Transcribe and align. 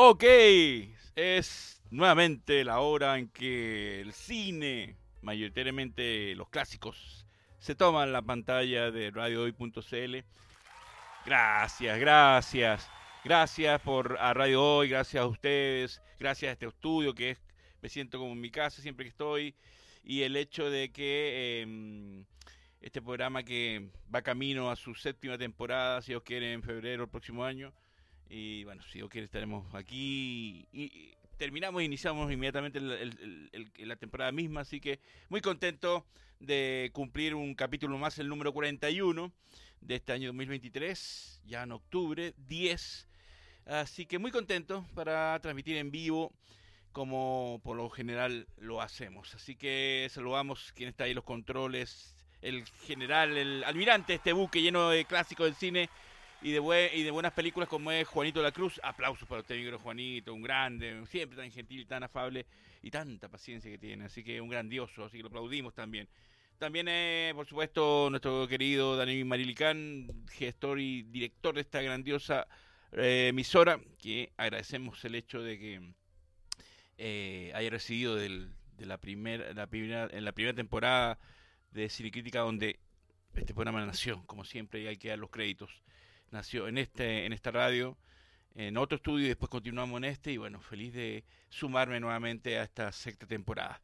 Ok, 0.00 0.22
es 1.16 1.82
nuevamente 1.90 2.62
la 2.62 2.78
hora 2.78 3.18
en 3.18 3.28
que 3.28 4.00
el 4.00 4.12
cine, 4.12 4.96
mayoritariamente 5.22 6.36
los 6.36 6.48
clásicos, 6.50 7.26
se 7.58 7.74
toman 7.74 8.12
la 8.12 8.22
pantalla 8.22 8.92
de 8.92 9.10
radiohoy.cl. 9.10 10.18
Gracias, 11.26 11.98
gracias. 11.98 12.88
Gracias 13.24 13.80
por 13.80 14.16
a 14.20 14.32
Radio 14.34 14.62
Hoy, 14.62 14.88
gracias 14.88 15.20
a 15.20 15.26
ustedes, 15.26 16.00
gracias 16.20 16.50
a 16.50 16.52
este 16.52 16.66
estudio 16.66 17.12
que 17.12 17.30
es, 17.30 17.38
me 17.82 17.88
siento 17.88 18.20
como 18.20 18.34
en 18.34 18.40
mi 18.40 18.52
casa 18.52 18.80
siempre 18.80 19.04
que 19.04 19.10
estoy 19.10 19.56
y 20.04 20.22
el 20.22 20.36
hecho 20.36 20.70
de 20.70 20.92
que 20.92 21.62
em, 21.62 22.24
este 22.80 23.02
programa 23.02 23.42
que 23.42 23.90
va 24.14 24.22
camino 24.22 24.70
a 24.70 24.76
su 24.76 24.94
séptima 24.94 25.36
temporada, 25.36 26.02
si 26.02 26.12
Dios 26.12 26.22
quiere, 26.22 26.52
en 26.52 26.62
febrero 26.62 27.02
del 27.02 27.10
próximo 27.10 27.44
año, 27.44 27.74
y 28.28 28.64
bueno, 28.64 28.82
si 28.82 28.98
Dios 28.98 29.10
quiere 29.10 29.26
estaremos 29.26 29.74
aquí 29.74 30.66
y, 30.72 31.12
terminamos, 31.36 31.82
iniciamos 31.82 32.32
inmediatamente 32.32 32.80
la 32.80 33.96
temporada 33.96 34.32
misma, 34.32 34.62
así 34.62 34.80
que 34.80 34.98
muy 35.28 35.40
contento 35.40 36.04
de 36.40 36.90
cumplir 36.92 37.34
un 37.34 37.54
capítulo 37.54 37.96
más, 37.98 38.18
el 38.18 38.28
número 38.28 38.52
41 38.52 39.32
de 39.80 39.94
este 39.94 40.12
año 40.12 40.28
2023, 40.28 41.42
ya 41.46 41.62
en 41.62 41.72
octubre 41.72 42.34
10 42.48 43.08
Así 43.68 44.06
que 44.06 44.18
muy 44.18 44.30
contento 44.30 44.86
para 44.94 45.38
transmitir 45.40 45.76
en 45.76 45.90
vivo 45.90 46.32
como 46.92 47.60
por 47.62 47.76
lo 47.76 47.90
general 47.90 48.46
lo 48.56 48.80
hacemos. 48.80 49.34
Así 49.34 49.56
que 49.56 50.08
saludamos 50.10 50.72
quien 50.72 50.88
está 50.88 51.04
ahí 51.04 51.12
los 51.12 51.24
controles, 51.24 52.16
el 52.40 52.64
general, 52.86 53.36
el 53.36 53.62
almirante, 53.64 54.14
este 54.14 54.32
buque 54.32 54.62
lleno 54.62 54.88
de 54.88 55.04
clásicos 55.04 55.44
del 55.44 55.54
cine 55.54 55.90
y 56.40 56.52
de, 56.52 56.90
y 56.94 57.02
de 57.02 57.10
buenas 57.10 57.32
películas 57.32 57.68
como 57.68 57.90
es 57.90 58.06
Juanito 58.06 58.42
la 58.42 58.52
Cruz. 58.52 58.80
Aplausos 58.82 59.28
para 59.28 59.40
usted, 59.40 59.56
negro 59.56 59.78
Juanito, 59.78 60.32
un 60.32 60.42
grande, 60.42 61.04
siempre 61.06 61.36
tan 61.36 61.50
gentil, 61.50 61.86
tan 61.86 62.02
afable 62.02 62.46
y 62.82 62.90
tanta 62.90 63.28
paciencia 63.28 63.70
que 63.70 63.78
tiene. 63.78 64.04
Así 64.04 64.22
que 64.22 64.40
un 64.40 64.48
grandioso, 64.48 65.04
así 65.04 65.16
que 65.16 65.22
lo 65.22 65.28
aplaudimos 65.28 65.74
también. 65.74 66.08
También, 66.58 66.86
eh, 66.88 67.32
por 67.34 67.46
supuesto, 67.46 68.08
nuestro 68.10 68.48
querido 68.48 68.96
Daniel 68.96 69.24
Marilicán, 69.24 70.26
gestor 70.30 70.80
y 70.80 71.02
director 71.02 71.54
de 71.54 71.60
esta 71.60 71.80
grandiosa 71.82 72.48
eh, 72.92 73.28
emisora, 73.28 73.80
que 73.98 74.32
agradecemos 74.36 75.04
el 75.04 75.14
hecho 75.14 75.40
de 75.40 75.58
que 75.58 75.92
eh, 76.98 77.52
haya 77.54 77.70
recibido 77.70 78.16
de 78.16 78.48
la, 78.78 78.98
primera 78.98 79.46
en 80.10 80.24
la 80.24 80.32
primera 80.32 80.54
temporada 80.54 81.18
de 81.70 81.88
Crítica 81.88 82.40
donde 82.40 82.80
este 83.34 83.54
programa 83.54 83.84
nació, 83.86 84.24
como 84.26 84.44
siempre, 84.44 84.80
y 84.80 84.86
hay 84.88 84.96
que 84.96 85.10
dar 85.10 85.18
los 85.18 85.30
créditos. 85.30 85.82
Nació 86.30 86.68
en 86.68 86.78
este, 86.78 87.26
en 87.26 87.32
esta 87.32 87.50
radio, 87.50 87.96
en 88.54 88.76
otro 88.76 88.96
estudio, 88.96 89.26
y 89.26 89.28
después 89.28 89.50
continuamos 89.50 89.98
en 89.98 90.04
este, 90.04 90.32
y 90.32 90.36
bueno, 90.36 90.60
feliz 90.60 90.92
de 90.92 91.24
sumarme 91.48 92.00
nuevamente 92.00 92.58
a 92.58 92.64
esta 92.64 92.92
sexta 92.92 93.26
temporada. 93.26 93.80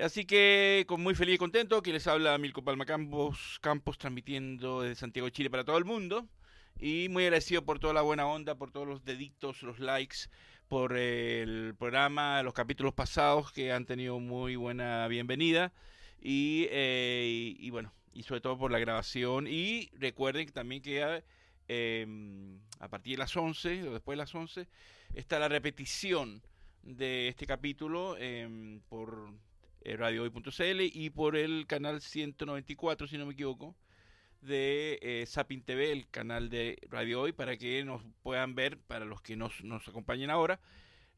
Así 0.00 0.24
que 0.24 0.84
con 0.88 1.00
muy 1.00 1.14
feliz 1.14 1.36
y 1.36 1.38
contento 1.38 1.80
que 1.80 1.92
les 1.92 2.06
habla 2.08 2.36
Milko 2.36 2.64
Palma 2.64 2.84
Campos, 2.84 3.58
Campos 3.60 3.96
transmitiendo 3.96 4.82
desde 4.82 4.96
Santiago 4.96 5.26
de 5.26 5.32
Chile 5.32 5.50
para 5.50 5.64
todo 5.64 5.78
el 5.78 5.84
mundo. 5.84 6.26
Y 6.80 7.08
muy 7.10 7.24
agradecido 7.24 7.64
por 7.64 7.78
toda 7.78 7.94
la 7.94 8.02
buena 8.02 8.26
onda, 8.26 8.56
por 8.56 8.72
todos 8.72 8.88
los 8.88 9.04
deditos, 9.04 9.62
los 9.62 9.78
likes, 9.78 10.16
por 10.66 10.96
el 10.96 11.76
programa, 11.78 12.42
los 12.42 12.52
capítulos 12.52 12.92
pasados 12.92 13.52
que 13.52 13.72
han 13.72 13.86
tenido 13.86 14.18
muy 14.18 14.56
buena 14.56 15.06
bienvenida. 15.06 15.72
Y, 16.20 16.66
eh, 16.70 17.54
y, 17.56 17.70
bueno, 17.70 17.92
y 18.12 18.24
sobre 18.24 18.40
todo 18.40 18.58
por 18.58 18.72
la 18.72 18.80
grabación. 18.80 19.46
Y 19.46 19.90
recuerden 19.94 20.50
también 20.50 20.82
que 20.82 21.22
em, 21.68 22.58
a 22.80 22.88
partir 22.88 23.14
de 23.14 23.18
las 23.18 23.36
11 23.36 23.88
o 23.88 23.92
después 23.92 24.16
de 24.16 24.22
las 24.22 24.34
11 24.34 24.66
está 25.14 25.38
la 25.38 25.48
repetición 25.48 26.42
de 26.82 27.28
este 27.28 27.46
capítulo 27.46 28.16
em, 28.18 28.80
por 28.88 29.32
eh, 29.82 29.96
radiohoy.cl 29.96 30.80
y 30.80 31.10
por 31.10 31.36
el 31.36 31.66
canal 31.66 32.00
194, 32.00 33.06
si 33.06 33.18
no 33.18 33.26
me 33.26 33.32
equivoco, 33.32 33.74
de 34.40 34.98
eh, 35.02 35.24
Sapin 35.26 35.62
TV, 35.62 35.92
el 35.92 36.08
canal 36.08 36.50
de 36.50 36.78
Radio 36.90 37.22
Hoy, 37.22 37.32
para 37.32 37.56
que 37.56 37.84
nos 37.84 38.02
puedan 38.22 38.54
ver, 38.54 38.78
para 38.78 39.04
los 39.04 39.22
que 39.22 39.36
nos, 39.36 39.64
nos 39.64 39.88
acompañen 39.88 40.30
ahora, 40.30 40.60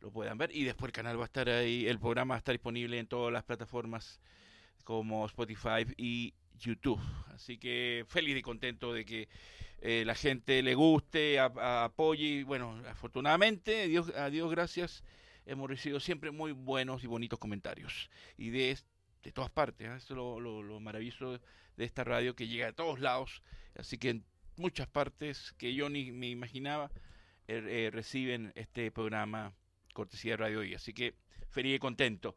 lo 0.01 0.11
puedan 0.11 0.39
ver. 0.39 0.55
Y 0.55 0.65
después 0.65 0.89
el 0.89 0.93
canal 0.93 1.19
va 1.19 1.25
a 1.25 1.27
estar 1.27 1.49
ahí, 1.49 1.87
el 1.87 1.99
programa 1.99 2.35
va 2.35 2.37
a 2.37 2.39
estar 2.39 2.55
disponible 2.55 2.99
en 2.99 3.07
todas 3.07 3.33
las 3.33 3.45
plataformas 3.45 4.21
como 4.85 5.27
Spotify 5.27 5.85
y 5.97 6.35
YouTube. 6.59 7.01
Así 7.29 7.59
que 7.59 8.05
feliz 8.09 8.37
y 8.37 8.43
contento 8.43 8.93
de 8.93 9.05
que 9.05 9.29
eh, 9.81 10.05
la 10.07 10.15
gente 10.15 10.63
le 10.63 10.75
guste, 10.75 11.39
apoye. 11.39 12.25
Y 12.25 12.43
bueno, 12.43 12.83
afortunadamente, 12.89 13.89
Dios, 13.89 14.13
a 14.17 14.31
Dios 14.31 14.51
gracias, 14.51 15.05
hemos 15.45 15.69
recibido 15.69 16.01
siempre 16.01 16.31
muy 16.31 16.53
buenos 16.53 17.05
y 17.05 17.07
bonitos 17.07 17.39
comentarios. 17.39 18.11
Y 18.37 18.51
de, 18.51 18.79
de 19.23 19.33
todas 19.33 19.51
partes, 19.51 19.89
¿eh? 19.89 19.97
eso 19.97 20.15
es 20.15 20.17
lo, 20.17 20.41
lo, 20.41 20.63
lo 20.63 20.81
maravilloso 20.81 21.41
de 21.77 21.85
esta 21.85 22.05
radio 22.05 22.35
que 22.35 22.49
llega 22.49 22.69
a 22.69 22.73
todos 22.73 23.01
lados, 23.01 23.43
así 23.77 23.99
que 23.99 24.11
en 24.11 24.25
muchas 24.57 24.89
partes 24.89 25.53
que 25.59 25.75
yo 25.75 25.89
ni 25.89 26.13
me 26.13 26.29
imaginaba 26.29 26.91
eh, 27.49 27.63
eh, 27.69 27.91
reciben 27.93 28.53
este 28.57 28.91
programa 28.91 29.53
cortesía 29.93 30.33
de 30.33 30.37
Radio 30.39 30.65
y 30.65 30.75
así 30.75 30.93
que 30.93 31.15
feliz 31.49 31.77
y 31.77 31.79
contento. 31.79 32.37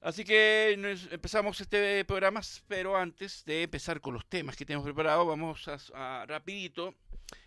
Así 0.00 0.24
que 0.24 0.72
empezamos 1.10 1.60
este 1.60 2.04
programa, 2.04 2.40
pero 2.68 2.96
antes 2.96 3.44
de 3.44 3.64
empezar 3.64 4.00
con 4.00 4.14
los 4.14 4.26
temas 4.26 4.56
que 4.56 4.64
tenemos 4.64 4.84
preparados, 4.84 5.26
vamos 5.26 5.68
a, 5.94 6.24
rapidito 6.26 6.94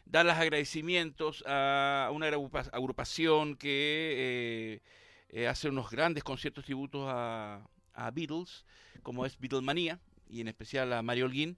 dar 0.06 0.26
los 0.26 0.36
agradecimientos 0.36 1.44
a 1.48 2.10
una 2.12 2.28
agrupación 2.28 3.56
que 3.56 4.82
eh, 5.30 5.48
hace 5.48 5.70
unos 5.70 5.90
grandes 5.90 6.24
conciertos 6.24 6.66
tributos 6.66 7.06
a, 7.08 7.66
a 7.94 8.12
Beatles, 8.12 8.66
como 9.04 9.26
es 9.26 9.40
Beatlemania, 9.40 10.00
y 10.28 10.42
en 10.42 10.48
especial 10.48 10.92
a 10.94 11.02
Mario 11.02 11.26
Holguín, 11.26 11.58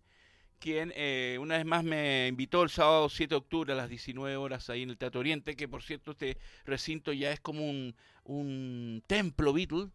quien 0.60 0.94
eh, 0.96 1.38
una 1.42 1.58
vez 1.58 1.66
más 1.66 1.84
me 1.84 2.28
invitó 2.28 2.62
el 2.64 2.70
sábado 2.70 3.10
7 3.10 3.30
de 3.30 3.38
octubre 3.38 3.74
a 3.74 3.76
las 3.76 3.90
19 3.90 4.38
horas 4.38 4.70
ahí 4.70 4.84
en 4.84 4.92
el 4.92 4.98
Teatro 4.98 5.20
Oriente, 5.20 5.56
que 5.56 5.68
por 5.68 5.82
cierto 5.82 6.12
este 6.12 6.38
recinto 6.66 7.12
ya 7.12 7.32
es 7.32 7.40
como 7.40 7.68
un, 7.68 7.96
un 8.24 9.04
templo 9.08 9.54
Beatle, 9.54 9.90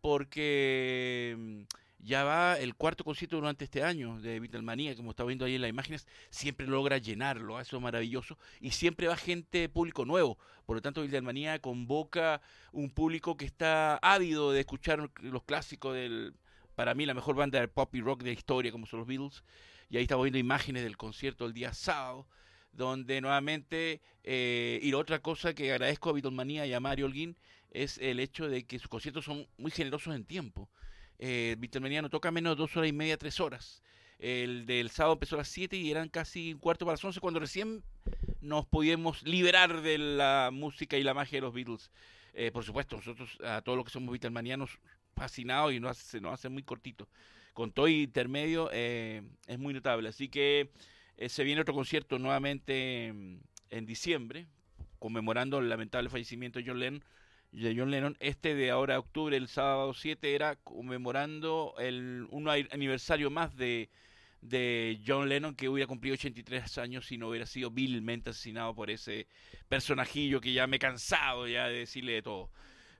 porque 0.00 1.36
mm, 1.38 1.62
ya 1.98 2.24
va 2.24 2.58
el 2.58 2.74
cuarto 2.74 3.04
concierto 3.04 3.36
durante 3.36 3.64
este 3.64 3.82
año 3.82 4.20
de 4.20 4.40
Beatlemania, 4.40 4.94
como 4.96 5.10
está 5.10 5.24
viendo 5.24 5.44
ahí 5.44 5.56
en 5.56 5.62
las 5.62 5.70
imágenes, 5.70 6.06
siempre 6.30 6.66
logra 6.66 6.98
llenarlo, 6.98 7.60
eso 7.60 7.76
es 7.76 7.82
maravilloso, 7.82 8.38
y 8.60 8.70
siempre 8.70 9.08
va 9.08 9.16
gente, 9.16 9.68
público 9.68 10.04
nuevo, 10.04 10.38
por 10.66 10.76
lo 10.76 10.82
tanto 10.82 11.00
Beatlemania 11.00 11.58
convoca 11.60 12.40
un 12.72 12.90
público 12.90 13.36
que 13.36 13.44
está 13.44 13.96
ávido 13.96 14.52
de 14.52 14.60
escuchar 14.60 15.10
los 15.20 15.42
clásicos 15.44 15.94
del 15.94 16.34
para 16.76 16.94
mí 16.94 17.06
la 17.06 17.14
mejor 17.14 17.34
banda 17.34 17.58
de 17.58 17.68
pop 17.68 17.92
y 17.94 18.00
rock 18.00 18.22
de 18.22 18.30
la 18.30 18.38
historia, 18.38 18.70
como 18.70 18.86
son 18.86 19.00
los 19.00 19.08
Beatles. 19.08 19.42
Y 19.88 19.96
ahí 19.96 20.02
estamos 20.02 20.24
viendo 20.24 20.38
imágenes 20.38 20.84
del 20.84 20.96
concierto 20.96 21.46
el 21.46 21.54
día 21.54 21.72
sábado, 21.72 22.28
donde 22.72 23.20
nuevamente, 23.20 24.02
eh, 24.22 24.78
y 24.82 24.92
otra 24.92 25.20
cosa 25.20 25.54
que 25.54 25.72
agradezco 25.72 26.10
a 26.10 26.12
Beatlemania 26.12 26.66
y 26.66 26.74
a 26.74 26.80
Mario 26.80 27.06
Holguín 27.06 27.36
es 27.82 27.98
el 27.98 28.20
hecho 28.20 28.48
de 28.48 28.64
que 28.64 28.78
sus 28.78 28.88
conciertos 28.88 29.24
son 29.24 29.46
muy 29.58 29.70
generosos 29.70 30.14
en 30.14 30.24
tiempo. 30.24 30.68
Eh, 31.18 31.56
no 32.02 32.10
toca 32.10 32.30
menos 32.30 32.56
de 32.56 32.60
dos 32.60 32.76
horas 32.76 32.90
y 32.90 32.92
media, 32.92 33.16
tres 33.16 33.40
horas. 33.40 33.82
El 34.18 34.66
del 34.66 34.90
sábado 34.90 35.14
empezó 35.14 35.36
a 35.36 35.38
las 35.38 35.48
siete 35.48 35.76
y 35.76 35.90
eran 35.90 36.08
casi 36.08 36.54
un 36.54 36.58
cuarto 36.58 36.86
para 36.86 36.94
las 36.94 37.04
once 37.04 37.20
cuando 37.20 37.40
recién 37.40 37.82
nos 38.40 38.66
pudimos 38.66 39.22
liberar 39.22 39.82
de 39.82 39.98
la 39.98 40.50
música 40.52 40.96
y 40.96 41.02
la 41.02 41.14
magia 41.14 41.38
de 41.38 41.42
los 41.42 41.54
Beatles. 41.54 41.90
Eh, 42.32 42.50
por 42.50 42.64
supuesto, 42.64 42.96
nosotros, 42.96 43.38
a 43.44 43.62
todos 43.62 43.76
los 43.76 43.84
que 43.84 43.90
somos 43.90 44.10
Beatlemanianos, 44.12 44.78
fascinado 45.14 45.70
y 45.72 45.80
nos 45.80 45.92
hace, 45.92 46.04
se 46.04 46.20
nos 46.20 46.34
hace 46.34 46.48
muy 46.48 46.62
cortito. 46.62 47.08
Con 47.52 47.72
todo 47.72 47.88
intermedio 47.88 48.68
eh, 48.72 49.22
es 49.46 49.58
muy 49.58 49.72
notable. 49.72 50.10
Así 50.10 50.28
que 50.28 50.70
eh, 51.16 51.28
se 51.30 51.44
viene 51.44 51.62
otro 51.62 51.74
concierto 51.74 52.18
nuevamente 52.18 53.08
en, 53.08 53.86
diciembre, 53.86 54.46
conmemorando 54.98 55.58
el 55.58 55.68
lamentable 55.70 56.10
fallecimiento 56.10 56.58
de 56.58 56.66
John 56.66 56.78
Lennon. 56.78 57.04
De 57.52 57.74
John 57.76 57.90
Lennon. 57.90 58.16
Este 58.20 58.54
de 58.54 58.70
ahora, 58.70 58.98
octubre, 58.98 59.36
el 59.36 59.48
sábado 59.48 59.94
7, 59.94 60.34
era 60.34 60.56
conmemorando 60.56 61.74
el 61.78 62.26
un 62.30 62.48
aniversario 62.48 63.30
más 63.30 63.56
de, 63.56 63.88
de 64.40 65.00
John 65.06 65.28
Lennon, 65.28 65.54
que 65.54 65.68
hubiera 65.68 65.86
cumplido 65.86 66.14
83 66.14 66.78
años 66.78 67.06
si 67.06 67.18
no 67.18 67.28
hubiera 67.28 67.46
sido 67.46 67.70
vilmente 67.70 68.30
asesinado 68.30 68.74
por 68.74 68.90
ese 68.90 69.26
personajillo 69.68 70.40
que 70.40 70.52
ya 70.52 70.66
me 70.66 70.76
he 70.76 70.80
cansado 70.80 71.48
ya 71.48 71.68
de 71.68 71.78
decirle 71.78 72.12
de 72.12 72.22
todo 72.22 72.50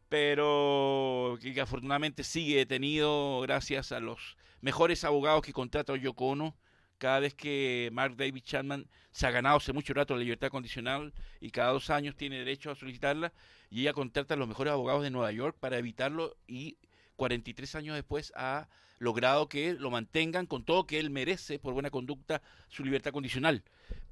pero 0.08 1.38
que, 1.40 1.60
afortunadamente 1.60 2.22
sigue 2.22 2.56
detenido 2.56 3.40
gracias 3.40 3.93
a 3.93 4.00
los 4.00 4.37
mejores 4.60 5.04
abogados 5.04 5.43
que 5.43 5.52
contrata 5.52 5.96
Yoko 5.96 6.26
Ono. 6.26 6.56
Cada 6.98 7.20
vez 7.20 7.34
que 7.34 7.90
Mark 7.93 8.16
David 8.16 8.43
Chapman 8.43 8.88
se 9.10 9.26
ha 9.26 9.31
ganado 9.31 9.58
hace 9.58 9.72
mucho 9.72 9.93
rato 9.93 10.14
la 10.14 10.22
libertad 10.22 10.48
condicional 10.48 11.12
y 11.40 11.50
cada 11.50 11.72
dos 11.72 11.90
años 11.90 12.16
tiene 12.16 12.38
derecho 12.38 12.70
a 12.70 12.75
solicitarla, 12.75 13.34
y 13.71 13.83
ella 13.83 13.93
contrata 13.93 14.35
a 14.35 14.37
los 14.37 14.49
mejores 14.49 14.73
abogados 14.73 15.03
de 15.03 15.11
Nueva 15.11 15.33
York 15.33 15.57
para 15.59 15.79
evitarlo 15.79 16.37
y 16.47 16.77
43 17.17 17.75
años 17.75 17.95
después 17.95 18.33
ha 18.37 18.69
logrado 18.99 19.49
que 19.49 19.75
lo 19.75 19.91
mantengan 19.91 20.47
con 20.47 20.65
todo 20.65 20.87
que 20.87 20.99
él 20.99 21.11
merece 21.11 21.59
por 21.59 21.75
buena 21.75 21.91
conducta 21.91 22.43
su 22.69 22.85
libertad 22.85 23.13
condicional. 23.13 23.63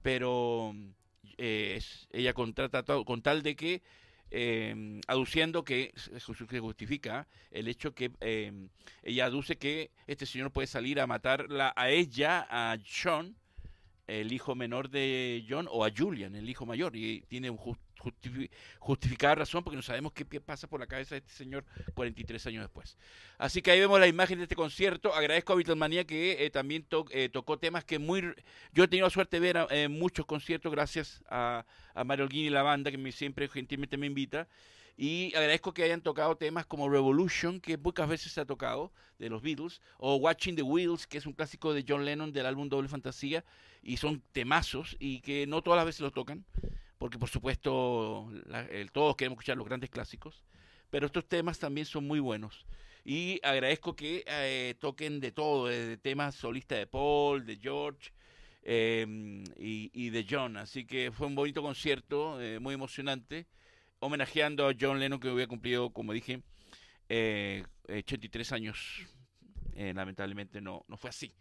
Pero 0.02 0.74
eh, 1.38 1.80
ella 2.10 2.34
contrata 2.34 2.82
con 2.82 3.22
tal 3.22 3.42
de 3.42 3.56
que 3.56 3.82
eh, 4.30 5.00
aduciendo 5.06 5.64
que 5.64 5.92
se 5.94 6.58
justifica 6.58 7.28
el 7.52 7.68
hecho 7.68 7.94
que 7.94 8.10
eh, 8.20 8.68
ella 9.02 9.26
aduce 9.26 9.56
que 9.56 9.90
este 10.06 10.26
señor 10.26 10.50
puede 10.50 10.66
salir 10.66 10.98
a 10.98 11.06
matarla 11.06 11.72
a 11.76 11.90
ella, 11.90 12.46
a 12.50 12.76
John, 12.84 13.36
el 14.06 14.32
hijo 14.32 14.54
menor 14.54 14.90
de 14.90 15.44
John, 15.48 15.68
o 15.70 15.84
a 15.84 15.90
Julian, 15.96 16.34
el 16.34 16.48
hijo 16.48 16.66
mayor, 16.66 16.96
y 16.96 17.22
tiene 17.28 17.48
un 17.48 17.56
justificada 18.78 19.36
razón 19.36 19.62
porque 19.64 19.76
no 19.76 19.82
sabemos 19.82 20.12
qué, 20.12 20.24
pasa 20.40 20.66
por 20.66 20.80
la 20.80 20.86
cabeza 20.86 21.14
de 21.14 21.20
este 21.20 21.32
señor 21.32 21.64
43 21.94 22.46
años 22.46 22.62
después. 22.62 22.96
Así 23.38 23.62
que 23.62 23.70
ahí 23.70 23.80
vemos 23.80 23.98
la 24.00 24.06
imagen 24.06 24.38
de 24.38 24.44
este 24.44 24.56
concierto. 24.56 25.14
Agradezco 25.14 25.52
a 25.52 25.56
Beatlemania 25.56 26.04
que 26.04 26.44
eh, 26.44 26.50
también 26.50 26.86
eh, 27.10 27.28
tocó 27.28 27.58
temas 27.58 27.84
que 27.84 27.98
muy... 27.98 28.34
Yo 28.72 28.84
he 28.84 28.88
tenido 28.88 29.06
la 29.06 29.10
suerte 29.10 29.40
de 29.40 29.52
ver 29.52 29.66
eh, 29.70 29.88
muchos 29.88 30.26
conciertos 30.26 30.70
gracias 30.72 31.22
a, 31.28 31.64
a 31.94 32.04
Mario 32.04 32.24
Holguín 32.24 32.46
y 32.46 32.50
la 32.50 32.62
banda 32.62 32.90
que 32.90 32.98
me, 32.98 33.12
siempre 33.12 33.48
gentilmente 33.48 33.96
me 33.96 34.06
invita. 34.06 34.48
Y 34.96 35.34
agradezco 35.34 35.74
que 35.74 35.82
hayan 35.82 36.02
tocado 36.02 36.36
temas 36.36 36.66
como 36.66 36.88
Revolution, 36.88 37.60
que 37.60 37.76
pocas 37.76 38.08
veces 38.08 38.32
se 38.32 38.40
ha 38.40 38.44
tocado, 38.44 38.92
de 39.18 39.28
los 39.28 39.42
Beatles, 39.42 39.80
o 39.98 40.16
Watching 40.16 40.54
the 40.54 40.62
Wheels, 40.62 41.06
que 41.06 41.18
es 41.18 41.26
un 41.26 41.32
clásico 41.32 41.74
de 41.74 41.84
John 41.86 42.04
Lennon 42.04 42.32
del 42.32 42.46
álbum 42.46 42.68
Doble 42.68 42.88
Fantasía, 42.88 43.44
y 43.82 43.96
son 43.96 44.22
temazos 44.32 44.96
y 45.00 45.20
que 45.20 45.46
no 45.46 45.62
todas 45.62 45.78
las 45.78 45.86
veces 45.86 46.00
lo 46.00 46.12
tocan, 46.12 46.44
porque 46.98 47.18
por 47.18 47.28
supuesto 47.28 48.30
todos 48.92 49.16
queremos 49.16 49.36
escuchar 49.36 49.56
los 49.56 49.66
grandes 49.66 49.90
clásicos, 49.90 50.44
pero 50.90 51.06
estos 51.06 51.26
temas 51.26 51.58
también 51.58 51.86
son 51.86 52.06
muy 52.06 52.20
buenos. 52.20 52.66
Y 53.04 53.38
agradezco 53.42 53.94
que 53.94 54.24
eh, 54.26 54.74
toquen 54.80 55.20
de 55.20 55.32
todo, 55.32 55.66
de 55.66 55.98
temas 55.98 56.34
solistas 56.34 56.78
de 56.78 56.86
Paul, 56.86 57.44
de 57.44 57.56
George, 57.56 58.12
em, 58.62 59.44
y, 59.56 60.08
de 60.10 60.26
John. 60.28 60.56
Así 60.56 60.86
que 60.86 61.12
fue 61.12 61.26
un 61.26 61.34
bonito 61.34 61.62
concierto, 61.62 62.40
eh, 62.40 62.58
muy 62.60 62.74
emocionante 62.74 63.46
homenajeando 64.04 64.68
a 64.68 64.74
John 64.78 65.00
Lennon 65.00 65.18
que 65.18 65.28
había 65.28 65.46
cumplido, 65.46 65.90
como 65.90 66.12
dije, 66.12 66.42
eh, 67.08 67.64
83 67.88 68.52
años. 68.52 69.06
Eh, 69.76 69.92
lamentablemente 69.94 70.60
no, 70.60 70.84
no 70.88 70.96
fue 70.96 71.10
así. 71.10 71.32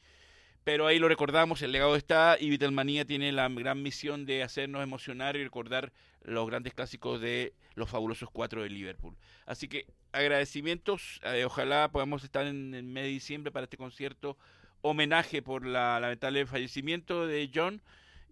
Pero 0.63 0.87
ahí 0.87 0.97
lo 0.97 1.09
recordamos, 1.09 1.61
el 1.61 1.73
legado 1.73 1.95
está 1.95 2.37
y 2.39 2.49
Beatlemania 2.49 3.05
tiene 3.05 3.31
la 3.31 3.49
gran 3.49 3.81
misión 3.81 4.25
de 4.25 4.43
hacernos 4.43 4.81
emocionar 4.81 5.35
y 5.35 5.43
recordar 5.43 5.91
los 6.21 6.47
grandes 6.47 6.73
clásicos 6.73 7.19
de 7.19 7.53
los 7.75 7.89
fabulosos 7.89 8.29
cuatro 8.31 8.63
de 8.63 8.69
Liverpool. 8.69 9.15
Así 9.45 9.67
que 9.67 9.87
agradecimientos, 10.13 11.19
eh, 11.23 11.43
ojalá 11.43 11.91
podamos 11.91 12.23
estar 12.23 12.47
en 12.47 12.73
el 12.75 12.83
mes 12.83 13.03
de 13.03 13.09
diciembre 13.09 13.51
para 13.51 13.65
este 13.65 13.75
concierto 13.75 14.37
homenaje 14.81 15.41
por 15.41 15.65
la 15.65 15.99
lamentable 15.99 16.45
fallecimiento 16.45 17.27
de 17.27 17.49
John 17.53 17.81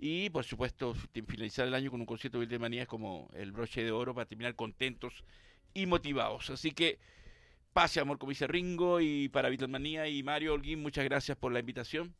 y 0.01 0.31
por 0.31 0.43
supuesto, 0.43 0.95
finalizar 1.27 1.67
el 1.67 1.75
año 1.75 1.91
con 1.91 1.99
un 1.99 2.07
concierto 2.07 2.39
de 2.39 2.45
Beatlemania 2.45 2.83
es 2.83 2.87
como 2.87 3.29
el 3.35 3.51
broche 3.51 3.83
de 3.83 3.91
oro 3.91 4.15
para 4.15 4.25
terminar 4.25 4.55
contentos 4.55 5.23
y 5.73 5.85
motivados. 5.85 6.49
Así 6.49 6.71
que 6.71 6.97
pase 7.71 7.99
amor, 7.99 8.17
como 8.17 8.31
dice 8.31 8.47
Ringo, 8.47 8.99
y 8.99 9.29
para 9.29 9.49
Beatlemania 9.49 10.07
y 10.07 10.23
Mario 10.23 10.53
Holguín, 10.53 10.81
muchas 10.81 11.05
gracias 11.05 11.37
por 11.37 11.51
la 11.51 11.59
invitación. 11.59 12.15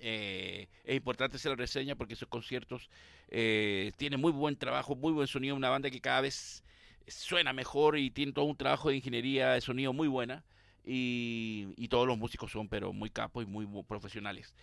Eh, 0.00 0.68
es 0.84 0.96
importante 0.96 1.36
hacer 1.36 1.50
la 1.50 1.56
reseña 1.56 1.94
porque 1.94 2.14
esos 2.14 2.28
conciertos 2.28 2.88
eh, 3.28 3.92
tienen 3.96 4.20
muy 4.20 4.32
buen 4.32 4.56
trabajo, 4.56 4.96
muy 4.96 5.12
buen 5.12 5.26
sonido, 5.26 5.54
una 5.54 5.70
banda 5.70 5.90
que 5.90 6.00
cada 6.00 6.20
vez 6.20 6.64
suena 7.06 7.52
mejor 7.52 7.98
y 7.98 8.10
tiene 8.10 8.32
todo 8.32 8.46
un 8.46 8.56
trabajo 8.56 8.88
de 8.88 8.96
ingeniería 8.96 9.52
de 9.52 9.60
sonido 9.60 9.92
muy 9.92 10.08
buena 10.08 10.44
y, 10.84 11.88
todos 11.88 12.06
los 12.06 12.16
músicos 12.16 12.50
son 12.50 12.68
pero 12.68 12.92
muy 12.92 13.10
capos 13.10 13.44
y 13.44 13.46
muy 13.46 13.66
profesionales 13.82 14.54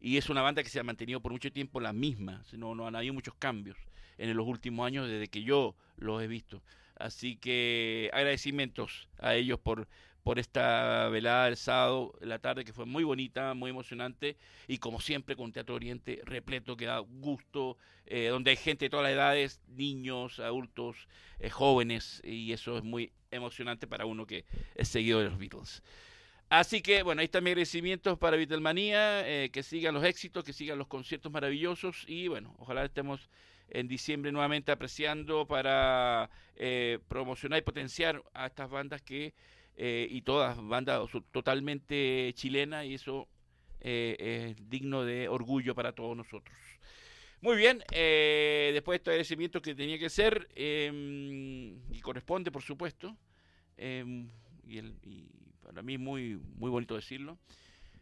y 0.00 0.16
es 0.16 0.30
una 0.30 0.42
banda 0.42 0.62
que 0.62 0.68
se 0.68 0.80
ha 0.80 0.82
mantenido 0.82 1.20
por 1.20 1.32
mucho 1.32 1.52
tiempo 1.52 1.80
la 1.80 1.92
misma, 1.92 2.42
no, 2.52 2.74
no 2.74 2.86
han 2.86 2.96
habido 2.96 3.14
muchos 3.14 3.34
cambios 3.34 3.76
en 4.16 4.36
los 4.36 4.46
últimos 4.46 4.86
años 4.86 5.08
desde 5.08 5.28
que 5.28 5.42
yo 5.42 5.74
los 5.96 6.22
he 6.22 6.26
visto. 6.26 6.62
Así 6.96 7.36
que 7.36 8.10
agradecimientos 8.12 9.08
a 9.18 9.34
ellos 9.34 9.60
por, 9.60 9.86
por 10.22 10.38
esta 10.38 11.08
velada 11.08 11.46
del 11.46 11.56
sábado, 11.56 12.14
la 12.20 12.38
tarde 12.38 12.64
que 12.64 12.72
fue 12.72 12.84
muy 12.84 13.04
bonita, 13.04 13.54
muy 13.54 13.70
emocionante 13.70 14.36
y 14.66 14.78
como 14.78 15.00
siempre 15.00 15.36
con 15.36 15.52
Teatro 15.52 15.74
Oriente 15.74 16.20
repleto 16.24 16.76
que 16.76 16.86
da 16.86 16.98
gusto, 16.98 17.78
eh, 18.06 18.28
donde 18.28 18.50
hay 18.50 18.56
gente 18.56 18.86
de 18.86 18.90
todas 18.90 19.04
las 19.04 19.12
edades, 19.12 19.60
niños, 19.68 20.38
adultos, 20.40 21.08
eh, 21.38 21.50
jóvenes 21.50 22.20
y 22.24 22.52
eso 22.52 22.76
es 22.76 22.84
muy 22.84 23.12
emocionante 23.30 23.86
para 23.86 24.06
uno 24.06 24.26
que 24.26 24.44
es 24.74 24.88
seguido 24.88 25.20
de 25.20 25.26
los 25.26 25.38
Beatles. 25.38 25.82
Así 26.50 26.80
que, 26.80 27.02
bueno, 27.02 27.20
ahí 27.20 27.26
está 27.26 27.42
mi 27.42 27.50
agradecimiento 27.50 28.18
para 28.18 28.38
Beatlemanía, 28.38 29.28
eh, 29.28 29.50
que 29.50 29.62
sigan 29.62 29.92
los 29.92 30.04
éxitos, 30.04 30.44
que 30.44 30.54
sigan 30.54 30.78
los 30.78 30.86
conciertos 30.86 31.30
maravillosos 31.30 32.04
y, 32.08 32.28
bueno, 32.28 32.54
ojalá 32.58 32.86
estemos 32.86 33.28
en 33.68 33.86
diciembre 33.86 34.32
nuevamente 34.32 34.72
apreciando 34.72 35.46
para 35.46 36.30
eh, 36.56 37.00
promocionar 37.08 37.58
y 37.58 37.62
potenciar 37.62 38.22
a 38.32 38.46
estas 38.46 38.70
bandas 38.70 39.02
que, 39.02 39.34
eh, 39.78 40.06
y 40.10 40.20
todas 40.22 40.58
bandas 40.66 41.08
totalmente 41.32 42.32
chilenas 42.34 42.84
y 42.84 42.94
eso 42.94 43.28
es 43.80 44.56
digno 44.68 45.04
de 45.04 45.28
orgullo 45.28 45.74
para 45.74 45.92
todos 45.92 46.16
nosotros. 46.16 46.58
Muy 47.40 47.56
bien, 47.56 47.78
después 47.88 48.94
de 48.94 48.96
este 48.96 49.10
agradecimiento 49.10 49.62
que 49.62 49.74
tenía 49.76 49.96
que 49.96 50.10
ser 50.10 50.48
em, 50.56 51.78
y 51.92 52.00
corresponde, 52.00 52.50
por 52.50 52.62
supuesto, 52.62 53.16
em, 53.76 54.28
y, 54.66 54.78
y 54.80 55.28
para 55.62 55.82
mí 55.82 55.96
muy, 55.96 56.40
muy 56.56 56.70
bonito 56.70 56.96
decirlo. 56.96 57.38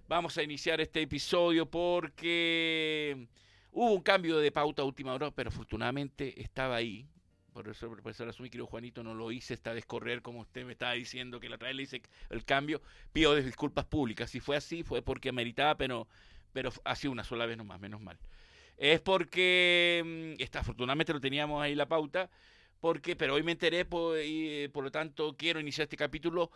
Vamos 0.08 0.38
a 0.38 0.42
iniciar 0.44 0.80
este 0.80 1.02
episodio 1.02 1.66
porque 1.66 3.26
hubo 3.72 3.92
un 3.92 4.02
cambio 4.02 4.38
de 4.38 4.52
pauta 4.52 4.82
a 4.82 4.84
última 4.84 5.12
hora, 5.12 5.32
pero 5.32 5.48
afortunadamente 5.48 6.40
estaba 6.40 6.76
ahí. 6.76 7.08
Por 7.56 7.68
eso, 7.68 7.86
el 7.86 8.02
profesor 8.02 8.38
mi 8.42 8.50
querido 8.50 8.66
Juanito, 8.66 9.02
no 9.02 9.14
lo 9.14 9.32
hice 9.32 9.54
esta 9.54 9.72
vez 9.72 9.86
correr 9.86 10.20
como 10.20 10.40
usted 10.40 10.66
me 10.66 10.72
estaba 10.72 10.92
diciendo 10.92 11.40
que 11.40 11.48
la 11.48 11.54
otra 11.56 11.68
vez 11.68 11.76
le 11.78 11.84
hice 11.84 12.02
el 12.28 12.44
cambio. 12.44 12.82
Pido 13.14 13.34
disculpas 13.34 13.86
públicas. 13.86 14.28
Si 14.28 14.40
fue 14.40 14.56
así, 14.56 14.82
fue 14.82 15.00
porque 15.00 15.30
ameritaba, 15.30 15.74
pero, 15.74 16.06
pero 16.52 16.70
ha 16.84 16.94
sido 16.94 17.12
una 17.12 17.24
sola 17.24 17.46
vez 17.46 17.56
nomás, 17.56 17.80
menos 17.80 18.02
mal. 18.02 18.18
Es 18.76 19.00
porque, 19.00 20.34
mm, 20.36 20.42
está, 20.42 20.60
afortunadamente 20.60 21.14
lo 21.14 21.20
teníamos 21.20 21.62
ahí 21.62 21.74
la 21.74 21.88
pauta, 21.88 22.28
porque, 22.78 23.16
pero 23.16 23.32
hoy 23.32 23.42
me 23.42 23.52
enteré, 23.52 23.86
por, 23.86 24.20
y, 24.22 24.68
por 24.68 24.84
lo 24.84 24.90
tanto 24.90 25.34
quiero 25.34 25.58
iniciar 25.58 25.84
este 25.84 25.96
capítulo 25.96 26.50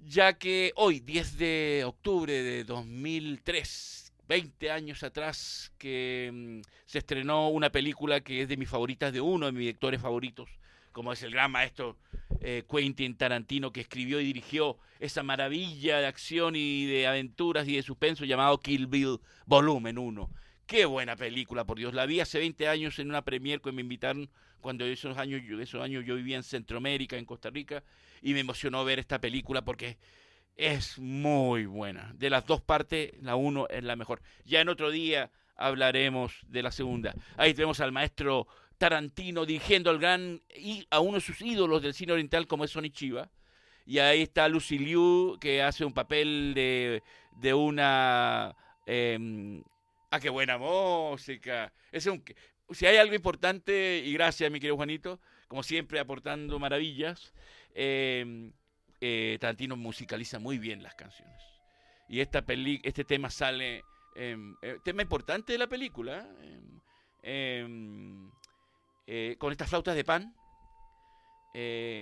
ya 0.00 0.38
que 0.38 0.72
hoy, 0.76 1.00
10 1.00 1.36
de 1.36 1.82
octubre 1.84 2.32
de 2.32 2.64
2003, 2.64 4.05
20 4.28 4.70
años 4.70 5.02
atrás, 5.02 5.72
que 5.78 6.30
mm, 6.32 6.60
se 6.86 6.98
estrenó 6.98 7.48
una 7.48 7.70
película 7.70 8.20
que 8.20 8.42
es 8.42 8.48
de 8.48 8.56
mis 8.56 8.68
favoritas, 8.68 9.12
de 9.12 9.20
uno 9.20 9.46
de 9.46 9.52
mis 9.52 9.60
directores 9.60 10.00
favoritos, 10.00 10.48
como 10.92 11.12
es 11.12 11.22
el 11.22 11.32
gran 11.32 11.50
maestro 11.50 11.96
eh, 12.40 12.64
Quentin 12.70 13.16
Tarantino, 13.16 13.72
que 13.72 13.80
escribió 13.80 14.20
y 14.20 14.24
dirigió 14.24 14.78
esa 14.98 15.22
maravilla 15.22 15.98
de 15.98 16.06
acción 16.06 16.56
y 16.56 16.86
de 16.86 17.06
aventuras 17.06 17.68
y 17.68 17.76
de 17.76 17.82
suspenso 17.82 18.24
llamado 18.24 18.60
Kill 18.60 18.86
Bill 18.86 19.20
Volumen 19.46 19.98
1. 19.98 20.30
Qué 20.66 20.84
buena 20.84 21.14
película, 21.14 21.64
por 21.64 21.78
Dios. 21.78 21.94
La 21.94 22.06
vi 22.06 22.20
hace 22.20 22.38
20 22.38 22.66
años 22.68 22.98
en 22.98 23.08
una 23.08 23.22
premier 23.22 23.60
que 23.60 23.70
me 23.70 23.82
invitaron 23.82 24.28
cuando 24.60 24.84
esos 24.84 25.16
años, 25.16 25.42
esos 25.60 25.80
años 25.80 26.04
yo 26.04 26.16
vivía 26.16 26.36
en 26.36 26.42
Centroamérica, 26.42 27.16
en 27.16 27.24
Costa 27.24 27.50
Rica, 27.50 27.84
y 28.20 28.34
me 28.34 28.40
emocionó 28.40 28.84
ver 28.84 28.98
esta 28.98 29.20
película 29.20 29.64
porque 29.64 29.96
es 30.56 30.98
muy 30.98 31.66
buena. 31.66 32.12
De 32.14 32.30
las 32.30 32.46
dos 32.46 32.60
partes, 32.60 33.12
la 33.20 33.36
uno 33.36 33.68
es 33.68 33.84
la 33.84 33.96
mejor. 33.96 34.22
Ya 34.44 34.60
en 34.60 34.68
otro 34.68 34.90
día 34.90 35.30
hablaremos 35.56 36.32
de 36.48 36.62
la 36.62 36.72
segunda. 36.72 37.14
Ahí 37.36 37.54
tenemos 37.54 37.80
al 37.80 37.92
maestro 37.92 38.46
Tarantino 38.78 39.46
dirigiendo 39.46 39.90
al 39.90 39.98
gran 39.98 40.42
a 40.90 41.00
uno 41.00 41.14
de 41.14 41.20
sus 41.20 41.40
ídolos 41.40 41.82
del 41.82 41.94
cine 41.94 42.12
oriental 42.12 42.46
como 42.46 42.64
es 42.64 42.70
Sonny 42.70 42.90
Chiva. 42.90 43.30
Y 43.86 43.98
ahí 43.98 44.22
está 44.22 44.48
Lucy 44.48 44.78
Liu 44.78 45.38
que 45.40 45.62
hace 45.62 45.84
un 45.84 45.92
papel 45.92 46.52
de, 46.54 47.02
de 47.40 47.54
una 47.54 48.56
eh, 48.86 49.62
Ah, 50.10 50.20
qué 50.20 50.30
buena 50.30 50.56
música. 50.56 51.72
Es 51.90 52.06
un, 52.06 52.22
si 52.70 52.86
hay 52.86 52.96
algo 52.96 53.14
importante, 53.14 54.02
y 54.04 54.12
gracias, 54.12 54.50
mi 54.50 54.60
querido 54.60 54.76
Juanito, 54.76 55.20
como 55.48 55.62
siempre 55.62 55.98
aportando 55.98 56.58
maravillas, 56.58 57.34
eh, 57.74 58.50
eh, 59.00 59.36
Tarantino 59.40 59.76
musicaliza 59.76 60.38
muy 60.38 60.58
bien 60.58 60.82
las 60.82 60.94
canciones. 60.94 61.42
Y 62.08 62.20
esta 62.20 62.42
peli 62.42 62.80
este 62.84 63.04
tema 63.04 63.30
sale, 63.30 63.84
eh, 64.14 64.36
tema 64.84 65.02
importante 65.02 65.52
de 65.52 65.58
la 65.58 65.66
película, 65.66 66.26
eh, 67.22 67.66
con 69.38 69.52
estas 69.52 69.68
flautas 69.68 69.94
de 69.94 70.04
pan. 70.04 70.34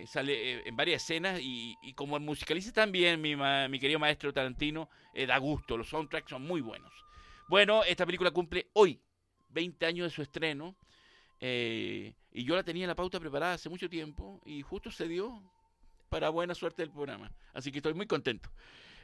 sale 0.06 0.68
en 0.68 0.76
varias 0.76 1.02
escenas 1.02 1.40
y, 1.40 1.76
como 1.94 2.18
musicaliza 2.18 2.72
también 2.72 3.20
mi, 3.20 3.36
mi 3.36 3.78
querido 3.78 3.98
maestro 3.98 4.32
Tarantino, 4.32 4.88
da 5.26 5.38
gusto, 5.38 5.76
los 5.76 5.88
soundtracks 5.88 6.30
son 6.30 6.42
muy 6.42 6.60
buenos. 6.60 6.92
Bueno, 7.48 7.84
esta 7.84 8.04
película 8.06 8.30
cumple 8.30 8.68
hoy 8.74 9.00
20 9.50 9.86
años 9.86 10.10
de 10.10 10.14
su 10.14 10.22
estreno. 10.22 10.76
Y 11.40 12.44
yo 12.44 12.56
la 12.56 12.62
tenía 12.62 12.84
en 12.84 12.88
la 12.88 12.94
pauta 12.94 13.20
preparada 13.20 13.54
hace 13.54 13.68
mucho 13.68 13.88
tiempo 13.88 14.40
y 14.44 14.62
justo 14.62 14.90
se 14.90 15.06
dio 15.06 15.42
para 16.14 16.28
buena 16.28 16.54
suerte 16.54 16.82
del 16.82 16.92
programa. 16.92 17.28
Así 17.54 17.72
que 17.72 17.78
estoy 17.78 17.92
muy 17.92 18.06
contento. 18.06 18.48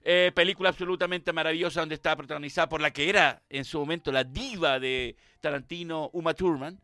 Eh, 0.04 0.30
película 0.32 0.68
absolutamente 0.68 1.32
maravillosa 1.32 1.80
donde 1.80 1.96
está 1.96 2.14
protagonizada 2.14 2.68
por 2.68 2.80
la 2.80 2.92
que 2.92 3.08
era 3.08 3.42
en 3.50 3.64
su 3.64 3.80
momento 3.80 4.12
la 4.12 4.22
diva 4.22 4.78
de 4.78 5.16
Tarantino, 5.40 6.10
Uma 6.12 6.34
Thurman. 6.34 6.78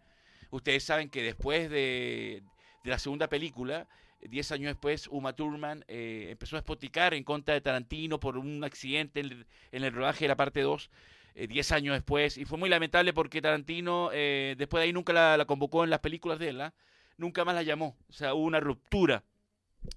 Ustedes 0.50 0.82
saben 0.82 1.10
que 1.10 1.22
después 1.22 1.70
de, 1.70 2.42
de 2.82 2.90
la 2.90 2.98
segunda 2.98 3.28
película, 3.28 3.86
diez 4.20 4.50
años 4.50 4.70
después, 4.70 5.06
Uma 5.12 5.32
Thurman 5.32 5.84
eh, 5.86 6.26
empezó 6.30 6.56
a 6.56 6.58
espoticar 6.58 7.14
en 7.14 7.22
contra 7.22 7.54
de 7.54 7.60
Tarantino 7.60 8.18
por 8.18 8.36
un 8.36 8.64
accidente 8.64 9.20
en 9.20 9.84
el, 9.84 9.92
rodaje 9.92 10.24
de 10.24 10.28
la 10.30 10.36
parte 10.36 10.62
2, 10.62 10.90
eh, 11.36 11.46
diez 11.46 11.70
años 11.70 11.94
después, 11.94 12.36
y 12.36 12.44
fue 12.46 12.58
muy 12.58 12.68
lamentable 12.68 13.12
porque 13.12 13.40
Tarantino 13.40 14.10
eh, 14.12 14.56
después 14.58 14.80
de 14.80 14.86
ahí 14.86 14.92
nunca 14.92 15.12
la, 15.12 15.44
convocó 15.44 15.84
en 15.84 15.90
las 15.90 16.00
películas 16.00 16.40
de 16.40 16.48
él, 16.48 16.60
¿ah? 16.62 16.74
nunca 17.16 17.44
más 17.44 17.54
la 17.54 17.62
llamó, 17.62 17.96
o 18.08 18.12
sea, 18.12 18.34
hubo 18.34 18.42
una 18.42 18.58
ruptura. 18.58 19.22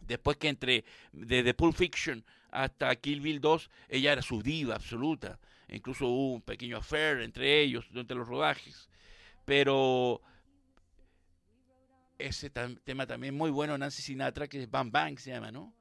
Después 0.02 0.38
que 0.38 0.50
entre 0.50 0.86
desde 1.12 1.54
Pulp 1.54 1.76
Fiction 1.76 2.24
hasta 2.52 2.96
Kill 2.96 3.22
Bill 3.22 3.40
2, 3.40 3.70
ella 3.90 4.14
era 4.14 4.22
su 4.22 4.42
diva 4.42 4.76
absoluta. 4.76 5.40
Incluso 5.68 6.08
hubo 6.08 6.34
un 6.34 6.42
pequeño 6.42 6.78
affair 6.78 7.20
entre 7.20 7.62
ellos 7.62 7.86
durante 7.90 8.16
los 8.16 8.28
rodajes. 8.28 8.90
Pero 9.46 10.22
ese 12.18 12.50
tema 12.50 13.08
también 13.08 13.36
muy 13.36 13.50
bueno 13.50 13.78
Nancy 13.78 14.02
Sinatra, 14.02 14.48
que 14.48 14.62
es 14.62 14.70
Bam 14.70 14.92
Bang 14.92 15.18
se 15.20 15.32
llama, 15.32 15.52
¿no? 15.52 15.74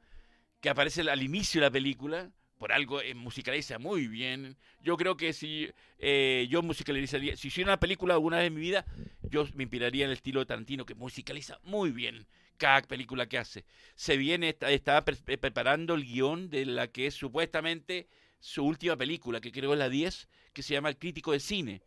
Que 0.61 0.71
aparece 0.71 1.03
al 1.03 1.23
inicio 1.23 1.61
de 1.61 1.67
la 1.67 1.71
película, 1.71 2.31
por 2.59 2.73
algo 2.73 3.01
eh, 3.01 3.15
musicaliza 3.15 3.79
muy 3.79 4.09
bien. 4.09 4.57
Yo 4.83 4.97
creo 4.97 5.17
que 5.17 5.33
si 5.33 5.71
eh, 5.99 6.47
yo 6.51 6.63
musicalizaría, 6.63 7.37
si 7.37 7.49
hiciera 7.49 7.71
una 7.71 7.81
película 7.81 8.15
alguna 8.15 8.39
vez 8.39 8.49
en 8.49 8.55
mi 8.55 8.61
vida, 8.61 8.85
yo 9.23 9.47
me 9.55 9.65
inspiraría 9.65 10.05
en 10.05 10.11
el 10.11 10.17
estilo 10.17 10.41
de 10.41 10.47
Tarantino, 10.47 10.85
que 10.85 10.95
musicaliza 10.95 11.59
muy 11.63 11.91
bien 11.91 12.27
cada 12.59 12.83
película 12.83 13.29
que 13.29 13.39
hace. 13.39 13.65
Se 13.95 14.17
viene, 14.17 14.57
estaba 14.61 15.05
preparando 15.05 15.95
el 15.95 16.05
guion 16.05 16.51
de 16.51 16.67
la 16.67 16.89
que 16.89 17.07
es 17.07 17.15
supuestamente 17.15 18.09
su 18.41 18.65
última 18.65 18.97
película, 18.97 19.41
que 19.41 19.53
creo 19.53 19.73
es 19.73 19.79
la 19.79 19.89
10, 19.89 20.29
que 20.53 20.63
se 20.63 20.75
llama 20.75 20.89
El 20.89 20.99
Crítico 20.99 21.33
de 21.33 21.41
Cine. 21.41 21.83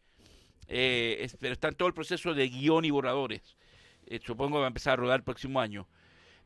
Eh, 0.67 1.29
pero 1.39 1.53
está 1.53 1.67
en 1.67 1.75
todo 1.75 1.87
el 1.87 1.93
proceso 1.93 2.33
de 2.33 2.47
guion 2.47 2.85
y 2.85 2.91
borradores. 2.91 3.57
Eh, 4.07 4.19
supongo 4.25 4.55
que 4.55 4.59
va 4.59 4.65
a 4.65 4.67
empezar 4.67 4.93
a 4.93 4.95
rodar 4.95 5.19
el 5.19 5.23
próximo 5.23 5.59
año. 5.59 5.87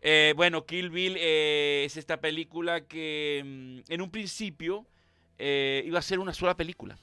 Eh, 0.08 0.34
bueno, 0.36 0.68
Kill 0.68 0.92
Bill 0.92 1.18
eh, 1.18 1.82
es 1.84 1.98
esta 1.98 2.22
película 2.22 2.82
que 2.82 3.42
mm, 3.44 3.92
en 3.92 4.02
un 4.02 4.12
principio 4.12 4.86
iba 5.40 5.98
a 5.98 6.02
ser 6.04 6.20
una 6.20 6.32
sola 6.32 6.56
película. 6.56 6.96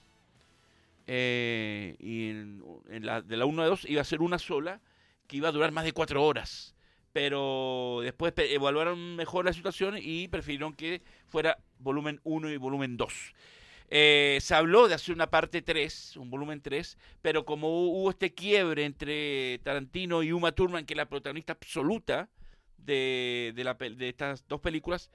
y 1.08 2.28
en, 2.30 2.62
la, 3.00 3.20
de 3.20 3.36
la 3.36 3.44
1 3.44 3.62
a 3.62 3.66
2 3.66 3.86
iba 3.90 4.00
a 4.00 4.04
ser 4.04 4.22
una 4.22 4.38
sola 4.38 4.80
que 5.26 5.36
iba 5.36 5.48
a 5.48 5.52
durar 5.52 5.72
más 5.72 5.84
de 5.84 5.90
cuatro 5.90 6.24
horas. 6.24 6.76
Pero 7.12 7.98
después 8.04 8.34
evaluaron 8.36 9.16
mejor 9.16 9.46
la 9.46 9.52
situación 9.52 9.96
y 10.00 10.28
prefirieron 10.28 10.72
que 10.72 11.02
fuera 11.28 11.58
volumen 11.80 12.20
1 12.22 12.50
y 12.50 12.56
volumen 12.56 12.96
2. 12.96 13.34
Eh, 13.90 14.38
se 14.40 14.54
habló 14.54 14.86
de 14.86 14.94
hacer 14.94 15.12
una 15.12 15.28
parte 15.28 15.60
3, 15.60 16.18
un 16.18 16.30
volumen 16.30 16.62
3, 16.62 16.96
pero 17.20 17.44
como 17.44 17.68
hubo 17.88 18.10
este 18.10 18.32
quiebre 18.32 18.84
entre 18.84 19.58
Tarantino 19.58 20.22
y 20.22 20.30
Uma 20.30 20.52
Thurman, 20.52 20.86
que 20.86 20.94
es 20.94 20.96
la 20.96 21.08
protagonista 21.08 21.52
absoluta 21.54 22.28
de, 22.84 23.52
de, 23.54 23.90
de 23.90 24.08
estas 24.08 24.46
dos 24.48 24.60
películas, 24.60 25.10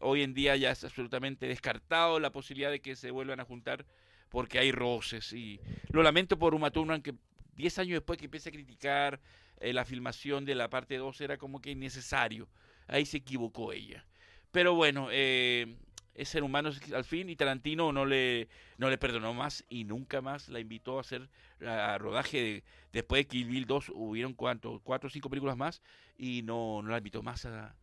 hoy 0.00 0.22
en 0.22 0.34
día 0.34 0.56
ya 0.56 0.70
es 0.70 0.84
absolutamente 0.84 1.46
descartado 1.46 2.20
la 2.20 2.30
posibilidad 2.30 2.70
de 2.70 2.80
que 2.80 2.96
se 2.96 3.10
vuelvan 3.10 3.40
a 3.40 3.44
juntar 3.44 3.84
porque 4.28 4.58
hay 4.58 4.72
roces. 4.72 5.32
Y 5.32 5.60
lo 5.90 6.02
lamento 6.02 6.38
por 6.38 6.54
Uma 6.54 6.70
Thurman, 6.70 7.02
que 7.02 7.14
10 7.56 7.78
años 7.80 7.94
después 7.94 8.18
que 8.18 8.26
empiece 8.26 8.48
a 8.48 8.52
criticar 8.52 9.20
eh, 9.58 9.72
la 9.72 9.84
filmación 9.84 10.44
de 10.44 10.54
la 10.54 10.70
parte 10.70 10.96
2 10.96 11.20
era 11.20 11.36
como 11.36 11.60
que 11.60 11.70
innecesario. 11.70 12.48
Ahí 12.86 13.04
se 13.04 13.18
equivocó 13.18 13.72
ella. 13.72 14.04
Pero 14.50 14.74
bueno, 14.74 15.08
eh, 15.12 15.76
es 16.14 16.28
ser 16.28 16.42
humano 16.42 16.70
al 16.94 17.04
fin 17.04 17.28
y 17.28 17.36
Tarantino 17.36 17.92
no 17.92 18.04
le, 18.04 18.48
no 18.78 18.90
le 18.90 18.98
perdonó 18.98 19.32
más 19.34 19.64
y 19.68 19.84
nunca 19.84 20.20
más 20.20 20.48
la 20.48 20.60
invitó 20.60 20.98
a 20.98 21.02
hacer 21.02 21.28
a 21.66 21.98
rodaje 21.98 22.62
después 22.92 23.20
de 23.20 23.26
Kill 23.28 23.48
Bill 23.48 23.66
2 23.66 23.92
hubieron 23.94 24.34
cuánto, 24.34 24.80
cuatro 24.82 25.08
o 25.08 25.10
cinco 25.10 25.30
películas 25.30 25.56
más 25.56 25.82
y 26.16 26.42
no, 26.42 26.82
no 26.82 26.90
la 26.90 26.98
invitó 26.98 27.22
más 27.22 27.46
a, 27.46 27.74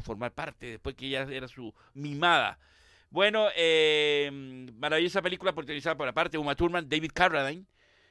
formar 0.00 0.32
parte 0.32 0.66
después 0.66 0.94
que 0.94 1.06
ella 1.06 1.22
era 1.30 1.48
su 1.48 1.74
mimada. 1.92 2.58
Bueno, 3.10 3.48
eh, 3.56 4.30
maravillosa 4.74 5.20
película 5.20 5.54
protagonizada 5.54 5.96
por 5.96 6.08
aparte 6.08 6.32
de 6.32 6.38
Uma 6.38 6.54
Thurman, 6.54 6.88
David 6.88 7.10
Carradine, 7.12 7.66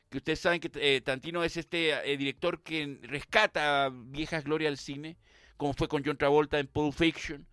que 0.10 0.18
ustedes 0.18 0.40
saben 0.40 0.60
que 0.60 0.70
eh, 0.76 1.02
Tarantino 1.02 1.44
es 1.44 1.58
este 1.58 1.90
eh, 1.90 2.18
director 2.18 2.62
que 2.62 3.00
rescata 3.02 3.90
viejas 3.92 4.44
glorias 4.44 4.70
al 4.70 4.78
cine, 4.78 5.18
como 5.56 5.74
fue 5.74 5.88
con 5.88 6.04
John 6.06 6.18
Travolta 6.18 6.60
en 6.60 6.68
Pulp 6.68 6.94
Fiction, 6.94 7.48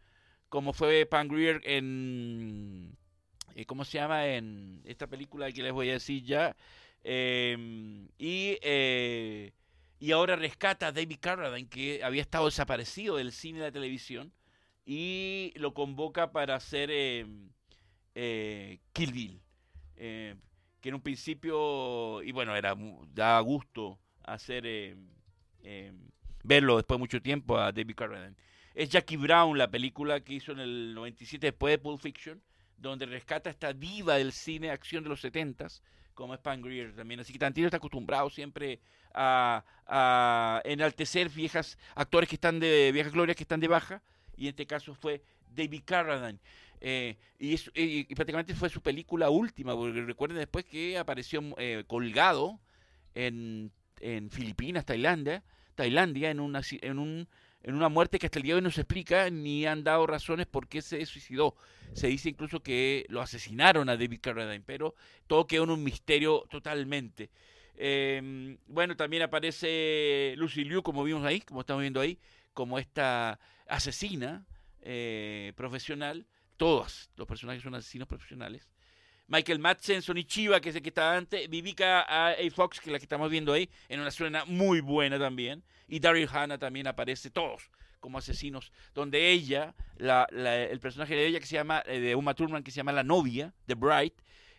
como 0.55 0.73
fue 0.73 1.05
Pangreer 1.05 1.61
en... 1.65 2.97
Eh, 3.57 3.67
¿Cómo 3.67 3.85
se 3.85 3.99
llama? 3.99 4.29
En 4.29 4.81
esta 4.85 5.09
película 5.09 5.51
que 5.51 5.65
les 5.65 5.73
voy 5.73 5.91
a 5.91 5.95
decir 5.95 6.23
ya. 6.23 6.55
Em, 7.03 8.07
y, 8.19 8.57
eh, 8.63 9.53
y 9.99 10.13
ahora 10.13 10.37
rescata 10.37 10.87
a 10.87 10.93
David 10.93 11.19
Carradine, 11.21 11.69
que 11.69 12.05
había 12.05 12.23
estado 12.23 12.45
desaparecido 12.45 13.17
del 13.17 13.33
cine 13.33 13.59
y 13.59 13.61
de 13.63 13.67
la 13.67 13.73
televisión, 13.73 14.33
y 14.87 15.53
lo 15.57 15.75
convoca 15.75 16.31
para 16.31 16.55
hacer 16.55 16.89
em, 16.93 17.51
eh, 18.15 18.79
Kill 18.93 19.13
Bill. 19.13 19.41
Em, 19.97 20.39
que 20.81 20.91
en 20.91 20.95
un 20.95 21.03
principio, 21.03 22.23
y 22.23 22.31
bueno, 22.31 22.55
era 22.55 22.77
da 23.13 23.41
gusto 23.41 23.99
hacer 24.23 24.97
verlo 26.45 26.77
después 26.77 26.97
de 26.97 27.01
mucho 27.01 27.21
tiempo 27.21 27.59
a 27.59 27.73
David 27.73 27.97
Carradine 27.97 28.37
es 28.75 28.89
Jackie 28.89 29.17
Brown, 29.17 29.57
la 29.57 29.71
película 29.71 30.21
que 30.21 30.35
hizo 30.35 30.53
en 30.53 30.61
el 30.61 30.95
97 30.95 31.47
después 31.47 31.73
de 31.73 31.79
Pulp 31.79 32.01
Fiction, 32.01 32.43
donde 32.77 33.07
rescata 33.07 33.51
esta 33.51 33.73
diva 33.73 34.17
del 34.17 34.33
cine 34.33 34.71
acción 34.71 35.05
de 35.05 35.11
los 35.11 35.21
70 35.21 35.69
como 36.15 36.35
es 36.35 36.41
Pangreer 36.41 36.95
también. 36.95 37.21
Así 37.21 37.33
que 37.33 37.39
Tarantino 37.39 37.67
está 37.67 37.77
acostumbrado 37.77 38.31
siempre 38.31 38.81
a, 39.13 39.63
enaltecer 40.65 41.29
viejas 41.29 41.79
actores 41.95 42.29
que 42.29 42.37
están 42.37 42.59
de 42.59 42.91
viejas 42.93 43.13
glorias 43.13 43.37
que 43.37 43.45
están 43.45 43.61
de 43.61 43.69
baja, 43.69 44.03
y 44.37 44.45
en 44.45 44.51
este 44.51 44.67
caso 44.67 44.95
fue 44.95 45.23
David 45.55 45.83
Carradine. 45.85 46.39
Eh, 46.81 47.17
y, 47.39 48.15
prácticamente 48.15 48.55
fue 48.55 48.69
su 48.69 48.81
película 48.81 49.31
última, 49.31 49.75
porque 49.75 50.03
recuerden 50.03 50.39
después 50.39 50.65
que 50.65 50.99
apareció 50.99 51.43
eh, 51.59 51.85
colgado 51.87 52.61
en, 53.15 53.71
en 54.01 54.31
Filipinas, 54.31 54.85
Tailandia, 54.85 55.43
Tailandia, 55.75 56.31
en, 56.31 56.41
en 56.41 56.99
un 56.99 57.29
en 57.65 57.75
una 57.75 57.89
muerte 57.89 58.19
que 58.19 58.27
hasta 58.27 58.39
el 58.39 58.43
día 58.43 58.55
de 58.55 58.59
hoy 58.59 58.63
no 58.63 58.71
se 58.71 58.83
explica 58.83 59.31
ni 59.31 59.65
han 59.65 59.85
dado 59.85 60.07
razones 60.07 60.47
por 60.47 60.69
qué 60.69 60.83
se 60.83 61.05
suicidó. 61.07 61.57
Se 61.95 62.09
dice 62.09 62.29
incluso 62.29 62.63
que 62.63 63.07
lo 63.09 63.23
asesinaron 63.23 63.89
a 63.89 63.97
David 63.97 64.21
Carradine, 64.21 64.63
pero 64.65 64.95
todo 65.27 65.47
quedó 65.47 65.65
en 65.65 65.71
un 65.71 65.83
misterio 65.83 66.45
totalmente. 66.51 67.31
Em, 67.77 68.59
bueno, 68.67 68.97
también 68.97 69.23
aparece 69.23 70.35
Lucy 70.37 70.65
Liu, 70.65 70.83
como 70.83 71.03
vimos 71.05 71.25
ahí, 71.25 71.41
como 71.41 71.63
estamos 71.63 71.81
viendo 71.81 72.01
ahí, 72.01 72.19
como 72.53 72.79
esta 72.79 73.41
asesina 73.67 74.45
eh, 74.83 75.55
profesional. 75.57 76.27
Todos 76.59 77.11
los 77.17 77.27
personajes 77.27 77.63
son 77.63 77.75
asesinos 77.75 78.07
profesionales. 78.07 78.69
Michael 79.27 79.59
Madsen, 79.59 80.03
Sonny 80.03 80.25
Chiva, 80.25 80.61
que 80.61 80.69
es 80.69 80.77
el 80.77 80.83
que 80.83 80.91
estaba 80.91 81.17
antes, 81.17 81.49
Vivica 81.49 82.05
A. 82.09 82.35
Fox, 82.55 82.81
que 82.81 82.91
es 82.91 82.93
la 82.93 82.99
que 82.99 83.05
estamos 83.05 83.31
viendo 83.31 83.53
ahí, 83.53 83.69
en 83.89 84.01
una 84.01 84.11
escena 84.11 84.45
muy 84.45 84.81
buena 84.81 85.19
también, 85.19 85.63
y 85.89 86.01
Daryl 86.01 86.29
Hannah 86.31 86.59
también 86.59 86.87
aparece, 86.87 87.31
todos 87.31 87.71
como 88.01 88.19
asesinos, 88.19 88.71
donde 88.95 89.31
ella, 89.31 89.75
el 89.97 90.79
personaje 90.79 91.17
de 91.17 91.27
ella 91.27 91.41
que 91.41 91.47
se 91.47 91.55
llama, 91.55 91.83
eh, 91.87 92.01
de 92.01 92.15
Uma 92.15 92.35
Thurman, 92.35 92.63
que 92.63 92.71
se 92.71 92.77
llama 92.77 92.93
la 92.93 93.03
novia, 93.03 93.55
The 93.67 93.75
Bright, 93.75 94.13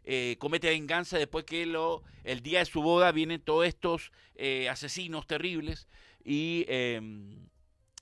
eh, 0.03 0.35
comete 0.39 0.69
venganza 0.69 1.19
después 1.19 1.45
que 1.45 1.67
lo, 1.67 2.01
el 2.23 2.41
día 2.41 2.59
de 2.59 2.65
su 2.65 2.81
boda 2.81 3.11
vienen 3.11 3.41
todos 3.41 3.67
estos 3.67 4.11
eh, 4.35 4.67
asesinos 4.67 5.27
terribles 5.27 5.87
y 6.23 6.65
em, 6.67 7.47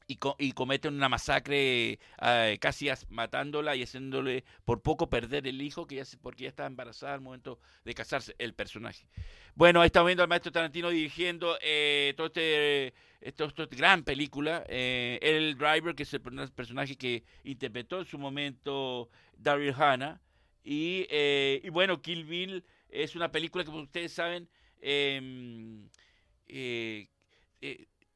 y, 0.07 0.51
cometen 0.53 0.93
una 0.93 1.09
masacre 1.09 1.99
eh, 2.21 2.57
casi 2.59 2.89
matándola 3.09 3.75
y 3.75 3.83
haciéndole 3.83 4.43
por 4.65 4.81
poco 4.81 5.09
perder 5.09 5.47
el 5.47 5.61
hijo 5.61 5.87
que 5.87 5.95
ya 5.95 6.03
porque 6.21 6.43
ya 6.43 6.49
estaba 6.49 6.67
embarazada 6.67 7.13
al 7.13 7.21
momento 7.21 7.59
de 7.85 7.93
casarse 7.93 8.35
el 8.37 8.53
personaje. 8.53 9.07
Bueno, 9.55 9.81
ahí 9.81 9.87
estamos 9.87 10.07
viendo 10.07 10.23
al 10.23 10.29
maestro 10.29 10.51
Tarantino 10.51 10.89
dirigiendo 10.89 11.57
eh, 11.61 12.13
todo 12.17 12.27
este, 12.27 12.93
esta 13.21 13.47
gran 13.69 14.03
película. 14.03 14.63
Eh, 14.67 15.19
el 15.21 15.57
Driver, 15.57 15.95
que 15.95 16.03
es 16.03 16.13
el 16.13 16.21
personaje 16.21 16.95
que 16.95 17.23
interpretó 17.43 17.99
en 17.99 18.05
su 18.05 18.17
momento 18.17 19.09
Daryl 19.37 19.73
Hannah. 19.77 20.19
Y, 20.63 21.07
y 21.11 21.69
bueno, 21.69 22.01
Kill 22.01 22.23
Bill 22.23 22.63
es 22.89 23.15
una 23.15 23.31
película 23.31 23.63
que, 23.63 23.71
como 23.71 23.83
ustedes 23.83 24.13
saben, 24.13 24.47
em, 24.81 25.89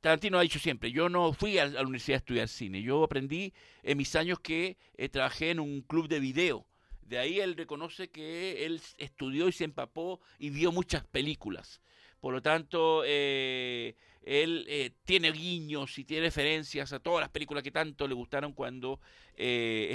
Tarantino 0.02 0.38
ha 0.38 0.44
dicho 0.44 0.60
siempre, 0.60 0.92
yo 0.92 1.10
no 1.10 1.34
fui 1.34 1.58
a 1.58 1.66
la 1.66 1.82
universidad 1.82 2.18
a 2.18 2.20
estudiar 2.20 2.48
cine, 2.48 2.84
yo 2.84 3.04
aprendí 3.04 3.54
en 3.82 3.98
mis 3.98 4.16
años 4.16 4.40
que 4.40 4.78
eh, 4.96 5.10
trabajé 5.10 5.52
en 5.52 5.60
un 5.60 5.82
club 5.82 6.08
de 6.08 6.20
video. 6.20 6.68
De 7.02 7.18
ahí 7.18 7.40
él 7.40 7.56
reconoce 7.56 8.10
que 8.10 8.66
él 8.66 8.80
estudió 8.98 9.48
y 9.48 9.54
se 9.54 9.64
empapó 9.64 10.20
y 10.38 10.52
vio 10.52 10.72
muchas 10.72 11.04
películas. 11.06 11.82
Por 12.20 12.34
lo 12.34 12.42
tanto, 12.42 13.04
eh, 13.06 13.96
él 14.22 14.66
eh, 14.68 14.92
tiene 15.04 15.32
guiños 15.32 15.98
y 15.98 16.04
tiene 16.04 16.26
referencias 16.26 16.94
a 16.94 17.00
todas 17.00 17.22
las 17.22 17.30
películas 17.30 17.64
que 17.64 17.72
tanto 17.72 18.08
le 18.08 18.14
gustaron 18.14 18.54
cuando 18.54 19.00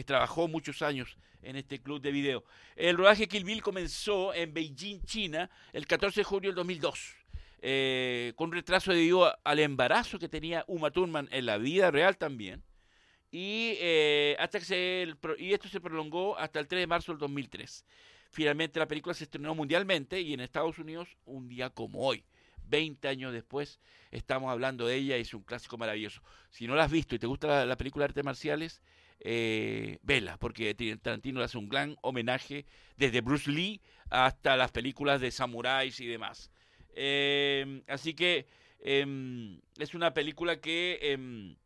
trabajó 0.06 0.48
muchos 0.48 0.82
años 0.82 1.16
en 1.42 1.56
este 1.56 1.80
club 1.80 2.00
de 2.00 2.12
video. 2.12 2.44
El 2.76 2.96
rodaje 2.96 3.28
Kill 3.28 3.44
Bill 3.44 3.62
comenzó 3.62 4.32
en 4.34 4.54
Beijing, 4.54 5.02
China, 5.04 5.50
el 5.72 5.86
14 5.86 6.20
de 6.20 6.24
julio 6.24 6.50
del 6.50 6.56
2002 6.56 7.21
eh, 7.64 8.32
con 8.34 8.50
retraso 8.50 8.92
debido 8.92 9.32
al 9.44 9.58
embarazo 9.60 10.18
que 10.18 10.28
tenía 10.28 10.64
Uma 10.66 10.90
Thurman 10.90 11.28
en 11.30 11.46
la 11.46 11.58
vida 11.58 11.92
real 11.92 12.18
también. 12.18 12.64
Y, 13.30 13.76
eh, 13.78 14.36
hasta 14.40 14.58
que 14.58 14.64
se, 14.64 15.14
y 15.38 15.52
esto 15.52 15.68
se 15.68 15.80
prolongó 15.80 16.36
hasta 16.36 16.58
el 16.58 16.66
3 16.66 16.80
de 16.80 16.86
marzo 16.88 17.12
del 17.12 17.20
2003. 17.20 17.84
Finalmente 18.30 18.80
la 18.80 18.88
película 18.88 19.14
se 19.14 19.24
estrenó 19.24 19.54
mundialmente 19.54 20.20
y 20.20 20.34
en 20.34 20.40
Estados 20.40 20.78
Unidos 20.78 21.16
un 21.24 21.48
día 21.48 21.70
como 21.70 22.00
hoy. 22.00 22.24
20 22.66 23.06
años 23.06 23.32
después 23.32 23.78
estamos 24.10 24.50
hablando 24.50 24.86
de 24.86 24.96
ella 24.96 25.18
y 25.18 25.20
es 25.20 25.32
un 25.32 25.42
clásico 25.42 25.78
maravilloso. 25.78 26.20
Si 26.50 26.66
no 26.66 26.74
la 26.74 26.84
has 26.84 26.90
visto 26.90 27.14
y 27.14 27.18
te 27.20 27.26
gusta 27.28 27.64
la, 27.64 27.76
película 27.76 28.04
de 28.04 28.10
artes 28.10 28.24
marciales, 28.24 28.82
eh, 29.20 29.98
vela, 30.02 30.36
porque 30.38 30.74
Tarantino 31.00 31.38
le 31.38 31.44
hace 31.44 31.58
un 31.58 31.68
gran 31.68 31.96
homenaje 32.02 32.66
desde 32.96 33.20
Bruce 33.20 33.50
Lee 33.50 33.80
hasta 34.10 34.56
las 34.56 34.72
películas 34.72 35.20
de 35.20 35.30
samuráis 35.30 36.00
y 36.00 36.06
demás. 36.06 36.50
Eh, 36.94 37.82
así 37.88 38.14
que 38.14 38.46
em, 38.80 39.60
es 39.78 39.94
una 39.94 40.12
película 40.14 40.60
que, 40.60 40.98
em, 41.02 41.56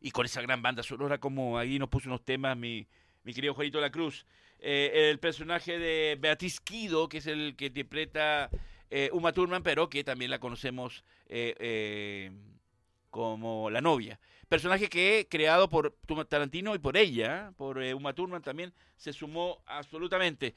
y 0.00 0.10
con 0.10 0.26
esa 0.26 0.42
gran 0.42 0.62
banda 0.62 0.82
sonora, 0.82 1.18
como 1.18 1.58
ahí 1.58 1.78
nos 1.78 1.88
puso 1.88 2.08
unos 2.08 2.24
temas 2.24 2.56
mi, 2.56 2.86
mi 3.24 3.34
querido 3.34 3.54
Juanito 3.54 3.80
La 3.80 3.90
Cruz, 3.90 4.24
eh, 4.60 5.10
el 5.10 5.18
personaje 5.18 5.78
de 5.78 6.16
Beatriz 6.20 6.60
Kido, 6.60 7.08
que 7.08 7.18
es 7.18 7.26
el 7.26 7.56
que 7.56 7.66
interpreta 7.66 8.50
eh, 8.90 9.10
Uma 9.12 9.32
Thurman, 9.32 9.62
pero 9.62 9.88
que 9.88 10.04
también 10.04 10.30
la 10.30 10.38
conocemos 10.40 11.04
como 13.10 13.70
la 13.70 13.80
novia. 13.80 14.18
Personaje 14.48 14.88
que 14.88 15.26
creado 15.30 15.68
por 15.68 15.94
Tarantino 16.26 16.74
y 16.74 16.78
por 16.78 16.96
ella, 16.96 17.52
por 17.56 17.78
Uma 17.78 18.14
Thurman 18.14 18.42
también, 18.42 18.72
se 18.96 19.12
sumó 19.12 19.62
absolutamente. 19.66 20.54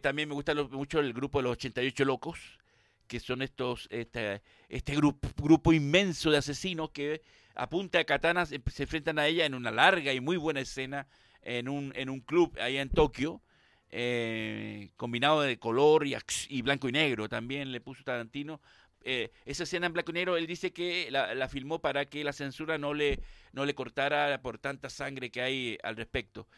también 0.00 0.28
me 0.28 0.34
gusta 0.34 0.54
mucho 0.54 1.00
el 1.00 1.12
grupo 1.12 1.38
de 1.38 1.44
los 1.44 1.52
88 1.52 2.04
Locos, 2.04 2.58
que 3.06 3.20
son 3.20 3.42
estos 3.42 3.88
este, 3.90 4.42
este 4.68 4.94
grupo, 4.96 5.28
grupo 5.36 5.72
inmenso 5.72 6.30
de 6.30 6.38
asesinos 6.38 6.90
que 6.90 7.22
a 7.54 7.68
punta 7.68 7.98
de 7.98 8.04
katanas 8.04 8.48
se 8.48 8.82
enfrentan 8.82 9.18
a 9.18 9.26
ella 9.26 9.46
en 9.46 9.54
una 9.54 9.70
larga 9.70 10.12
y 10.12 10.20
muy 10.20 10.36
buena 10.36 10.60
escena 10.60 11.06
en 11.42 11.68
un, 11.68 11.92
en 11.96 12.10
un 12.10 12.20
club 12.20 12.56
allá 12.60 12.82
en 12.82 12.90
Tokio, 12.90 13.40
eh, 13.90 14.90
combinado 14.96 15.42
de 15.42 15.58
color 15.58 16.06
y, 16.06 16.16
y, 16.48 16.62
blanco 16.62 16.88
y 16.88 16.92
negro, 16.92 17.28
también 17.28 17.72
le 17.72 17.80
puso 17.80 18.02
Tarantino. 18.04 18.60
Eh, 19.08 19.30
esa 19.44 19.62
escena 19.62 19.86
en 19.86 19.92
blanco 19.92 20.10
y 20.10 20.14
negro, 20.14 20.36
él 20.36 20.48
dice 20.48 20.72
que 20.72 21.08
la, 21.10 21.48
filmó 21.48 21.80
para 21.80 22.06
que 22.06 22.24
la 22.24 22.32
censura 22.32 22.76
no 22.76 22.92
le, 22.92 23.20
no 23.52 23.64
le 23.64 23.74
cortara 23.74 24.42
por 24.42 24.58
tanta 24.58 24.90
sangre 24.90 25.30
que 25.30 25.40
hay 25.40 25.78
al 25.82 25.96
respecto. 25.96 26.48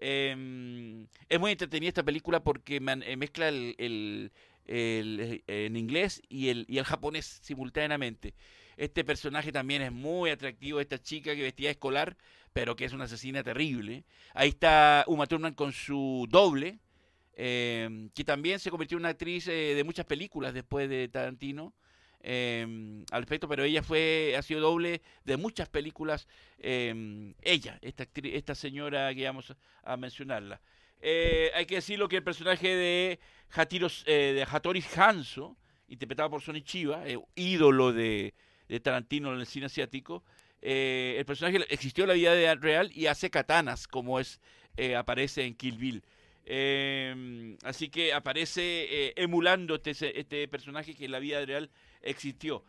Em, 0.00 1.06
es 1.28 1.38
muy 1.40 1.52
entretenida 1.52 1.88
esta 1.88 2.02
película 2.02 2.42
porque 2.42 2.76
eh, 2.76 3.16
mezcla 3.16 3.48
el, 3.48 4.32
en 4.68 5.76
inglés 5.76 6.22
y 6.28 6.48
el, 6.50 6.66
y 6.68 6.78
el 6.78 6.84
japonés 6.84 7.40
simultáneamente. 7.42 8.34
Este 8.78 9.02
personaje 9.02 9.50
también 9.50 9.82
es 9.82 9.90
muy 9.90 10.30
atractivo, 10.30 10.80
esta 10.80 11.02
chica 11.02 11.34
que 11.34 11.42
vestía 11.42 11.70
escolar, 11.70 12.16
pero 12.52 12.76
que 12.76 12.84
es 12.84 12.92
una 12.92 13.04
asesina 13.04 13.42
terrible. 13.42 14.04
Ahí 14.34 14.50
está 14.50 15.04
Uma 15.08 15.26
Thurman 15.26 15.54
con 15.54 15.72
su 15.72 16.28
doble, 16.30 16.78
eh, 17.34 18.08
que 18.14 18.22
también 18.22 18.60
se 18.60 18.70
convirtió 18.70 18.96
en 18.96 19.02
una 19.02 19.10
actriz 19.10 19.48
eh, 19.48 19.74
de 19.74 19.82
muchas 19.82 20.06
películas 20.06 20.54
después 20.54 20.88
de 20.88 21.08
Tarantino. 21.08 21.74
Eh, 22.20 23.04
al 23.10 23.22
respecto, 23.22 23.48
pero 23.48 23.64
ella 23.64 23.82
fue, 23.82 24.34
ha 24.38 24.42
sido 24.42 24.60
doble 24.60 25.02
de 25.24 25.36
muchas 25.36 25.68
películas. 25.68 26.28
ella, 26.58 27.78
esta, 27.82 28.06
esta 28.14 28.54
señora 28.54 29.12
que 29.12 29.24
vamos 29.24 29.56
a 29.82 29.96
mencionarla. 29.96 30.60
Eh, 31.00 31.50
hay 31.54 31.66
que 31.66 31.76
decirlo 31.76 32.08
que 32.08 32.16
el 32.16 32.22
personaje 32.22 32.68
de, 32.74 33.20
Hatiros, 33.52 34.04
eh, 34.06 34.32
de 34.34 34.42
Hattori 34.42 34.84
Hanzo, 34.96 35.56
interpretado 35.88 36.30
por 36.30 36.42
Sonny 36.42 36.62
Chiba, 36.62 37.06
eh, 37.06 37.18
ídolo 37.34 37.92
de, 37.92 38.34
Tarantino 38.82 39.32
en 39.32 39.40
el 39.40 39.46
cine 39.46 39.66
asiático, 39.66 40.22
el 40.60 41.24
personaje 41.24 41.64
existió 41.70 42.04
en 42.04 42.08
la 42.08 42.14
vida 42.14 42.54
real 42.56 42.90
y 42.94 43.06
hace 43.06 43.30
katanas, 43.30 43.88
como 43.88 44.20
es 44.20 44.40
aparece 44.94 45.44
en 45.44 45.54
Kill 45.54 45.78
Bill. 45.78 46.02
Em, 46.44 47.56
así 47.62 47.88
que 47.88 48.12
aparece 48.12 49.14
emulando 49.16 49.80
este, 49.82 50.20
este 50.20 50.48
personaje 50.48 50.94
que 50.94 51.06
en 51.06 51.12
la 51.12 51.18
vida 51.18 51.42
real 51.46 51.70
existió. 52.02 52.62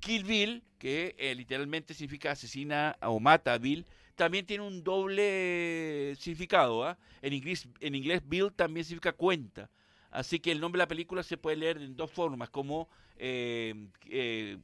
Kill 0.00 0.24
Bill, 0.24 0.64
que 0.80 1.14
literalmente 1.36 1.94
significa 1.94 2.32
asesina 2.32 2.96
o 3.02 3.20
mata 3.20 3.54
a 3.54 3.58
Bill, 3.58 3.86
también 4.14 4.46
tiene 4.46 4.64
un 4.64 4.82
doble 4.82 6.14
significado. 6.18 6.84
¿ah? 6.84 6.98
En, 7.20 7.32
inglés, 7.32 7.68
en 7.80 7.94
inglés, 7.94 8.22
bill 8.24 8.52
también 8.52 8.84
significa 8.84 9.12
cuenta. 9.12 9.70
Así 10.10 10.40
que 10.40 10.52
el 10.52 10.60
nombre 10.60 10.78
de 10.78 10.82
la 10.82 10.88
película 10.88 11.22
se 11.22 11.38
puede 11.38 11.56
leer 11.56 11.78
en 11.78 11.96
dos 11.96 12.10
formas, 12.10 12.50
como 12.50 12.88
eh, 13.16 13.74
eh, 14.10 14.58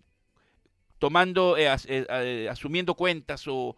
tomando, 0.98 1.56
eh, 1.56 2.48
asumiendo 2.50 2.94
cuentas 2.94 3.44
o, 3.46 3.74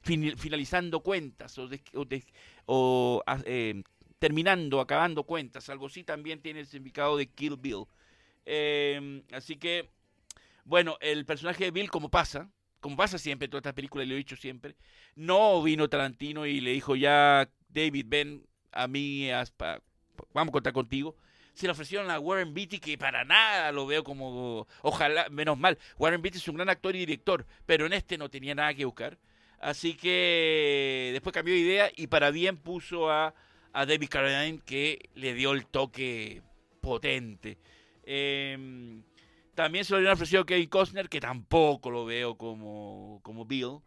finalizando 0.00 1.00
cuentas 1.00 1.58
o, 2.66 3.22
terminando, 4.18 4.80
acabando 4.80 5.24
cuentas. 5.24 5.68
Algo 5.68 5.86
así 5.86 6.02
también 6.02 6.40
tiene 6.40 6.60
el 6.60 6.66
significado 6.66 7.18
de 7.18 7.26
Kill 7.26 7.56
Bill. 7.58 7.84
así 9.32 9.56
que, 9.56 9.90
bueno, 10.64 10.96
el 11.02 11.26
personaje 11.26 11.64
de 11.64 11.70
Bill, 11.72 11.90
como 11.90 12.10
pasa, 12.10 12.48
como 12.82 12.96
pasa 12.96 13.16
siempre 13.16 13.46
en 13.46 13.50
todas 13.52 13.62
estas 13.62 13.74
películas, 13.74 14.08
lo 14.08 14.14
he 14.14 14.18
dicho 14.18 14.36
siempre, 14.36 14.74
no 15.14 15.62
vino 15.62 15.88
Tarantino 15.88 16.46
y 16.46 16.60
le 16.60 16.72
dijo 16.72 16.96
ya, 16.96 17.48
David, 17.68 18.06
ven 18.08 18.44
a 18.72 18.88
mí, 18.88 19.30
vamos 20.34 20.50
a 20.50 20.52
contar 20.52 20.72
contigo. 20.72 21.16
Se 21.54 21.66
le 21.66 21.72
ofrecieron 21.72 22.10
a 22.10 22.18
Warren 22.18 22.54
Beatty, 22.54 22.80
que 22.80 22.98
para 22.98 23.24
nada 23.24 23.70
lo 23.70 23.86
veo 23.86 24.02
como, 24.02 24.66
ojalá, 24.82 25.28
menos 25.30 25.56
mal. 25.56 25.78
Warren 25.96 26.22
Beatty 26.22 26.38
es 26.38 26.48
un 26.48 26.56
gran 26.56 26.70
actor 26.70 26.96
y 26.96 27.00
director, 27.00 27.46
pero 27.66 27.86
en 27.86 27.92
este 27.92 28.18
no 28.18 28.28
tenía 28.28 28.54
nada 28.54 28.74
que 28.74 28.84
buscar. 28.84 29.16
Así 29.60 29.94
que 29.94 31.10
después 31.12 31.32
cambió 31.32 31.54
de 31.54 31.60
idea 31.60 31.90
y 31.94 32.08
para 32.08 32.32
bien 32.32 32.56
puso 32.56 33.12
a, 33.12 33.32
a 33.72 33.86
David 33.86 34.08
Carradine, 34.08 34.60
que 34.64 35.08
le 35.14 35.34
dio 35.34 35.52
el 35.52 35.66
toque 35.66 36.42
potente. 36.80 37.58
Eh, 38.02 39.02
también 39.54 39.84
se 39.84 39.92
lo 39.92 39.98
habían 39.98 40.14
ofrecido 40.14 40.42
a 40.42 40.46
Kevin 40.46 40.68
Costner, 40.68 41.08
que 41.08 41.20
tampoco 41.20 41.90
lo 41.90 42.04
veo 42.04 42.36
como, 42.36 43.20
como 43.22 43.44
Bill, 43.44 43.80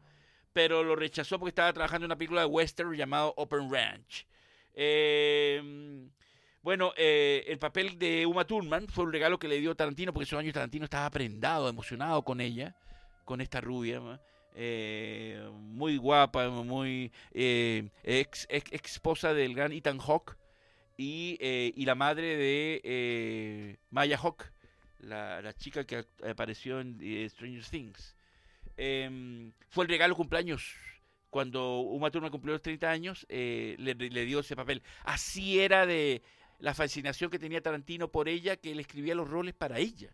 pero 0.54 0.84
lo 0.84 0.95
rechazó 0.95 1.39
porque 1.39 1.49
estaba 1.49 1.73
trabajando 1.73 2.06
en 2.06 2.10
una 2.10 2.17
película 2.17 2.41
de 2.41 2.47
western 2.47 2.93
llamado 2.93 3.34
Open 3.38 3.71
Ranch. 3.71 4.28
Em, 4.73 6.10
bueno, 6.62 6.93
eh, 6.97 7.43
el 7.47 7.58
papel 7.58 7.97
de 7.97 8.25
Uma 8.25 8.45
Thurman 8.45 8.88
fue 8.88 9.06
un 9.06 9.13
regalo 9.13 9.39
que 9.39 9.47
le 9.47 9.60
dio 9.60 9.75
Tarantino, 9.75 10.13
porque 10.13 10.25
esos 10.25 10.39
años 10.39 10.54
Tarantino 10.54 10.86
estaba 10.86 11.10
prendado, 11.10 11.67
emocionado 11.67 12.23
con 12.23 12.41
ella, 12.41 12.75
con 13.23 13.41
esta 13.41 13.60
rubia. 13.62 14.21
Eh, 14.56 15.49
muy 15.51 15.97
guapa, 15.97 16.49
muy 16.49 17.12
eh, 17.34 17.89
ex, 18.04 18.47
esposa 18.49 19.34
del 19.34 19.54
gran 19.54 19.73
Ethan 19.73 19.99
Hawke 19.99 20.38
y, 20.97 21.38
y 21.41 21.86
la 21.86 21.95
madre 21.95 22.38
de 22.38 23.78
Maya 23.89 24.17
Hawke 24.17 24.54
la, 24.99 25.53
chica 25.53 25.86
que 25.86 26.05
apareció 26.27 26.79
en 26.79 26.97
eh, 27.01 27.27
Stranger 27.29 27.63
Things. 27.65 28.15
Em, 28.77 29.51
fue 29.69 29.86
el 29.86 29.89
regalo 29.89 30.15
cumpleaños. 30.15 30.75
Cuando 31.29 31.79
Uma 31.79 32.12
Thurman 32.12 32.31
cumplió 32.31 32.53
los 32.53 32.62
30 32.62 32.89
años, 32.89 33.25
eh, 33.29 33.75
le, 33.77 34.25
dio 34.25 34.39
ese 34.39 34.55
papel. 34.55 34.81
Así 35.03 35.60
era 35.60 35.86
de 35.86 36.21
la 36.60 36.73
fascinación 36.73 37.29
que 37.29 37.39
tenía 37.39 37.62
Tarantino 37.62 38.10
por 38.10 38.29
ella, 38.29 38.55
que 38.55 38.71
él 38.71 38.79
escribía 38.79 39.15
los 39.15 39.29
roles 39.29 39.53
para 39.53 39.79
ella. 39.79 40.12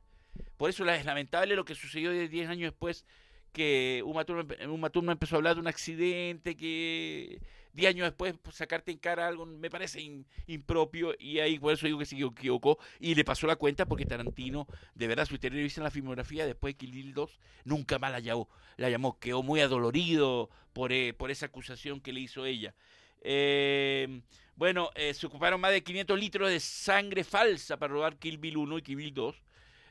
Por 0.58 0.70
eso 0.70 0.84
es 0.90 1.06
lamentable 1.06 1.56
lo 1.56 1.66
que 1.66 1.76
sucedió 1.76 2.12
10 2.12 2.50
años 2.50 2.72
después, 2.72 3.06
que 3.52 4.02
Uma 4.06 4.26
Thurman 4.26 5.14
empezó 5.14 5.36
a 5.36 5.38
hablar 5.38 5.56
de 5.56 5.62
un 5.62 5.68
accidente 5.68 6.56
que 6.56 7.40
diez 7.74 7.90
años 7.90 8.06
después 8.06 8.36
pues, 8.42 8.56
sacarte 8.56 8.92
en 8.92 8.98
cara 8.98 9.28
algo 9.28 9.46
me 9.46 9.70
parece 9.70 10.24
impropio 10.48 11.16
y 11.20 11.40
ahí 11.40 11.60
por 11.60 11.74
eso 11.74 11.86
digo 11.86 12.00
que 12.00 12.06
se 12.06 12.18
equivocó 12.18 12.78
y 13.00 13.16
le 13.16 13.24
pasó 13.24 13.48
la 13.48 13.56
cuenta 13.56 13.86
porque 13.86 14.06
Tarantino, 14.06 14.68
de 14.96 15.08
verdad, 15.08 15.26
si 15.26 15.36
ustedes 15.36 15.54
revisan 15.54 15.84
la 15.84 15.92
filmografía 15.92 16.46
después 16.46 16.74
de 16.74 16.78
Kill 16.78 16.92
Bill 16.92 17.14
2, 17.14 17.40
nunca 17.66 18.00
más 18.00 18.12
la 18.12 18.20
llamó, 18.20 18.50
la 18.78 18.90
llamó 18.90 19.20
quedó 19.20 19.44
muy 19.44 19.62
adolorido 19.62 20.50
por, 20.74 20.92
eh, 20.92 21.14
por 21.14 21.32
esa 21.32 21.48
acusación 21.48 22.00
que 22.00 22.14
le 22.14 22.22
hizo 22.22 22.46
ella. 22.46 22.74
Eh, 23.22 24.22
bueno, 24.56 24.90
eh, 24.96 25.14
se 25.14 25.28
ocuparon 25.28 25.62
más 25.62 25.72
de 25.72 25.84
500 25.84 26.20
litros 26.20 26.50
de 26.50 26.60
sangre 26.60 27.24
falsa 27.24 27.78
para 27.78 27.94
robar 27.94 28.18
Kill 28.18 28.38
Bill 28.38 28.58
1 28.58 28.78
y 28.78 28.82
Kill 28.82 28.96
Bill 28.96 29.14
2. 29.14 29.36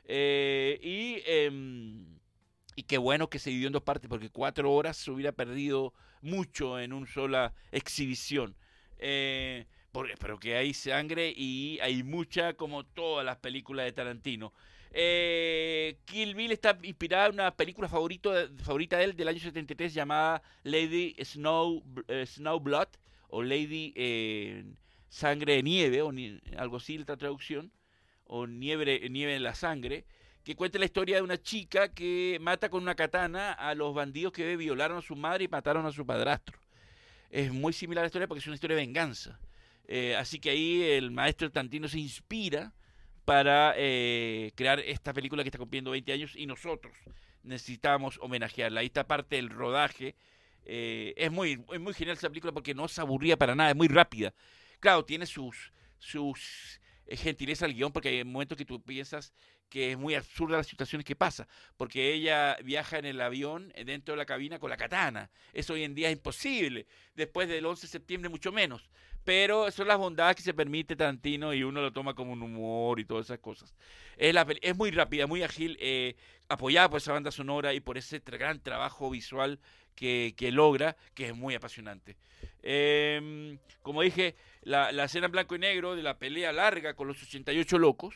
y, 0.07 1.21
em, 1.25 2.20
y 2.81 2.83
qué 2.83 2.97
bueno 2.97 3.29
que 3.29 3.37
se 3.37 3.51
dividió 3.51 3.67
en 3.67 3.73
dos 3.73 3.83
partes, 3.83 4.09
porque 4.09 4.31
cuatro 4.31 4.73
horas 4.73 4.97
se 4.97 5.11
hubiera 5.11 5.31
perdido 5.31 5.93
mucho 6.23 6.79
en 6.79 6.93
una 6.93 7.05
sola 7.05 7.53
exhibición. 7.71 8.55
Eh, 8.97 9.67
pero 10.19 10.39
que 10.39 10.55
hay 10.55 10.73
sangre 10.73 11.31
y 11.35 11.77
hay 11.79 12.01
mucha 12.01 12.55
como 12.55 12.83
todas 12.83 13.23
las 13.23 13.37
películas 13.37 13.85
de 13.85 13.91
Tarantino. 13.91 14.51
Eh, 14.89 15.99
Kill 16.05 16.33
Bill 16.33 16.53
está 16.53 16.75
inspirada 16.81 17.27
en 17.27 17.33
una 17.33 17.55
película 17.55 17.87
favorito, 17.87 18.33
favorita 18.63 18.97
de 18.97 19.03
él 19.03 19.15
del 19.15 19.27
año 19.27 19.39
73 19.39 19.93
llamada 19.93 20.41
Lady 20.63 21.15
Snow, 21.23 21.83
eh, 22.07 22.25
Snow 22.25 22.59
Blood 22.59 22.87
o 23.27 23.43
Lady 23.43 23.93
Sangre 25.07 25.57
de 25.57 25.61
Nieve 25.61 26.01
o 26.01 26.11
algo 26.57 26.77
así, 26.77 26.97
la 26.97 27.15
traducción 27.15 27.71
o 28.23 28.47
Nieve, 28.47 29.07
Nieve 29.07 29.35
en 29.35 29.43
la 29.43 29.53
Sangre, 29.53 30.05
que 30.43 30.55
cuenta 30.55 30.79
la 30.79 30.85
historia 30.85 31.17
de 31.17 31.21
una 31.21 31.41
chica 31.41 31.89
que 31.89 32.37
mata 32.41 32.69
con 32.69 32.81
una 32.81 32.95
katana 32.95 33.51
a 33.53 33.75
los 33.75 33.93
bandidos 33.93 34.33
que 34.33 34.55
violaron 34.57 34.97
a 34.97 35.01
su 35.01 35.15
madre 35.15 35.43
y 35.43 35.47
mataron 35.47 35.85
a 35.85 35.91
su 35.91 36.05
padrastro. 36.05 36.57
Es 37.29 37.51
muy 37.51 37.73
similar 37.73 38.01
a 38.01 38.05
la 38.05 38.07
historia 38.07 38.27
porque 38.27 38.39
es 38.39 38.47
una 38.47 38.55
historia 38.55 38.75
de 38.75 38.83
venganza. 38.83 39.39
Eh, 39.87 40.15
así 40.15 40.39
que 40.39 40.49
ahí 40.49 40.83
el 40.83 41.11
maestro 41.11 41.51
Tantino 41.51 41.87
se 41.87 41.99
inspira 41.99 42.73
para 43.25 43.73
eh, 43.77 44.51
crear 44.55 44.79
esta 44.79 45.13
película 45.13 45.43
que 45.43 45.49
está 45.49 45.59
cumpliendo 45.59 45.91
20 45.91 46.11
años 46.11 46.35
y 46.35 46.47
nosotros 46.47 46.93
necesitamos 47.43 48.17
homenajearla. 48.21 48.81
Ahí 48.81 48.87
está 48.87 49.05
parte 49.05 49.35
del 49.35 49.49
rodaje. 49.49 50.15
Eh, 50.65 51.13
es, 51.17 51.31
muy, 51.31 51.63
es 51.71 51.79
muy 51.79 51.93
genial 51.93 52.17
esa 52.17 52.29
película 52.29 52.51
porque 52.51 52.73
no 52.73 52.87
se 52.87 53.01
aburría 53.01 53.37
para 53.37 53.55
nada, 53.55 53.69
es 53.69 53.75
muy 53.75 53.87
rápida. 53.87 54.33
Claro, 54.79 55.05
tiene 55.05 55.27
sus, 55.27 55.71
sus 55.99 56.81
gentileza 57.07 57.65
al 57.65 57.73
guion 57.73 57.91
porque 57.91 58.09
hay 58.09 58.23
momentos 58.23 58.57
que 58.57 58.65
tú 58.65 58.81
piensas 58.81 59.33
que 59.71 59.93
es 59.93 59.97
muy 59.97 60.13
absurda 60.15 60.57
las 60.57 60.67
situaciones 60.67 61.05
que 61.05 61.15
pasa, 61.15 61.47
porque 61.77 62.13
ella 62.13 62.57
viaja 62.61 62.99
en 62.99 63.05
el 63.05 63.21
avión 63.21 63.71
eh, 63.73 63.85
dentro 63.85 64.13
de 64.13 64.17
la 64.17 64.25
cabina 64.25 64.59
con 64.59 64.69
la 64.69 64.75
katana. 64.75 65.31
Eso 65.53 65.73
hoy 65.73 65.83
en 65.83 65.95
día 65.95 66.09
es 66.09 66.13
imposible, 66.13 66.85
después 67.15 67.47
del 67.47 67.65
11 67.65 67.87
de 67.87 67.87
septiembre 67.87 68.29
mucho 68.29 68.51
menos. 68.51 68.89
Pero 69.23 69.71
son 69.71 69.87
las 69.87 69.97
bondades 69.97 70.35
que 70.35 70.41
se 70.41 70.53
permite 70.53 70.95
Tarantino 70.95 71.53
y 71.53 71.63
uno 71.63 71.79
lo 71.79 71.93
toma 71.93 72.13
como 72.13 72.33
un 72.33 72.41
humor 72.41 72.99
y 72.99 73.05
todas 73.05 73.27
esas 73.27 73.39
cosas. 73.39 73.73
Es, 74.17 74.33
la, 74.33 74.45
es 74.61 74.75
muy 74.75 74.91
rápida, 74.91 75.25
muy 75.25 75.41
ágil, 75.41 75.77
eh, 75.79 76.15
apoyada 76.49 76.89
por 76.89 76.97
esa 76.97 77.13
banda 77.13 77.31
sonora 77.31 77.73
y 77.73 77.79
por 77.79 77.97
ese 77.97 78.19
gran 78.25 78.59
trabajo 78.59 79.09
visual 79.09 79.57
que, 79.95 80.33
que 80.35 80.51
logra, 80.51 80.97
que 81.13 81.27
es 81.27 81.35
muy 81.35 81.55
apasionante. 81.55 82.17
Eh, 82.61 83.57
como 83.81 84.01
dije, 84.01 84.35
la, 84.63 84.91
la 84.91 85.05
escena 85.05 85.27
en 85.27 85.31
blanco 85.31 85.55
y 85.55 85.59
negro 85.59 85.95
de 85.95 86.03
la 86.03 86.17
pelea 86.19 86.51
larga 86.51 86.93
con 86.93 87.07
los 87.07 87.23
88 87.23 87.77
locos, 87.77 88.15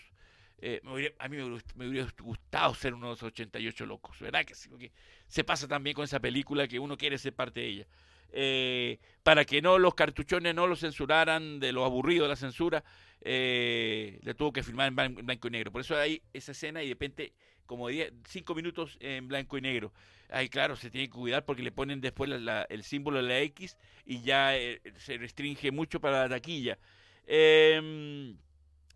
eh, 0.59 0.81
a 1.19 1.27
mí 1.27 1.37
me, 1.75 1.87
hubiera 1.87 2.07
gustado 2.19 2.73
ser 2.73 2.93
uno 2.93 3.07
de 3.07 3.11
los 3.11 3.23
88 3.23 3.85
locos, 3.85 4.19
¿verdad? 4.19 4.45
Que 4.45 4.55
se 5.27 5.43
pasa 5.43 5.67
también 5.67 5.95
con 5.95 6.05
esa 6.05 6.19
película 6.19 6.67
que 6.67 6.79
uno 6.79 6.97
quiere 6.97 7.17
ser 7.17 7.33
parte 7.33 7.59
de 7.59 7.67
ella. 7.67 7.87
Eh, 8.31 8.99
para 9.23 9.45
que 9.45 9.61
no 9.61 9.77
los 9.77 9.95
cartuchones 9.95 10.55
no 10.55 10.67
lo 10.67 10.75
censuraran 10.75 11.59
de 11.59 11.71
lo 11.71 11.85
aburrido 11.85 12.23
de 12.23 12.29
la 12.29 12.35
censura, 12.35 12.83
eh, 13.21 14.19
le 14.23 14.33
tuvo 14.33 14.51
que 14.51 14.63
filmar 14.63 14.87
en 14.87 15.25
blanco 15.25 15.47
y 15.47 15.51
negro. 15.51 15.71
Por 15.71 15.81
eso 15.81 15.97
hay 15.97 16.21
esa 16.33 16.51
escena 16.51 16.83
y 16.83 16.87
de 16.87 16.93
repente 16.93 17.33
como 17.65 17.87
5 17.89 18.55
minutos 18.55 18.97
en 18.99 19.27
blanco 19.27 19.57
y 19.57 19.61
negro. 19.61 19.91
Ahí 20.29 20.49
claro, 20.49 20.75
se 20.75 20.89
tiene 20.89 21.07
que 21.07 21.13
cuidar 21.13 21.45
porque 21.45 21.63
le 21.63 21.71
ponen 21.71 22.01
después 22.01 22.29
el 22.69 22.83
símbolo 22.83 23.17
de 23.21 23.27
la 23.27 23.39
X 23.39 23.77
y 24.05 24.21
ya 24.21 24.53
se 24.97 25.17
restringe 25.17 25.71
mucho 25.71 25.99
para 25.99 26.23
la 26.23 26.29
taquilla. 26.29 26.77
Eh, 27.27 28.35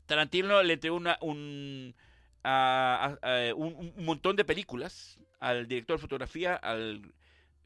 Tarantino 0.09 0.63
le 0.63 0.73
entregó 0.73 0.97
una, 0.97 1.19
un, 1.21 1.93
un, 2.43 4.05
montón 4.05 4.35
de 4.35 4.43
películas 4.43 5.19
al 5.39 5.67
director 5.67 5.97
de 5.97 6.01
fotografía, 6.01 6.55
al 6.55 7.13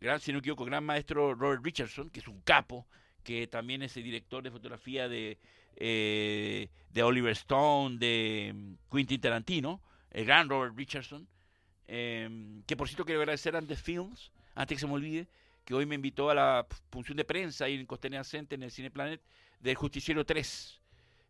gran, 0.02 0.20
si 0.20 0.34
no 0.34 0.40
equivoco, 0.40 0.66
gran 0.66 0.84
maestro 0.84 1.34
Robert 1.36 1.64
Richardson, 1.64 2.10
que 2.10 2.20
es 2.20 2.28
un 2.28 2.42
capo, 2.42 2.86
que 3.24 3.48
también 3.48 3.82
es 3.82 3.96
el 3.96 4.04
director 4.04 4.44
de 4.44 4.52
fotografía 4.52 5.08
de, 5.08 5.38
eh, 5.78 6.68
de 6.92 7.04
Oliver 7.04 7.32
Stone, 7.32 7.98
de 7.98 8.52
mm, 8.54 8.74
Quentin 8.94 9.22
Tarantino, 9.22 9.82
el 10.12 10.26
gran 10.26 10.50
Robert 10.50 10.76
Richardson, 10.76 11.26
em, 11.88 12.62
que 12.64 12.76
por 12.76 12.90
cierto 12.90 13.06
quiero 13.06 13.22
agradecer 13.22 13.56
a 13.56 13.62
Films, 13.62 14.34
antes 14.54 14.76
que 14.76 14.82
se 14.82 14.88
me 14.88 14.94
olvide, 14.94 15.28
que 15.64 15.74
hoy 15.74 15.86
me 15.86 15.96
invitó 15.96 16.30
a 16.30 16.36
la 16.36 16.68
función 16.92 17.16
de 17.16 17.24
prensa 17.24 17.66
ahí 17.66 17.76
en 17.76 17.86
Costanera 17.86 18.26
Center, 18.26 18.60
en 18.60 18.64
el 18.64 18.72
Cine 18.72 18.92
Planet, 18.92 19.22
del 19.62 19.76
Justiciero 19.76 20.26
3 20.26 20.83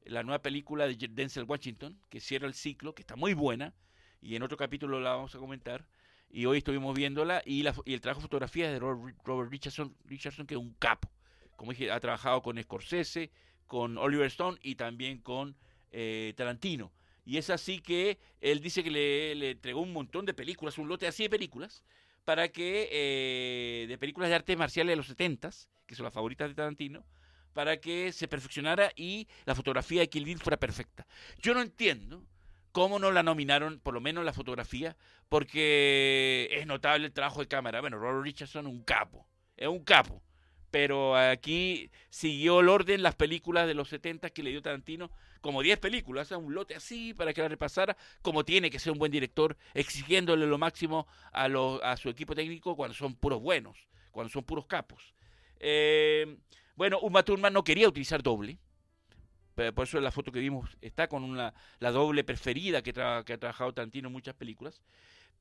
la 0.05 0.23
nueva 0.23 0.41
película 0.41 0.87
de 0.87 0.95
Denzel 0.95 1.45
Washington, 1.45 1.99
que 2.09 2.19
cierra 2.19 2.47
el 2.47 2.53
ciclo, 2.53 2.93
que 2.93 3.01
está 3.01 3.15
muy 3.15 3.33
buena, 3.33 3.73
y 4.21 4.35
en 4.35 4.43
otro 4.43 4.57
capítulo 4.57 4.99
la 4.99 5.11
vamos 5.11 5.35
a 5.35 5.39
comentar. 5.39 5.85
Y 6.29 6.45
hoy 6.45 6.59
estuvimos 6.59 6.95
viéndola, 6.95 7.41
y, 7.45 7.63
la, 7.63 7.75
y 7.85 7.93
el 7.93 8.01
trabajo 8.01 8.21
de 8.21 8.27
fotografía 8.27 8.71
de 8.71 8.79
Robert, 8.79 9.51
Richardson, 9.51 9.95
Richardson, 10.05 10.47
que 10.47 10.55
es 10.55 10.59
un 10.59 10.73
capo. 10.73 11.09
Como 11.55 11.71
dije, 11.71 11.91
ha 11.91 11.99
trabajado 11.99 12.41
con 12.41 12.61
Scorsese, 12.61 13.31
con 13.67 13.97
Oliver 13.97 14.27
Stone 14.27 14.57
y 14.61 14.75
también 14.75 15.19
con 15.19 15.55
eh, 15.91 16.33
Tarantino. 16.35 16.91
Y 17.25 17.37
es 17.37 17.49
así 17.49 17.79
que 17.79 18.17
él 18.41 18.59
dice 18.61 18.83
que 18.83 18.91
le, 18.91 19.35
le, 19.35 19.51
entregó 19.51 19.81
un 19.81 19.93
montón 19.93 20.25
de 20.25 20.33
películas, 20.33 20.77
un 20.77 20.87
lote 20.87 21.07
así 21.07 21.23
de 21.23 21.29
películas, 21.29 21.83
para 22.25 22.49
que, 22.49 22.89
eh, 22.91 23.85
de 23.87 23.97
películas 23.97 24.29
de 24.29 24.35
artes 24.35 24.57
marciales 24.57 24.91
de 24.91 24.95
los 24.97 25.07
70 25.07 25.51
que 25.85 25.95
son 25.95 26.05
las 26.05 26.13
favoritas 26.13 26.49
de 26.49 26.55
Tarantino, 26.55 27.05
para 27.53 27.77
que 27.77 28.11
se 28.11 28.27
perfeccionara 28.27 28.91
y 28.95 29.27
la 29.45 29.55
fotografía 29.55 30.01
de 30.01 30.09
Kill 30.09 30.25
Bill 30.25 30.39
fuera 30.39 30.57
perfecta. 30.57 31.05
Yo 31.39 31.53
no 31.53 31.61
entiendo 31.61 32.23
cómo 32.71 32.99
no 32.99 33.11
la 33.11 33.23
nominaron, 33.23 33.79
por 33.79 33.93
lo 33.93 34.01
menos 34.01 34.25
la 34.25 34.33
fotografía, 34.33 34.97
porque 35.29 36.49
es 36.51 36.67
notable 36.67 37.05
el 37.05 37.13
trabajo 37.13 37.39
de 37.39 37.47
cámara. 37.47 37.81
Bueno, 37.81 37.97
Robert 37.97 38.23
Richardson, 38.23 38.67
un 38.67 38.83
capo, 38.83 39.25
es 39.55 39.67
un 39.67 39.83
capo. 39.83 40.21
Pero 40.71 41.15
aquí 41.15 41.91
siguió 42.09 42.61
el 42.61 42.67
orden 42.67 43.03
las 43.03 43.13
películas 43.13 43.67
de 43.67 43.75
los 43.75 43.89
70 43.89 44.31
que 44.31 44.41
le 44.41 44.49
dio 44.49 44.63
Tarantino, 44.63 45.11
como 45.39 45.61
10 45.61 45.77
películas, 45.77 46.31
un 46.31 46.55
lote 46.55 46.73
así 46.73 47.13
para 47.13 47.31
que 47.31 47.41
la 47.43 47.47
repasara, 47.47 47.95
como 48.23 48.43
tiene 48.43 48.71
que 48.71 48.79
ser 48.79 48.91
un 48.91 48.97
buen 48.97 49.11
director, 49.11 49.55
exigiéndole 49.75 50.47
lo 50.47 50.57
máximo 50.57 51.05
a, 51.31 51.45
a 51.83 51.97
su 51.97 52.09
equipo 52.09 52.33
técnico 52.33 52.75
cuando 52.75 52.95
son 52.95 53.13
puros 53.13 53.39
buenos, 53.39 53.87
cuando 54.09 54.31
son 54.31 54.43
puros 54.43 54.65
capos. 54.65 55.13
Eh, 55.59 56.37
bueno, 56.75 56.99
Uma 56.99 57.23
Thurman 57.23 57.53
no 57.53 57.63
quería 57.63 57.87
utilizar 57.87 58.23
doble. 58.23 58.57
Por 59.55 59.83
eso 59.83 59.99
la 60.01 60.11
foto 60.11 60.31
que 60.31 60.39
vimos 60.39 60.77
está 60.81 61.07
con 61.07 61.23
una, 61.23 61.53
la 61.79 61.91
doble 61.91 62.23
preferida 62.23 62.81
que, 62.81 62.89
ha 62.99 63.23
trabajado 63.23 63.73
Tantino 63.73 64.07
en 64.07 64.13
muchas 64.13 64.33
películas. 64.33 64.81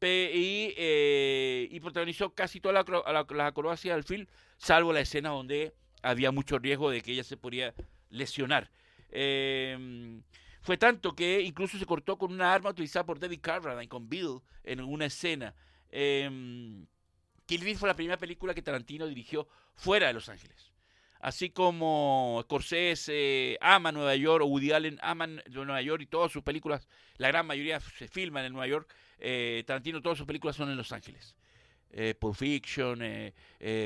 y, 0.03 0.75
eh, 0.77 1.68
y, 1.71 1.81
protagonizó 1.81 2.35
casi 2.35 2.61
todas 2.61 2.85
las 2.87 3.29
la, 3.31 3.47
acrobacias 3.47 3.95
del 3.95 4.05
film, 4.05 4.27
salvo 4.59 4.92
la 4.92 5.01
escena 5.01 5.31
donde 5.31 5.73
había 6.03 6.31
mucho 6.31 6.59
riesgo 6.59 6.90
de 6.90 7.01
que 7.01 7.12
ella 7.12 7.25
se 7.25 7.37
podría 7.37 7.75
lesionar. 8.11 8.71
Em, 9.11 10.23
fue 10.61 10.77
tanto 10.77 11.14
que 11.14 11.40
incluso 11.40 11.79
se 11.79 11.87
cortó 11.87 12.18
con 12.18 12.33
una 12.33 12.53
arma 12.53 12.71
utilizada 12.71 13.07
por 13.07 13.18
David 13.18 13.40
Carradine, 13.40 13.88
con 13.88 14.09
Bill, 14.09 14.40
en 14.64 14.81
una 14.81 15.07
escena. 15.07 15.55
Eh, 15.90 16.85
Kill 17.47 17.64
Bill 17.64 17.77
fue 17.77 17.88
la 17.88 17.97
primera 17.97 18.18
película 18.18 18.55
que 18.55 18.62
Tarantino 18.62 19.07
dirigió 19.07 19.49
fuera 19.75 20.09
de 20.09 20.12
Los 20.14 20.29
Ángeles 20.29 20.71
así 21.22 21.48
como 21.48 22.40
Scorsese 22.42 23.56
ama 23.62 23.90
Nueva 23.92 24.14
York, 24.14 24.44
Woody 24.44 24.72
Allen 24.72 24.98
ama 25.00 25.26
Nueva 25.26 25.80
York 25.80 26.02
y 26.02 26.06
todas 26.06 26.30
sus 26.30 26.42
películas, 26.42 26.87
la 27.16 27.28
gran 27.28 27.46
mayoría 27.46 27.80
se 27.80 28.08
filman 28.08 28.44
en 28.44 28.52
Nueva 28.52 28.66
York, 28.66 28.94
eh, 29.18 29.64
Tarantino 29.66 30.02
todas 30.02 30.18
sus 30.18 30.26
películas 30.26 30.56
son 30.56 30.68
en 30.68 30.76
Los 30.76 30.92
Ángeles. 30.92 31.35
Eh, 31.94 32.14
Pulp 32.18 32.35
Fiction, 32.35 33.00
eh, 33.02 33.32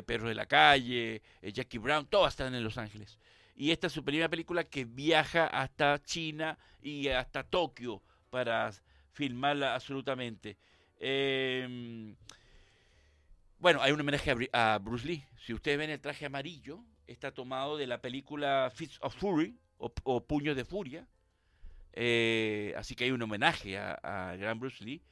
Perros 0.06 0.28
de 0.28 0.34
la 0.34 0.46
Calle, 0.46 1.22
Jackie 1.42 1.78
Brown, 1.78 2.06
todas 2.06 2.32
están 2.32 2.54
en 2.54 2.64
Los 2.64 2.78
Ángeles. 2.78 3.18
Y 3.54 3.70
esta 3.70 3.86
es 3.86 3.92
su 3.92 4.04
primera 4.04 4.28
película 4.28 4.64
que 4.64 4.84
viaja 4.84 5.46
hasta 5.46 6.02
China 6.02 6.58
y 6.82 7.08
hasta 7.08 7.42
Tokio 7.42 8.02
para 8.30 8.70
filmarla 9.12 9.74
absolutamente. 9.74 10.56
Em, 10.98 12.14
bueno, 13.58 13.80
hay 13.82 13.92
un 13.92 14.00
homenaje 14.00 14.34
a, 14.52 14.78
Bruce 14.78 15.06
Lee. 15.06 15.24
Si 15.38 15.54
ustedes 15.54 15.78
ven 15.78 15.90
el 15.90 16.00
traje 16.00 16.26
amarillo, 16.26 16.84
está 17.06 17.32
tomado 17.32 17.76
de 17.76 17.86
la 17.86 18.00
película 18.00 18.70
Fits 18.74 18.98
of 19.00 19.14
Fury 19.16 19.56
o, 19.78 20.24
Puños 20.26 20.56
de 20.56 20.64
Furia. 20.64 21.06
Eh, 21.92 22.74
así 22.76 22.94
que 22.94 23.04
hay 23.04 23.10
un 23.10 23.22
homenaje 23.22 23.78
a, 23.78 23.94
a, 24.02 24.36
gran 24.36 24.58
Bruce 24.58 24.84
Lee. 24.84 25.02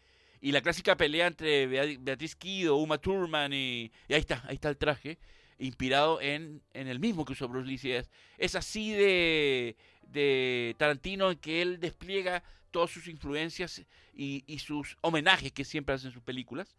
Y 0.40 0.52
la 0.52 0.61
clásica 0.61 0.96
pelea 0.96 1.26
entre 1.26 1.66
Beatriz 1.66 2.37
Kido, 2.37 2.76
Uma 2.76 2.98
Thurman 2.98 3.52
y, 3.52 3.90
ahí 4.11 4.16
está, 4.16 4.42
ahí 4.46 4.57
está 4.57 4.68
el 4.68 4.76
traje, 4.76 5.18
inspirado 5.59 6.20
en, 6.20 6.62
en 6.74 6.88
el 6.88 7.00
mismo 7.00 7.24
que 7.24 7.33
usó 7.33 7.48
Bruce 7.48 7.66
Lee. 7.66 7.92
Es, 7.92 8.11
es 8.37 8.54
así 8.54 8.92
de, 8.92 9.76
de 10.02 10.74
Tarantino 10.78 11.30
en 11.30 11.38
que 11.38 11.62
él 11.62 11.80
despliega 11.80 12.42
todas 12.70 12.90
sus 12.90 13.09
influencias 13.09 13.87
y, 14.12 14.44
y 14.46 14.59
sus 14.59 14.98
homenajes 15.00 15.52
que 15.52 15.64
siempre 15.64 15.94
hace 15.94 16.09
en 16.09 16.12
sus 16.12 16.22
películas. 16.22 16.76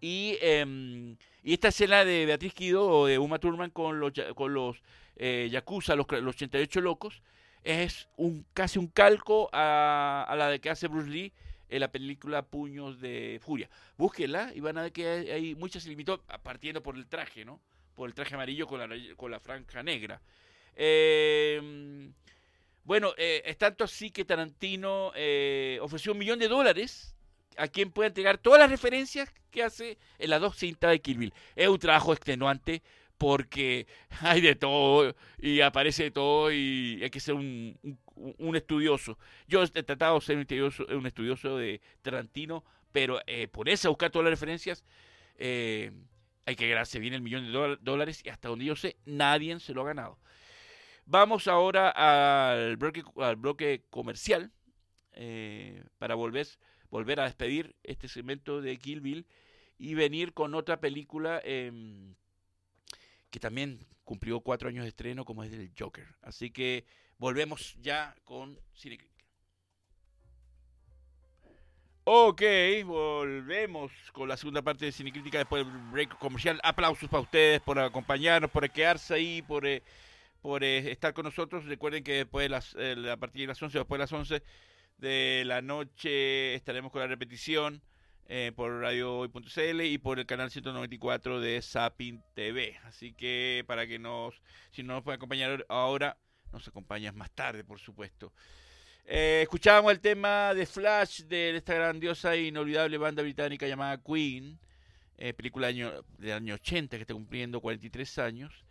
Y, 0.00 0.36
em, 0.40 1.16
y 1.42 1.54
esta 1.54 1.68
escena 1.68 2.04
de 2.04 2.26
Beatriz 2.26 2.54
Kido 2.54 2.86
o 2.86 3.06
de 3.06 3.18
Uma 3.18 3.38
Thurman 3.38 3.70
con 3.70 4.00
los, 4.00 4.12
con 4.34 4.52
los 4.52 4.82
eh, 5.16 5.48
Yakuza, 5.50 5.94
los, 5.94 6.06
los 6.10 6.34
88 6.34 6.80
locos, 6.80 7.22
es 7.62 8.08
un 8.16 8.44
casi 8.52 8.78
un 8.78 8.88
calco 8.88 9.48
a, 9.52 10.34
la 10.36 10.48
de 10.48 10.60
que 10.60 10.70
hace 10.70 10.88
Bruce 10.88 11.08
Lee 11.08 11.32
en 11.68 11.80
la 11.80 11.90
película 11.90 12.42
Puños 12.42 13.00
de 13.00 13.40
Furia. 13.42 13.70
Búsquela 13.96 14.52
y 14.54 14.60
van 14.60 14.78
a 14.78 14.82
ver 14.82 14.92
que 14.92 15.08
hay, 15.08 15.54
muchas 15.54 15.82
se 15.82 15.88
limitó 15.88 16.22
partiendo 16.42 16.82
por 16.82 16.96
el 16.96 17.06
traje, 17.06 17.44
¿no? 17.44 17.60
Por 17.94 18.08
el 18.08 18.14
traje 18.14 18.34
amarillo 18.34 18.66
con 18.66 18.80
la, 18.80 18.88
con 19.16 19.30
la 19.30 19.40
franja 19.40 19.82
negra. 19.82 20.20
Eh, 20.76 22.10
bueno, 22.84 23.14
eh, 23.16 23.42
es 23.46 23.56
tanto 23.56 23.84
así 23.84 24.10
que 24.10 24.26
Tarantino 24.26 25.12
eh, 25.14 25.78
ofreció 25.80 26.12
un 26.12 26.18
millón 26.18 26.38
de 26.38 26.48
dólares 26.48 27.13
a 27.56 27.68
quien 27.68 27.90
pueda 27.90 28.08
entregar 28.08 28.38
todas 28.38 28.60
las 28.60 28.70
referencias 28.70 29.32
que 29.50 29.62
hace 29.62 29.98
en 30.18 30.30
las 30.30 30.40
dos 30.40 30.56
cintas 30.56 30.90
de 30.90 31.00
Kill 31.00 31.18
Bill. 31.18 31.34
Es 31.56 31.68
un 31.68 31.78
trabajo 31.78 32.12
extenuante 32.12 32.82
porque 33.18 33.86
hay 34.20 34.40
de 34.40 34.54
todo 34.54 35.14
y 35.38 35.60
aparece 35.60 36.04
de 36.04 36.10
todo 36.10 36.52
y 36.52 37.00
hay 37.02 37.10
que 37.10 37.20
ser 37.20 37.34
un, 37.34 37.78
un 38.16 38.56
estudioso. 38.56 39.18
Yo 39.46 39.62
he 39.62 39.82
tratado 39.82 40.18
de 40.18 40.24
ser 40.24 40.36
un 40.36 41.06
estudioso, 41.06 41.56
de 41.56 41.80
Tarantino, 42.02 42.64
pero 42.92 43.20
eh, 43.26 43.48
por 43.48 43.68
eso 43.68 43.88
buscar 43.88 44.10
todas 44.10 44.24
las 44.24 44.32
referencias, 44.32 44.84
eh, 45.36 45.92
hay 46.46 46.56
que 46.56 46.68
ganarse 46.68 46.98
bien 46.98 47.14
el 47.14 47.22
millón 47.22 47.46
de 47.46 47.78
dólares 47.80 48.20
y 48.24 48.28
hasta 48.28 48.48
donde 48.48 48.66
yo 48.66 48.76
sé, 48.76 48.96
nadie 49.04 49.58
se 49.60 49.72
lo 49.72 49.82
ha 49.82 49.86
ganado. 49.86 50.18
Vamos 51.06 51.48
ahora 51.48 51.90
al 51.90 52.76
bloque, 52.76 53.04
al 53.16 53.38
comercial 53.90 54.52
eh, 55.12 55.84
para 55.98 56.14
volver, 56.14 56.46
volver 56.94 57.18
a 57.18 57.24
despedir 57.24 57.74
este 57.82 58.06
segmento 58.06 58.60
de 58.60 58.76
Kill 58.76 59.00
Bill 59.00 59.26
y 59.78 59.94
venir 59.94 60.32
con 60.32 60.54
otra 60.54 60.78
película 60.78 61.40
em, 61.42 62.14
que 63.30 63.40
también 63.40 63.80
cumplió 64.04 64.38
cuatro 64.38 64.68
años 64.68 64.84
de 64.84 64.90
estreno 64.90 65.24
como 65.24 65.42
es 65.42 65.52
el 65.52 65.72
Joker. 65.76 66.06
Así 66.22 66.52
que 66.52 66.84
volvemos 67.18 67.76
ya 67.82 68.14
con 68.22 68.60
Cine 68.74 68.98
Ok, 72.04 72.42
volvemos 72.84 73.90
con 74.12 74.28
la 74.28 74.36
segunda 74.36 74.62
parte 74.62 74.84
de 74.84 74.92
Cinecrítica 74.92 75.38
después 75.38 75.66
del 75.66 75.76
break 75.90 76.16
comercial. 76.18 76.60
Aplausos 76.62 77.08
para 77.08 77.22
ustedes 77.22 77.60
por 77.60 77.76
acompañarnos, 77.80 78.52
por 78.52 78.70
quedarse 78.70 79.14
ahí, 79.14 79.42
por, 79.42 79.66
eh, 79.66 79.82
por 80.40 80.62
eh, 80.62 80.92
estar 80.92 81.12
con 81.12 81.24
nosotros. 81.24 81.64
Recuerden 81.64 82.04
que 82.04 82.18
después 82.18 82.44
de 82.44 82.50
las, 82.50 82.76
eh, 82.78 83.10
a 83.10 83.16
partir 83.16 83.40
de 83.40 83.46
las 83.48 83.60
11, 83.60 83.78
después 83.78 83.98
de 83.98 84.02
las 84.04 84.12
11 84.12 84.42
de 84.98 85.42
la 85.46 85.62
noche 85.62 86.54
estaremos 86.54 86.92
con 86.92 87.00
la 87.00 87.06
repetición 87.06 87.82
por 88.56 88.80
radio.cl 88.80 89.80
y 89.82 89.98
por 89.98 90.18
el 90.18 90.26
canal 90.26 90.50
194 90.50 91.40
de 91.40 91.60
Sapin 91.60 92.22
TV. 92.34 92.76
Así 92.84 93.12
que 93.12 93.64
para 93.66 93.86
que 93.86 93.98
nos, 93.98 94.40
si 94.70 94.82
no 94.82 94.94
nos 94.94 95.02
pueden 95.02 95.18
acompañar 95.18 95.64
ahora, 95.68 96.16
nos 96.52 96.66
acompañan 96.68 97.16
más 97.16 97.30
tarde, 97.32 97.64
por 97.64 97.80
supuesto. 97.80 98.32
Eh, 99.06 99.40
escuchábamos 99.42 99.92
el 99.92 100.00
tema 100.00 100.54
de 100.54 100.64
Flash 100.64 101.24
de 101.24 101.56
esta 101.56 101.74
grandiosa 101.74 102.34
e 102.34 102.44
inolvidable 102.44 102.96
banda 102.96 103.22
británica 103.22 103.66
llamada 103.68 104.00
Queen, 104.02 104.58
eh, 105.18 105.34
película 105.34 105.66
del 105.66 105.76
año, 105.76 106.04
del 106.16 106.32
año 106.32 106.54
80 106.54 106.96
que 106.96 107.02
está 107.02 107.12
cumpliendo 107.12 107.60
43 107.60 108.18
años. 108.18 108.64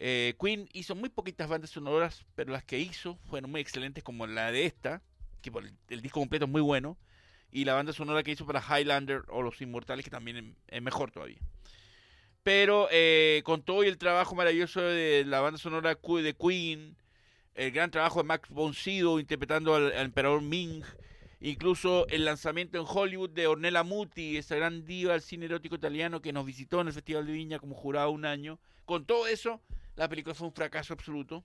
Eh, 0.00 0.34
Queen 0.40 0.68
hizo 0.72 0.96
muy 0.96 1.10
poquitas 1.10 1.48
bandas 1.48 1.70
sonoras, 1.70 2.26
pero 2.34 2.52
las 2.52 2.64
que 2.64 2.80
hizo 2.80 3.18
fueron 3.30 3.52
muy 3.52 3.60
excelentes, 3.60 4.02
como 4.02 4.26
la 4.26 4.50
de 4.50 4.66
esta, 4.66 5.02
que 5.40 5.50
el, 5.88 6.02
disco 6.02 6.20
completo 6.20 6.44
es 6.46 6.50
muy 6.50 6.62
bueno, 6.62 6.96
y 7.50 7.64
la 7.64 7.74
banda 7.74 7.92
sonora 7.92 8.22
que 8.22 8.32
hizo 8.32 8.46
para 8.46 8.60
Highlander 8.60 9.22
o 9.28 9.42
Los 9.42 9.60
Inmortales, 9.60 10.04
que 10.04 10.10
también 10.10 10.56
es 10.66 10.82
mejor 10.82 11.10
todavía. 11.10 11.38
Pero 12.42 12.88
con 13.44 13.62
todo 13.62 13.84
y 13.84 13.88
el 13.88 13.98
trabajo 13.98 14.34
maravilloso 14.34 14.80
de 14.80 15.24
la 15.26 15.40
banda 15.40 15.58
sonora 15.58 15.94
de 15.94 16.34
Queen, 16.34 16.96
el 17.58 17.72
gran 17.72 17.90
trabajo 17.90 18.22
de 18.22 18.28
Max 18.28 18.48
von 18.50 18.72
Sydow 18.72 19.18
interpretando 19.18 19.74
al, 19.74 19.92
emperador 19.92 20.40
Ming, 20.40 20.84
incluso 21.40 22.06
el 22.06 22.24
lanzamiento 22.24 22.78
en 22.78 22.84
Hollywood 22.86 23.30
de 23.30 23.48
Ornella 23.48 23.82
Muti, 23.82 24.36
esa 24.36 24.54
gran 24.54 24.84
diva 24.84 25.12
del 25.12 25.22
cine 25.22 25.46
erótico 25.46 25.74
italiano 25.74 26.22
que 26.22 26.32
nos 26.32 26.46
visitó 26.46 26.80
en 26.80 26.86
el 26.86 26.92
Festival 26.92 27.26
de 27.26 27.32
Viña 27.32 27.58
como 27.58 27.74
jurado 27.74 28.10
un 28.10 28.24
año. 28.24 28.60
Con 28.84 29.04
todo 29.06 29.26
eso, 29.26 29.60
la 29.96 30.08
película 30.08 30.36
fue 30.36 30.46
un 30.46 30.54
fracaso 30.54 30.94
absoluto. 30.94 31.44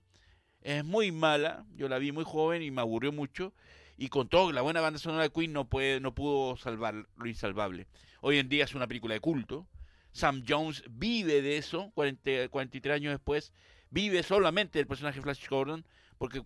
Es 0.62 0.84
muy 0.84 1.10
mala, 1.10 1.66
yo 1.74 1.88
la 1.88 1.98
vi 1.98 2.12
muy 2.12 2.24
joven 2.24 2.62
y 2.62 2.70
me 2.70 2.80
aburrió 2.80 3.10
mucho. 3.10 3.52
Y 3.96 4.08
con 4.08 4.28
todo, 4.28 4.52
la 4.52 4.62
buena 4.62 4.80
banda 4.80 4.98
sonora 4.98 5.22
de 5.22 5.30
Queen 5.30 5.52
no, 5.52 5.68
puede, 5.68 6.00
no 6.00 6.14
pudo 6.14 6.56
salvar 6.56 7.06
lo 7.16 7.26
insalvable. 7.26 7.86
Hoy 8.20 8.38
en 8.38 8.48
día 8.48 8.64
es 8.64 8.74
una 8.74 8.88
película 8.88 9.14
de 9.14 9.20
culto. 9.20 9.66
Sam 10.12 10.44
Jones 10.46 10.84
vive 10.90 11.42
de 11.42 11.58
eso, 11.58 11.92
43 11.94 12.94
años 12.94 13.12
después, 13.12 13.52
vive 13.90 14.22
solamente 14.22 14.78
del 14.78 14.86
personaje 14.86 15.20
Flash 15.20 15.48
Gordon 15.48 15.84
porque 16.18 16.42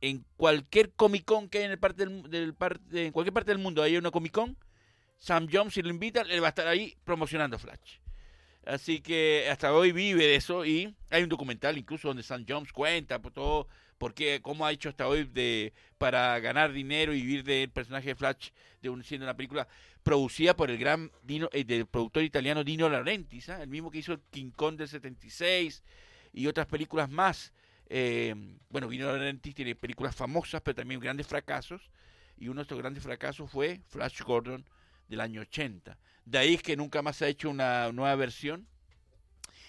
en 0.00 0.24
cualquier 0.36 0.92
Comic 0.92 1.24
Con 1.24 1.48
que 1.48 1.58
hay 1.58 1.64
en, 1.64 1.72
el 1.72 1.80
del, 1.96 2.54
en 2.92 3.12
cualquier 3.12 3.32
parte 3.32 3.50
del 3.50 3.58
mundo 3.58 3.82
hay 3.82 3.96
una 3.96 4.10
Comic 4.10 4.32
Con, 4.32 4.56
Sam 5.18 5.48
Jones, 5.50 5.74
si 5.74 5.82
lo 5.82 5.90
invita, 5.90 6.22
él 6.22 6.42
va 6.42 6.46
a 6.46 6.50
estar 6.50 6.66
ahí 6.66 6.96
promocionando 7.04 7.58
Flash. 7.58 7.98
Así 8.64 9.00
que 9.00 9.48
hasta 9.50 9.72
hoy 9.72 9.92
vive 9.92 10.26
de 10.26 10.34
eso 10.34 10.64
y 10.64 10.94
hay 11.10 11.22
un 11.22 11.28
documental 11.28 11.78
incluso 11.78 12.08
donde 12.08 12.22
Sam 12.22 12.44
Jones 12.48 12.72
cuenta 12.72 13.20
por 13.20 13.32
todo, 13.32 13.68
porque 13.98 14.40
cómo 14.42 14.66
ha 14.66 14.72
hecho 14.72 14.88
hasta 14.88 15.06
hoy 15.06 15.24
de 15.24 15.72
para 15.98 16.38
ganar 16.40 16.72
dinero 16.72 17.14
y 17.14 17.20
vivir 17.20 17.44
del 17.44 17.70
personaje 17.70 18.08
de 18.08 18.14
Flash 18.14 18.50
de 18.82 18.90
un, 18.90 19.02
siendo 19.02 19.26
una 19.26 19.36
película 19.36 19.66
producida 20.02 20.54
por 20.54 20.70
el 20.70 20.78
gran 20.78 21.10
Dino, 21.22 21.48
eh, 21.52 21.64
del 21.64 21.86
productor 21.86 22.22
italiano 22.22 22.62
Dino 22.62 22.88
Laurentiis, 22.88 23.48
¿ah? 23.48 23.62
el 23.62 23.68
mismo 23.68 23.90
que 23.90 23.98
hizo 23.98 24.20
King 24.30 24.50
Kong 24.50 24.76
del 24.76 24.88
76 24.88 25.82
y 26.32 26.46
otras 26.46 26.66
películas 26.66 27.10
más. 27.10 27.52
Eh, 27.88 28.34
bueno, 28.68 28.88
Vino 28.88 29.06
Laurentiis 29.06 29.54
tiene 29.54 29.74
películas 29.74 30.14
famosas, 30.14 30.60
pero 30.62 30.74
también 30.74 31.00
grandes 31.00 31.26
fracasos. 31.26 31.90
Y 32.38 32.48
uno 32.48 32.60
de 32.60 32.62
estos 32.62 32.78
grandes 32.78 33.02
fracasos 33.02 33.50
fue 33.50 33.80
Flash 33.88 34.22
Gordon 34.22 34.64
del 35.08 35.20
año 35.20 35.40
80. 35.40 35.96
De 36.24 36.38
ahí 36.38 36.54
es 36.54 36.62
que 36.62 36.76
nunca 36.76 37.02
más 37.02 37.16
se 37.16 37.24
ha 37.24 37.28
hecho 37.28 37.48
una 37.48 37.90
nueva 37.92 38.14
versión. 38.16 38.68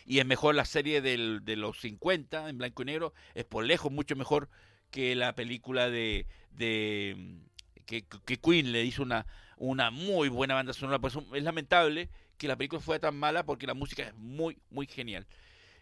Y 0.08 0.20
es 0.20 0.26
mejor 0.26 0.56
la 0.56 0.66
serie 0.66 1.02
del, 1.02 1.42
de 1.44 1.58
los 1.58 1.82
50 1.82 2.50
en 2.50 2.58
blanco 2.58 2.82
y 2.82 2.86
negro. 2.86 3.14
Es 3.36 3.44
por 3.44 3.66
lejos 3.66 3.92
mucho 3.92 4.16
mejor 4.16 4.50
que 4.90 5.16
la 5.16 5.36
película 5.36 5.90
de, 5.90 6.26
de 6.52 7.42
que, 7.86 8.06
que, 8.26 8.38
Queen 8.38 8.72
le 8.72 8.86
hizo 8.86 9.04
una, 9.04 9.26
una 9.58 9.92
muy 9.92 10.30
buena 10.30 10.56
banda 10.56 10.72
sonora. 10.72 11.00
Pues 11.00 11.18
es 11.34 11.44
lamentable 11.44 12.10
que 12.38 12.48
la 12.48 12.56
película 12.56 12.82
fuera 12.82 13.00
tan 13.00 13.18
mala 13.18 13.46
porque 13.46 13.68
la 13.68 13.74
música 13.74 14.04
es 14.04 14.16
muy, 14.16 14.58
muy 14.70 14.88
genial. 14.88 15.28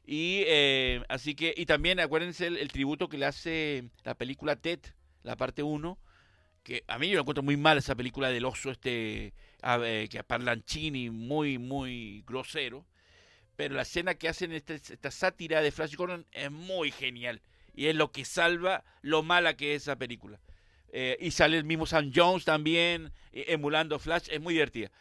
Y 0.07 0.43
eh, 0.47 1.03
así 1.09 1.35
que, 1.35 1.53
y 1.55 1.65
también 1.65 1.99
acuérdense 1.99 2.47
el, 2.47 2.71
tributo 2.71 3.09
que 3.09 3.17
le 3.17 3.25
hace 3.25 3.89
la 4.03 4.15
película 4.15 4.55
Ted, 4.55 4.79
la 5.23 5.35
parte 5.35 5.63
1, 5.63 5.97
que 6.63 6.83
a 6.87 6.97
mí 6.97 7.09
yo 7.09 7.15
lo 7.15 7.21
encuentro 7.21 7.43
muy 7.43 7.57
mal 7.57 7.77
esa 7.77 7.95
película 7.95 8.29
del 8.29 8.45
oso 8.45 8.71
este 8.71 9.33
a, 9.61 9.79
que 9.79 10.23
parlanchini 10.25 11.09
muy, 11.09 11.57
muy 11.57 12.23
grosero. 12.27 12.85
Pero 13.55 13.75
la 13.75 13.83
escena 13.83 14.15
que 14.15 14.27
hacen 14.27 14.51
este, 14.51 14.75
esta 14.75 15.11
sátira 15.11 15.61
de 15.61 15.71
Flash 15.71 15.95
Gordon 15.95 16.25
es 16.31 16.51
muy 16.51 16.91
genial. 16.91 17.41
Y 17.73 17.87
es 17.87 17.95
lo 17.95 18.11
que 18.11 18.25
salva 18.25 18.83
lo 19.01 19.23
mala 19.23 19.55
que 19.55 19.75
es 19.75 19.83
esa 19.83 19.95
película. 19.95 20.39
Eh, 20.91 21.17
y 21.19 21.31
sale 21.31 21.57
el 21.57 21.65
mismo 21.65 21.85
Sam 21.85 22.11
Jones 22.13 22.45
también, 22.45 23.11
e, 23.33 23.45
emulando 23.49 23.99
Flash, 23.99 24.27
es 24.31 24.39
muy 24.39 24.53
divertida. 24.53 24.91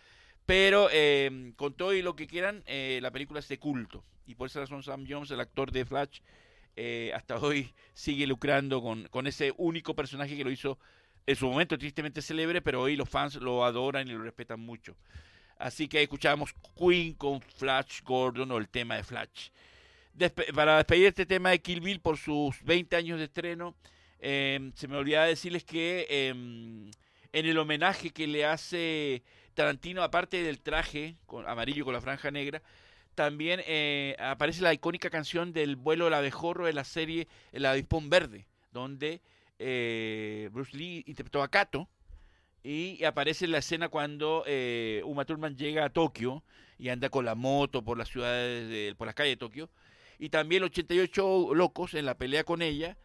Pero 0.47 0.89
eh, 0.93 1.53
con 1.57 1.75
todo 1.75 1.95
y 1.95 2.03
lo 2.03 2.17
que 2.17 2.27
quieran, 2.27 2.63
la 2.67 3.11
película 3.11 3.41
es 3.41 3.49
de 3.49 3.59
culto 3.59 4.05
y 4.27 4.35
por 4.35 4.47
esa 4.47 4.61
razón 4.61 4.83
Sam 4.83 5.07
Jones, 5.09 5.31
el 5.31 5.41
actor 5.41 5.71
de 5.71 5.85
Flash, 5.85 6.21
eh, 6.77 7.13
hasta 7.15 7.37
hoy 7.37 7.73
sigue 7.93 8.27
lucrando 8.27 8.83
con, 8.83 9.07
con 9.09 9.27
ese 9.27 9.53
único 9.57 9.95
personaje 9.95 10.37
que 10.37 10.45
lo 10.45 10.51
hizo 10.51 10.79
en 11.27 11.37
su 11.37 11.47
momento 11.49 11.79
tristemente 11.79 12.23
célebre, 12.23 12.63
pero 12.63 12.83
hoy 12.83 12.97
los 12.97 13.09
fans 13.09 13.37
lo 13.37 13.65
adoran 13.65 14.09
y 14.09 14.13
lo 14.13 14.23
respetan 14.23 14.61
mucho. 14.61 14.97
Así 15.59 15.89
que 15.89 16.03
escuchamos 16.03 16.55
Queen 16.77 17.15
con 17.15 17.41
Flash 17.41 18.03
Gordon 18.03 18.51
o 18.51 18.59
el 18.59 18.69
tema 18.69 18.97
de 18.97 19.05
Flash. 19.05 19.51
para 20.55 20.77
despedir 20.77 21.07
este 21.07 21.27
tema 21.27 21.51
de 21.51 21.61
Kill 21.61 21.81
Bill 21.81 22.01
por 22.01 22.17
sus 22.17 22.63
20 22.63 22.97
años 22.97 23.19
de 23.19 23.25
estreno, 23.25 23.75
em, 24.21 24.73
se 24.75 24.89
me 24.89 24.97
olvidaba 24.97 25.27
decirles 25.27 25.65
que 25.65 26.07
em, 26.09 26.91
en 27.33 27.47
el 27.47 27.59
homenaje 27.59 28.11
que 28.11 28.27
le 28.27 28.45
hace 28.45 29.23
Tarantino, 29.55 30.03
aparte 30.03 30.43
del 30.43 30.61
traje 30.61 31.17
con, 31.27 31.49
amarillo 31.49 31.85
con 31.85 31.95
la 31.95 32.01
franja 32.01 32.31
negra, 32.31 32.63
también 33.15 33.61
eh, 33.67 34.17
aparece 34.19 34.63
la 34.63 34.75
icónica 34.75 35.11
canción 35.11 35.53
del 35.53 35.77
vuelo 35.77 36.07
del 36.07 36.15
abejorro 36.15 36.67
de 36.67 36.73
la 36.73 36.85
serie 36.85 37.29
El 37.53 37.67
avispón 37.67 38.11
verde, 38.11 38.47
donde 38.73 39.21
eh, 39.59 40.49
Bruce 40.53 40.77
Lee 40.77 41.05
interpretó 41.07 41.43
a 41.43 41.49
Kato 41.49 41.89
y 42.65 43.05
aparece 43.05 43.47
la 43.47 43.59
escena 43.59 43.89
cuando 43.89 44.43
eh, 44.47 45.03
Uma 45.05 45.25
Thurman 45.25 45.57
llega 45.57 45.85
a 45.85 45.91
Tokio 45.91 46.43
y 46.79 46.89
anda 46.89 47.11
con 47.11 47.25
la 47.25 47.37
moto 47.37 47.83
por 47.83 47.97
las 47.97 48.09
ciudades, 48.09 48.69
de, 48.69 48.95
por 48.97 49.07
las 49.07 49.15
calles 49.15 49.35
de 49.35 49.37
Tokio. 49.37 49.71
Y 50.19 50.31
también 50.31 50.65
88 50.65 51.55
locos 51.55 51.95
en 51.95 52.07
la 52.07 52.17
pelea 52.17 52.43
con 52.43 52.63
ella 52.63 52.97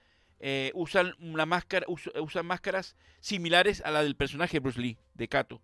usan, 0.74 1.13
una 1.19 1.45
máscara, 1.45 1.86
usan 1.88 2.45
máscaras 2.45 2.95
similares 3.19 3.82
a 3.82 3.91
la 3.91 4.02
del 4.02 4.15
personaje 4.15 4.60
Bruce 4.60 4.80
Lee, 4.80 4.98
de 5.13 5.28
Kato 5.28 5.62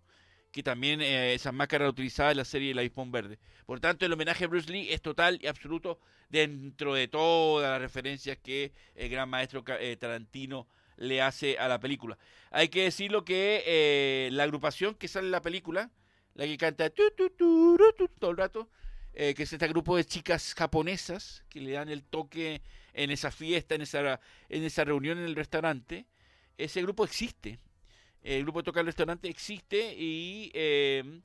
que 0.56 0.62
también 0.62 1.02
eh, 1.02 1.34
esa 1.34 1.52
máscara 1.52 1.86
utilizada 1.86 2.30
en 2.30 2.38
la 2.38 2.44
serie 2.46 2.70
El 2.70 2.78
Avispón 2.78 3.12
Verde. 3.12 3.38
Por 3.66 3.78
tanto, 3.78 4.06
el 4.06 4.12
homenaje 4.14 4.44
a 4.44 4.48
Bruce 4.48 4.72
Lee 4.72 4.88
es 4.90 5.02
total 5.02 5.38
y 5.42 5.48
absoluto 5.48 6.00
dentro 6.30 6.94
de 6.94 7.08
todas 7.08 7.70
las 7.70 7.78
referencias 7.78 8.38
que 8.38 8.72
el 8.94 9.10
gran 9.10 9.28
maestro 9.28 9.62
eh, 9.78 9.98
Tarantino 9.98 10.66
le 10.96 11.22
hace 11.22 11.58
a 11.58 11.68
la 11.68 11.80
película. 11.80 12.18
Hay 12.50 12.68
que 12.68 12.84
decirlo 12.84 13.24
que 13.24 13.62
eh, 13.66 14.28
la 14.32 14.44
agrupación 14.44 14.94
que 14.94 15.08
sale 15.08 15.26
en 15.26 15.32
la 15.32 15.42
película, 15.42 15.90
la 16.34 16.44
que 16.44 16.56
canta 16.56 16.90
todo 16.90 18.30
el 18.30 18.36
rato, 18.36 18.68
que 19.14 19.42
es 19.42 19.50
este 19.50 19.68
grupo 19.68 19.96
de 19.96 20.04
chicas 20.04 20.54
japonesas 20.54 21.42
que 21.48 21.60
le 21.60 21.72
dan 21.72 21.88
el 21.88 22.04
toque 22.04 22.60
en 22.92 23.10
esa 23.10 23.30
fiesta, 23.30 23.74
en 23.74 23.80
esa, 23.80 24.20
en 24.50 24.62
esa 24.62 24.84
reunión 24.84 25.16
en 25.16 25.24
el 25.24 25.34
restaurante, 25.34 26.04
ese 26.58 26.82
grupo 26.82 27.04
existe 27.04 27.58
el 28.26 28.42
grupo 28.42 28.64
Toca 28.64 28.80
el 28.80 28.86
Restaurante 28.86 29.28
existe, 29.28 29.94
y, 29.96 30.50
eh, 30.52 31.20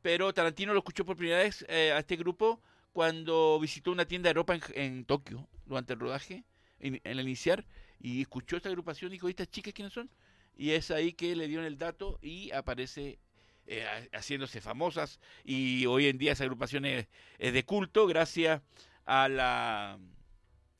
pero 0.00 0.32
Tarantino 0.32 0.72
lo 0.72 0.78
escuchó 0.78 1.04
por 1.04 1.16
primera 1.16 1.40
vez 1.40 1.64
eh, 1.68 1.92
a 1.92 1.98
este 1.98 2.16
grupo 2.16 2.62
cuando 2.94 3.60
visitó 3.60 3.92
una 3.92 4.06
tienda 4.06 4.30
de 4.30 4.34
ropa 4.34 4.58
en, 4.74 5.04
Tokio 5.04 5.46
durante 5.66 5.92
el 5.92 6.00
rodaje, 6.00 6.44
en, 6.80 7.00
el 7.04 7.20
iniciar, 7.20 7.66
y 8.00 8.22
escuchó 8.22 8.56
esta 8.56 8.68
agrupación 8.68 9.10
y 9.10 9.14
dijo, 9.14 9.28
¿estas 9.28 9.50
chicas 9.50 9.74
quiénes 9.74 9.92
son? 9.92 10.10
Y 10.56 10.72
es 10.72 10.90
ahí 10.90 11.12
que 11.12 11.36
le 11.36 11.46
dieron 11.46 11.64
el 11.64 11.78
dato 11.78 12.18
y 12.22 12.50
aparece 12.52 13.18
eh, 13.66 14.08
haciéndose 14.12 14.62
famosas 14.62 15.20
y 15.44 15.84
hoy 15.84 16.06
en 16.06 16.16
día 16.16 16.32
esa 16.32 16.44
agrupación 16.44 16.86
es, 16.86 17.06
de 17.38 17.64
culto 17.64 18.06
gracias 18.06 18.62
a 19.04 19.28
la 19.28 19.98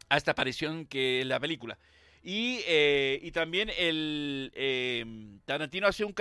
a 0.08 0.16
esta 0.16 0.30
aparición 0.30 0.86
que 0.86 1.20
es 1.20 1.26
la 1.26 1.38
película. 1.38 1.78
Y, 2.22 2.60
eh, 2.66 3.20
y 3.22 3.30
también 3.30 3.70
el 3.76 4.50
eh, 4.54 5.04
Tarantino 5.44 5.86
hace 5.86 6.04
un 6.04 6.14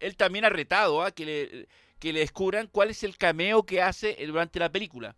él 0.00 0.16
también 0.16 0.44
ha 0.44 0.48
retado 0.48 1.00
a 1.00 1.06
¿ah? 1.06 1.10
que 1.12 1.24
le, 1.24 1.68
que 2.00 2.12
le 2.12 2.20
descubran 2.20 2.66
cuál 2.66 2.90
es 2.90 3.04
el 3.04 3.16
cameo 3.16 3.64
que 3.64 3.80
hace 3.80 4.16
durante 4.26 4.58
la 4.58 4.72
película. 4.72 5.14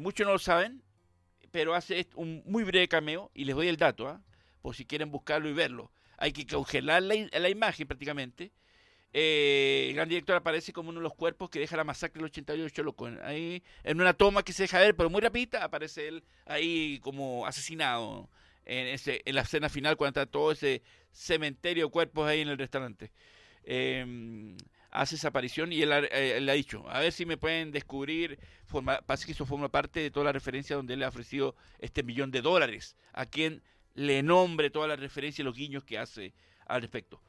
muchos 0.00 0.26
no 0.26 0.32
lo 0.32 0.38
saben, 0.38 0.82
pero 1.50 1.74
hace 1.74 2.06
un 2.14 2.42
muy 2.46 2.64
breve 2.64 2.88
cameo 2.88 3.30
y 3.34 3.44
les 3.44 3.56
doy 3.56 3.68
el 3.68 3.76
dato, 3.76 4.08
¿ah? 4.08 4.20
por 4.62 4.74
si 4.74 4.84
quieren 4.84 5.10
buscarlo 5.10 5.48
y 5.48 5.52
verlo. 5.52 5.90
Hay 6.16 6.32
que 6.32 6.46
congelar 6.46 7.02
la, 7.02 7.14
la 7.32 7.48
imagen 7.48 7.86
prácticamente 7.86 8.52
eh, 9.12 9.86
el 9.88 9.96
gran 9.96 10.08
director 10.08 10.36
aparece 10.36 10.72
como 10.72 10.90
uno 10.90 11.00
de 11.00 11.02
los 11.02 11.14
cuerpos 11.14 11.50
que 11.50 11.58
deja 11.58 11.76
la 11.76 11.84
masacre 11.84 12.20
del 12.20 12.26
88 12.26 12.82
loco. 12.82 13.08
Ahí, 13.24 13.62
en 13.82 14.00
una 14.00 14.14
toma 14.14 14.42
que 14.42 14.52
se 14.52 14.64
deja 14.64 14.78
ver, 14.78 14.94
pero 14.94 15.10
muy 15.10 15.20
rapidita, 15.20 15.64
aparece 15.64 16.08
él 16.08 16.24
ahí 16.46 17.00
como 17.00 17.46
asesinado 17.46 18.30
en, 18.64 18.86
ese, 18.86 19.22
en 19.24 19.34
la 19.34 19.42
escena 19.42 19.68
final 19.68 19.96
cuando 19.96 20.20
está 20.20 20.30
todo 20.30 20.52
ese 20.52 20.82
cementerio 21.10 21.86
de 21.86 21.90
cuerpos 21.90 22.28
ahí 22.28 22.40
en 22.40 22.48
el 22.48 22.58
restaurante. 22.58 23.10
Em, 23.64 24.56
hace 24.90 25.16
esa 25.16 25.28
aparición 25.28 25.72
y 25.72 25.82
eh, 25.82 26.36
él, 26.36 26.48
ha 26.48 26.52
dicho, 26.52 26.84
a 26.88 27.00
ver 27.00 27.12
si 27.12 27.26
me 27.26 27.36
pueden 27.36 27.70
descubrir, 27.70 28.38
forma, 28.66 29.00
que 29.24 29.32
eso 29.32 29.46
forma 29.46 29.68
parte 29.68 30.00
de 30.00 30.10
toda 30.10 30.24
la 30.26 30.32
referencia 30.32 30.76
donde 30.76 30.94
él 30.94 31.02
ha 31.02 31.08
ofrecido 31.08 31.54
este 31.78 32.02
millón 32.02 32.30
de 32.30 32.42
dólares, 32.42 32.96
a 33.12 33.26
quien 33.26 33.62
le 33.94 34.22
nombre 34.22 34.70
toda 34.70 34.88
la 34.88 34.96
referencia 34.96 35.42
y 35.42 35.44
los 35.44 35.56
guiños 35.56 35.84
que 35.84 35.98
hace 35.98 36.32
al 36.66 36.82
respecto. 36.82 37.20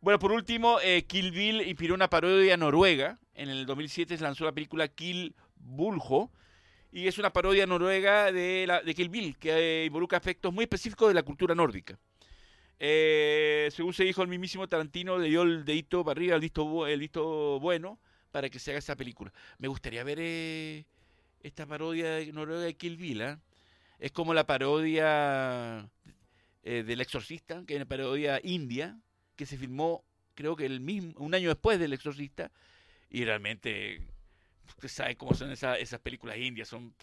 Bueno, 0.00 0.18
por 0.18 0.30
último, 0.30 0.78
eh, 0.82 1.04
Kill 1.06 1.32
Bill 1.32 1.62
inspiró 1.62 1.94
una 1.94 2.08
parodia 2.08 2.56
noruega. 2.56 3.18
En 3.34 3.48
el 3.48 3.66
2007 3.66 4.16
se 4.16 4.22
lanzó 4.22 4.44
la 4.44 4.52
película 4.52 4.88
Kill 4.88 5.34
Buljo. 5.56 6.30
Y 6.92 7.08
es 7.08 7.18
una 7.18 7.32
parodia 7.32 7.66
noruega 7.66 8.30
de, 8.30 8.66
la, 8.66 8.80
de 8.82 8.94
Kill 8.94 9.08
Bill, 9.08 9.36
que 9.36 9.82
eh, 9.82 9.84
involucra 9.86 10.18
aspectos 10.18 10.52
muy 10.52 10.64
específicos 10.64 11.08
de 11.08 11.14
la 11.14 11.22
cultura 11.22 11.54
nórdica. 11.54 11.98
Eh, 12.78 13.68
según 13.72 13.94
se 13.94 14.04
dijo 14.04 14.22
el 14.22 14.28
mismísimo 14.28 14.68
Tarantino, 14.68 15.18
le 15.18 15.28
dio 15.28 15.42
el 15.42 15.64
dedito 15.64 16.04
para 16.04 16.18
arriba, 16.18 16.34
el 16.34 16.40
visto, 16.40 16.86
el 16.86 17.10
bueno, 17.60 17.98
para 18.30 18.50
que 18.50 18.58
se 18.58 18.70
haga 18.70 18.78
esa 18.78 18.96
película. 18.96 19.32
Me 19.58 19.68
gustaría 19.68 20.04
ver 20.04 20.18
esta 21.40 21.66
parodia 21.66 22.20
noruega 22.32 22.62
de 22.62 22.74
Kill 22.76 22.96
Bill. 22.96 23.38
Es 23.98 24.12
como 24.12 24.34
la 24.34 24.46
parodia 24.46 25.88
del 26.62 27.00
exorcista, 27.00 27.64
que 27.66 27.74
es 27.74 27.78
una 27.78 27.86
parodia 27.86 28.40
india, 28.42 28.98
que 29.36 29.46
se 29.46 29.56
filmó, 29.56 30.04
creo 30.34 30.56
que 30.56 30.66
el 30.66 30.80
mismo, 30.80 31.12
un 31.18 31.34
año 31.34 31.48
después 31.50 31.78
del 31.78 31.92
Exorcista, 31.92 32.50
y 33.10 33.24
realmente, 33.24 34.02
usted 34.66 34.88
sabe 34.88 35.16
cómo 35.16 35.34
son 35.34 35.52
esas, 35.52 35.78
esas 35.78 36.00
películas 36.00 36.38
indias, 36.38 36.68
son 36.68 36.94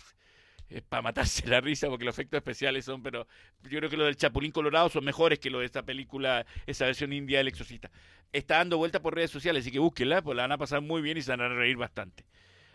para 0.89 1.01
matarse 1.01 1.47
la 1.47 1.61
risa 1.61 1.87
porque 1.87 2.05
los 2.05 2.15
efectos 2.15 2.37
especiales 2.37 2.85
son, 2.85 3.03
pero 3.03 3.27
yo 3.63 3.79
creo 3.79 3.89
que 3.89 3.97
los 3.97 4.07
del 4.07 4.15
Chapulín 4.15 4.51
Colorado 4.51 4.89
son 4.89 5.03
mejores 5.05 5.39
que 5.39 5.49
los 5.49 5.61
de 5.61 5.65
esta 5.65 5.83
película, 5.83 6.45
esa 6.65 6.85
versión 6.85 7.13
india 7.13 7.37
del 7.37 7.47
Exorcista. 7.47 7.91
Está 8.31 8.57
dando 8.57 8.77
vuelta 8.77 9.01
por 9.01 9.13
redes 9.13 9.31
sociales, 9.31 9.63
así 9.63 9.71
que 9.71 9.79
búsquenla, 9.79 10.21
pues 10.21 10.35
la 10.35 10.43
van 10.43 10.53
a 10.53 10.57
pasar 10.57 10.81
muy 10.81 11.01
bien 11.01 11.17
y 11.17 11.21
se 11.21 11.31
van 11.31 11.41
a 11.41 11.49
reír 11.49 11.77
bastante. 11.77 12.25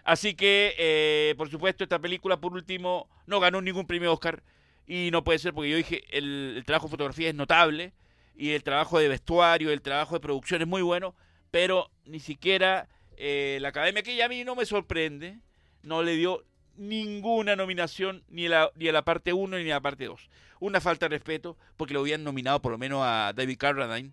Así 0.04 0.34
que, 0.34 0.74
eh, 0.78 1.34
por 1.36 1.50
supuesto, 1.50 1.84
esta 1.84 1.98
película, 1.98 2.40
por 2.40 2.52
último, 2.52 3.08
no 3.26 3.40
ganó 3.40 3.60
ningún 3.60 3.86
premio 3.86 4.12
Oscar. 4.12 4.42
Y 4.86 5.10
no 5.10 5.22
puede 5.22 5.38
ser 5.38 5.52
porque 5.52 5.68
yo 5.68 5.76
dije, 5.76 6.02
el, 6.16 6.54
el 6.56 6.64
trabajo 6.64 6.86
de 6.86 6.92
fotografía 6.92 7.28
es 7.28 7.34
notable 7.34 7.92
y 8.34 8.52
el 8.52 8.62
trabajo 8.62 8.98
de 8.98 9.08
vestuario, 9.08 9.70
el 9.70 9.82
trabajo 9.82 10.14
de 10.14 10.20
producción 10.20 10.62
es 10.62 10.68
muy 10.68 10.80
bueno, 10.80 11.14
pero 11.50 11.90
ni 12.06 12.20
siquiera 12.20 12.88
eh, 13.18 13.58
la 13.60 13.68
academia, 13.68 14.02
que 14.02 14.16
ya 14.16 14.26
a 14.26 14.28
mí 14.28 14.44
no 14.44 14.54
me 14.54 14.64
sorprende, 14.64 15.40
no 15.82 16.02
le 16.02 16.16
dio 16.16 16.44
ninguna 16.78 17.56
nominación 17.56 18.24
ni 18.28 18.46
a 18.46 18.50
la, 18.50 18.72
ni 18.76 18.88
a 18.88 18.92
la 18.92 19.04
parte 19.04 19.32
1 19.32 19.58
ni 19.58 19.70
a 19.70 19.74
la 19.74 19.80
parte 19.80 20.06
2. 20.06 20.30
Una 20.60 20.80
falta 20.80 21.06
de 21.06 21.16
respeto, 21.16 21.56
porque 21.76 21.94
lo 21.94 22.00
habían 22.00 22.24
nominado 22.24 22.62
por 22.62 22.72
lo 22.72 22.78
menos 22.78 23.02
a 23.04 23.32
David 23.34 23.58
Carradine 23.58 24.12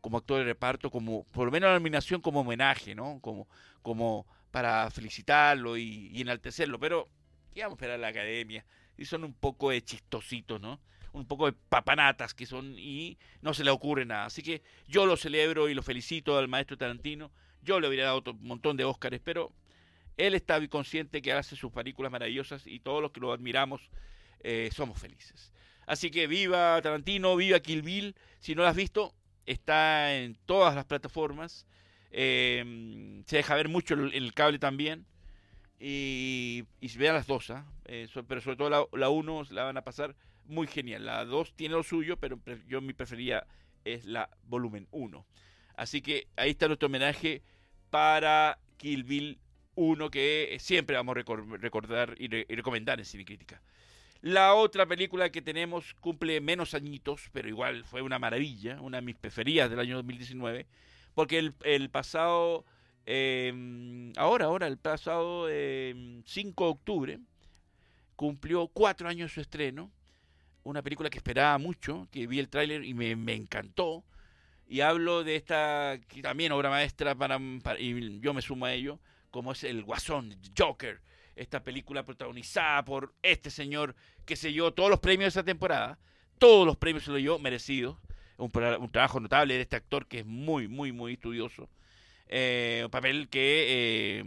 como 0.00 0.18
actor 0.18 0.38
de 0.38 0.44
reparto, 0.44 0.90
como 0.90 1.24
por 1.24 1.46
lo 1.46 1.52
menos 1.52 1.68
la 1.68 1.74
nominación 1.74 2.20
como 2.20 2.40
homenaje, 2.40 2.94
¿no? 2.94 3.18
Como, 3.20 3.48
como 3.82 4.26
para 4.50 4.90
felicitarlo 4.90 5.76
y, 5.76 6.20
enaltecerlo. 6.20 6.78
Pero, 6.78 7.08
¿qué 7.52 7.62
vamos 7.62 7.74
a 7.74 7.76
esperar 7.76 7.96
a 7.96 7.98
la 7.98 8.08
academia? 8.08 8.64
Y 8.96 9.04
son 9.04 9.24
un 9.24 9.34
poco 9.34 9.70
de 9.70 9.82
chistositos, 9.82 10.60
¿no? 10.60 10.80
un 11.12 11.26
poco 11.26 11.46
de 11.46 11.52
papanatas 11.52 12.34
que 12.34 12.46
son 12.46 12.74
y 12.78 13.18
no 13.40 13.54
se 13.54 13.64
le 13.64 13.70
ocurre 13.70 14.04
nada. 14.04 14.26
Así 14.26 14.42
que 14.42 14.62
yo 14.86 15.06
lo 15.06 15.16
celebro 15.16 15.68
y 15.68 15.74
lo 15.74 15.82
felicito 15.82 16.38
al 16.38 16.48
maestro 16.48 16.76
Tarantino. 16.76 17.32
Yo 17.62 17.80
le 17.80 17.88
hubiera 17.88 18.04
dado 18.04 18.22
un 18.30 18.46
montón 18.46 18.76
de 18.76 18.84
Óscares, 18.84 19.20
pero 19.24 19.52
él 20.18 20.34
está 20.34 20.66
consciente 20.68 21.22
que 21.22 21.32
hace 21.32 21.56
sus 21.56 21.72
películas 21.72 22.12
maravillosas 22.12 22.66
y 22.66 22.80
todos 22.80 23.00
los 23.00 23.12
que 23.12 23.20
lo 23.20 23.32
admiramos 23.32 23.88
eh, 24.40 24.68
somos 24.74 25.00
felices. 25.00 25.52
Así 25.86 26.10
que 26.10 26.26
viva 26.26 26.80
Tarantino, 26.82 27.34
viva 27.36 27.60
Kill 27.60 27.82
Bill. 27.82 28.14
Si 28.40 28.54
no 28.54 28.62
lo 28.62 28.68
has 28.68 28.76
visto, 28.76 29.14
está 29.46 30.14
en 30.14 30.36
todas 30.44 30.74
las 30.74 30.84
plataformas. 30.84 31.66
Eh, 32.10 33.22
se 33.26 33.36
deja 33.36 33.54
ver 33.54 33.68
mucho 33.68 33.94
en 33.94 34.12
el 34.12 34.34
cable 34.34 34.58
también. 34.58 35.06
Y, 35.80 36.64
y 36.80 36.98
vean 36.98 37.14
las 37.14 37.28
dos, 37.28 37.50
¿ah? 37.50 37.64
eh, 37.84 38.08
pero 38.26 38.40
sobre 38.40 38.56
todo 38.56 38.88
la 38.92 39.08
1 39.08 39.42
la, 39.44 39.54
la 39.54 39.62
van 39.64 39.76
a 39.76 39.84
pasar 39.84 40.16
muy 40.44 40.66
genial. 40.66 41.06
La 41.06 41.24
2 41.24 41.54
tiene 41.54 41.76
lo 41.76 41.84
suyo, 41.84 42.16
pero 42.18 42.40
yo 42.66 42.80
mi 42.80 42.92
preferida 42.92 43.46
es 43.84 44.04
la 44.04 44.28
volumen 44.42 44.88
1. 44.90 45.24
Así 45.76 46.02
que 46.02 46.26
ahí 46.36 46.50
está 46.50 46.66
nuestro 46.66 46.86
homenaje 46.86 47.42
para 47.90 48.58
Kill 48.76 49.04
Bill 49.04 49.38
1 49.78 50.10
que 50.10 50.56
siempre 50.58 50.96
vamos 50.96 51.16
a 51.16 51.22
recordar 51.56 52.16
y, 52.18 52.26
recomendar 52.26 52.98
en 52.98 53.04
Cine 53.04 53.24
Crítica. 53.24 53.62
La 54.20 54.54
otra 54.54 54.86
película 54.86 55.30
que 55.30 55.40
tenemos 55.40 55.94
cumple 56.00 56.40
menos 56.40 56.74
añitos, 56.74 57.30
pero 57.32 57.48
igual 57.48 57.84
fue 57.84 58.02
una 58.02 58.18
maravilla, 58.18 58.80
una 58.80 58.98
de 58.98 59.02
mis 59.02 59.14
preferidas 59.14 59.70
del 59.70 59.78
año 59.78 59.94
2019, 59.96 60.66
porque 61.14 61.38
el, 61.62 61.90
pasado, 61.90 62.64
em, 63.06 64.12
ahora, 64.16 64.46
ahora, 64.46 64.66
el 64.66 64.78
pasado 64.78 65.46
5 65.46 65.52
em, 65.52 66.22
de 66.24 66.52
octubre, 66.56 67.18
cumplió 68.16 68.66
cuatro 68.66 69.08
años 69.08 69.32
su 69.32 69.40
estreno, 69.40 69.92
una 70.64 70.82
película 70.82 71.08
que 71.08 71.18
esperaba 71.18 71.56
mucho, 71.58 72.08
que 72.10 72.26
vi 72.26 72.40
el 72.40 72.48
tráiler 72.48 72.84
y 72.84 72.94
me, 72.94 73.12
encantó. 73.32 74.02
Y 74.66 74.80
hablo 74.80 75.22
de 75.22 75.36
esta 75.36 76.00
también 76.20 76.50
obra 76.50 76.68
maestra 76.68 77.14
para, 77.14 77.38
y 77.78 78.18
yo 78.18 78.34
me 78.34 78.42
sumo 78.42 78.66
a 78.66 78.72
ello, 78.72 78.98
como 79.30 79.52
es 79.52 79.64
El 79.64 79.84
Guasón, 79.84 80.36
Joker, 80.56 81.00
esta 81.36 81.62
película 81.62 82.04
protagonizada 82.04 82.84
por 82.84 83.14
este 83.22 83.50
señor 83.50 83.94
que 84.24 84.36
se 84.36 84.52
llevó 84.52 84.72
todos 84.72 84.90
los 84.90 85.00
premios 85.00 85.34
de 85.34 85.40
esa 85.40 85.44
temporada, 85.44 85.98
todos 86.38 86.66
los 86.66 86.76
premios 86.76 87.04
se 87.04 87.10
lo 87.10 87.18
llevó 87.18 87.38
merecidos, 87.38 87.98
un, 88.36 88.50
trabajo 88.50 89.20
notable 89.20 89.54
de 89.54 89.62
este 89.62 89.76
actor 89.76 90.06
que 90.06 90.20
es 90.20 90.26
muy, 90.26 90.68
muy, 90.68 90.92
muy 90.92 91.14
estudioso, 91.14 91.68
eh, 92.28 92.82
un 92.84 92.90
papel 92.90 93.28
que... 93.28 94.20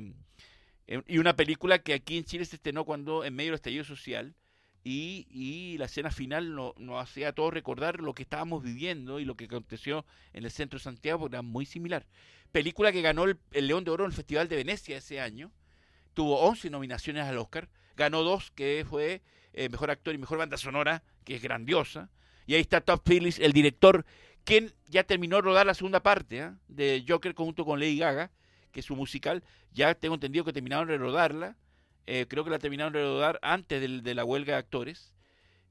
Eh, 0.88 1.04
y 1.08 1.20
una 1.20 1.38
película 1.38 1.80
que 1.80 1.94
aquí 1.94 2.18
en 2.18 2.26
Chile 2.26 2.44
se 2.44 2.58
estrenó 2.58 2.84
cuando 2.84 3.24
en 3.24 3.34
medio 3.34 3.52
del 3.52 3.56
estallido 3.56 3.86
social 3.86 4.36
y, 4.84 5.78
la 5.78 5.86
escena 5.86 6.12
final 6.12 6.56
nos 6.56 7.02
hacía 7.02 7.30
a 7.30 7.34
todos 7.34 7.54
recordar 7.54 8.00
lo 8.02 8.14
que 8.14 8.24
estábamos 8.24 8.64
viviendo 8.64 9.20
y 9.20 9.26
lo 9.26 9.36
que 9.36 9.46
aconteció 9.46 10.06
en 10.34 10.44
el 10.44 10.52
centro 10.52 10.80
de 10.80 10.84
Santiago, 10.84 11.20
porque 11.20 11.36
era 11.36 11.44
muy 11.44 11.66
similar. 11.66 12.06
Película 12.52 12.92
que 12.92 13.02
ganó 13.02 13.26
el, 13.26 13.38
León 13.52 13.84
de 13.84 13.92
Oro 13.92 14.04
en 14.04 14.12
el 14.12 14.16
Festival 14.16 14.48
de 14.48 14.58
Venecia 14.58 14.98
ese 14.98 15.20
año, 15.20 15.52
tuvo 16.14 16.40
11 16.42 16.70
nominaciones 16.70 17.26
al 17.26 17.38
Oscar, 17.38 17.70
ganó 17.96 18.24
dos, 18.24 18.52
que 18.52 18.86
fue 18.90 19.22
eh, 19.54 19.70
Mejor 19.70 19.92
Actor 19.92 20.14
y 20.14 20.18
Mejor 20.18 20.38
Banda 20.38 20.58
Sonora, 20.58 21.04
que 21.24 21.36
es 21.36 21.42
grandiosa, 21.42 22.10
y 22.46 22.56
ahí 22.56 22.62
está 22.62 22.82
Todd 22.82 23.02
Phillips, 23.06 23.40
el 23.40 23.54
director, 23.54 24.06
quien 24.44 24.74
ya 24.88 25.04
terminó 25.04 25.38
de 25.38 25.44
rodar 25.44 25.66
la 25.66 25.74
segunda 25.74 26.02
parte 26.02 26.42
¿ah? 26.42 26.58
de 26.68 27.06
Joker 27.08 27.34
junto 27.36 27.64
con 27.64 27.80
Lady 27.80 27.98
Gaga, 27.98 28.32
que 28.72 28.82
es 28.82 28.86
su 28.86 28.96
musical, 28.96 29.44
ya 29.74 29.94
tengo 29.96 30.16
entendido 30.16 30.44
que 30.44 30.54
terminaron 30.54 30.88
de 30.88 30.98
rodarla, 30.98 31.58
eh, 32.08 32.26
creo 32.28 32.44
que 32.44 32.50
la 32.50 32.60
terminaron 32.60 32.94
de 32.94 33.04
rodar 33.04 33.40
antes 33.42 34.04
de 34.04 34.16
la 34.16 34.26
huelga 34.26 34.54
de 34.54 34.60
actores. 34.60 35.14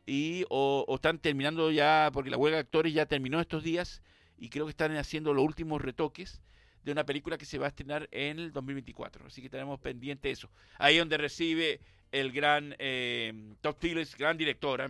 Y, 0.07 0.45
o, 0.49 0.87
están 0.95 1.19
terminando 1.19 1.71
ya, 1.71 2.11
porque 2.13 2.31
la 2.31 2.37
huelga 2.37 2.57
de 2.57 2.63
actores 2.63 2.95
ya 2.95 3.07
terminó 3.07 3.41
estos 3.41 3.63
días, 3.63 4.03
y 4.39 4.49
creo 4.49 4.65
que 4.67 4.71
están 4.71 4.97
haciendo 4.97 5.35
los 5.35 5.45
últimos 5.45 5.83
retoques 5.83 6.41
de 6.85 6.93
una 6.93 7.05
película 7.05 7.37
que 7.37 7.45
se 7.45 7.59
va 7.59 7.67
a 7.67 7.69
estrenar 7.69 8.09
en 8.11 8.39
el 8.39 8.53
2024. 8.53 9.27
Así 9.27 9.43
que 9.43 9.51
tenemos 9.51 9.79
pendiente 9.81 10.31
eso. 10.31 10.51
Ahí 10.79 10.99
donde 10.99 11.19
recibe 11.19 11.81
el 12.13 12.33
gran 12.33 12.75
eh, 12.79 13.55
Todd 13.61 13.77
Phillips, 13.81 14.17
gran 14.17 14.37
director, 14.37 14.89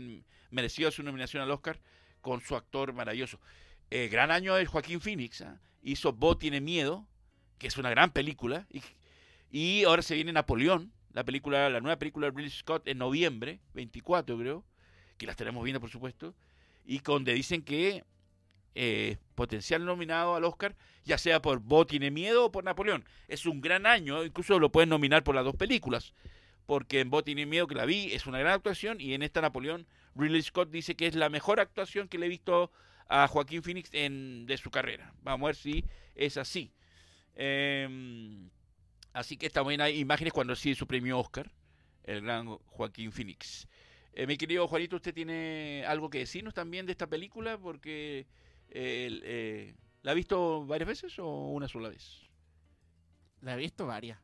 mereció 0.50 0.90
su 0.90 1.02
nominación 1.02 1.42
al 1.42 1.50
Oscar 1.50 1.78
con 2.20 2.40
su 2.40 2.56
actor 2.56 2.92
maravilloso. 2.92 3.40
Eh, 3.90 4.08
gran 4.08 4.30
año 4.30 4.54
de 4.54 4.66
Joaquín 4.66 5.00
Phoenix, 5.00 5.42
¿ah? 5.42 5.60
hizo 5.82 6.12
Bo 6.12 6.36
tiene 6.36 6.60
miedo, 6.60 7.06
que 7.58 7.66
es 7.66 7.76
una 7.76 7.90
gran 7.90 8.12
película, 8.12 8.66
y, 8.70 8.82
y 9.50 9.84
ahora 9.84 10.02
se 10.02 10.14
viene 10.14 10.32
Napoleón, 10.32 10.92
la 11.12 11.24
película, 11.24 11.68
la 11.70 11.80
nueva 11.80 11.98
película 11.98 12.26
de 12.26 12.36
Ridley 12.36 12.50
Scott 12.50 12.86
en 12.86 12.98
noviembre, 12.98 13.60
24 13.74 14.38
creo, 14.38 14.64
que 15.18 15.26
la 15.26 15.32
estaremos 15.32 15.64
viendo 15.64 15.80
por 15.80 15.90
supuesto, 15.90 16.34
y 16.84 17.00
donde 17.00 17.34
dicen 17.34 17.62
que 17.62 18.04
eh, 18.74 19.16
potencial 19.34 19.84
nominado 19.84 20.34
al 20.34 20.44
Oscar, 20.44 20.76
ya 21.04 21.18
sea 21.18 21.42
por 21.42 21.60
Bo 21.60 21.86
tiene 21.86 22.10
miedo 22.10 22.46
o 22.46 22.52
por 22.52 22.64
Napoleón. 22.64 23.04
Es 23.28 23.46
un 23.46 23.60
gran 23.60 23.86
año, 23.86 24.24
incluso 24.24 24.58
lo 24.58 24.70
pueden 24.70 24.90
nominar 24.90 25.24
por 25.24 25.34
las 25.34 25.44
dos 25.44 25.56
películas, 25.56 26.14
porque 26.66 27.00
en 27.00 27.10
Bo 27.10 27.24
tiene 27.24 27.46
miedo 27.46 27.66
que 27.66 27.74
la 27.74 27.84
vi 27.84 28.12
es 28.12 28.26
una 28.26 28.38
gran 28.38 28.54
actuación 28.54 29.00
y 29.00 29.14
en 29.14 29.22
esta 29.22 29.40
Napoleón 29.40 29.86
Ridley 30.14 30.42
Scott 30.42 30.70
dice 30.70 30.94
que 30.94 31.06
es 31.06 31.14
la 31.14 31.28
mejor 31.28 31.60
actuación 31.60 32.08
que 32.08 32.18
le 32.18 32.26
he 32.26 32.28
visto 32.28 32.70
a 33.08 33.26
Joaquín 33.26 33.62
Phoenix 33.62 33.90
en, 33.92 34.46
de 34.46 34.56
su 34.56 34.70
carrera. 34.70 35.12
Vamos 35.22 35.46
a 35.46 35.48
ver 35.48 35.56
si 35.56 35.84
es 36.14 36.36
así. 36.36 36.72
Em, 37.34 38.50
así 39.12 39.36
que 39.36 39.50
también 39.50 39.80
hay 39.80 39.98
imágenes 39.98 40.32
cuando 40.32 40.54
recibe 40.54 40.76
su 40.76 40.86
premio 40.86 41.18
Oscar, 41.18 41.50
el 42.04 42.22
gran 42.22 42.46
Joaquín 42.46 43.10
Phoenix. 43.12 43.66
Eh, 44.12 44.26
mi 44.26 44.36
querido 44.36 44.66
Juanito, 44.68 44.96
¿usted 44.96 45.14
tiene 45.14 45.84
algo 45.86 46.10
que 46.10 46.18
decirnos 46.18 46.54
también 46.54 46.86
de 46.86 46.92
esta 46.92 47.06
película? 47.06 47.58
Porque 47.58 48.26
eh, 48.72 49.74
¿la 50.02 50.12
ha 50.12 50.14
visto 50.14 50.66
varias 50.66 50.88
veces 50.88 51.18
o 51.18 51.48
una 51.48 51.68
sola 51.68 51.88
vez? 51.88 52.28
La 53.40 53.54
he 53.54 53.56
visto 53.56 53.86
varias. 53.86 54.18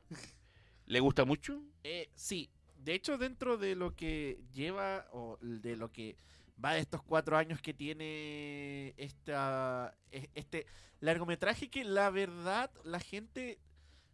¿Le 0.86 1.00
gusta 1.00 1.24
mucho? 1.24 1.62
Eh, 1.82 2.10
sí, 2.14 2.50
de 2.76 2.94
hecho 2.94 3.18
dentro 3.18 3.56
de 3.56 3.74
lo 3.74 3.94
que 3.94 4.40
lleva 4.52 5.08
o 5.12 5.38
de 5.40 5.76
lo 5.76 5.90
que 5.90 6.16
va 6.62 6.74
de 6.74 6.80
estos 6.80 7.02
cuatro 7.02 7.36
años 7.36 7.60
que 7.60 7.74
tiene 7.74 8.94
esta, 8.96 9.96
e, 10.10 10.30
este 10.34 10.66
largometraje 11.00 11.68
que 11.68 11.84
la 11.84 12.10
verdad 12.10 12.70
la 12.84 13.00
gente, 13.00 13.58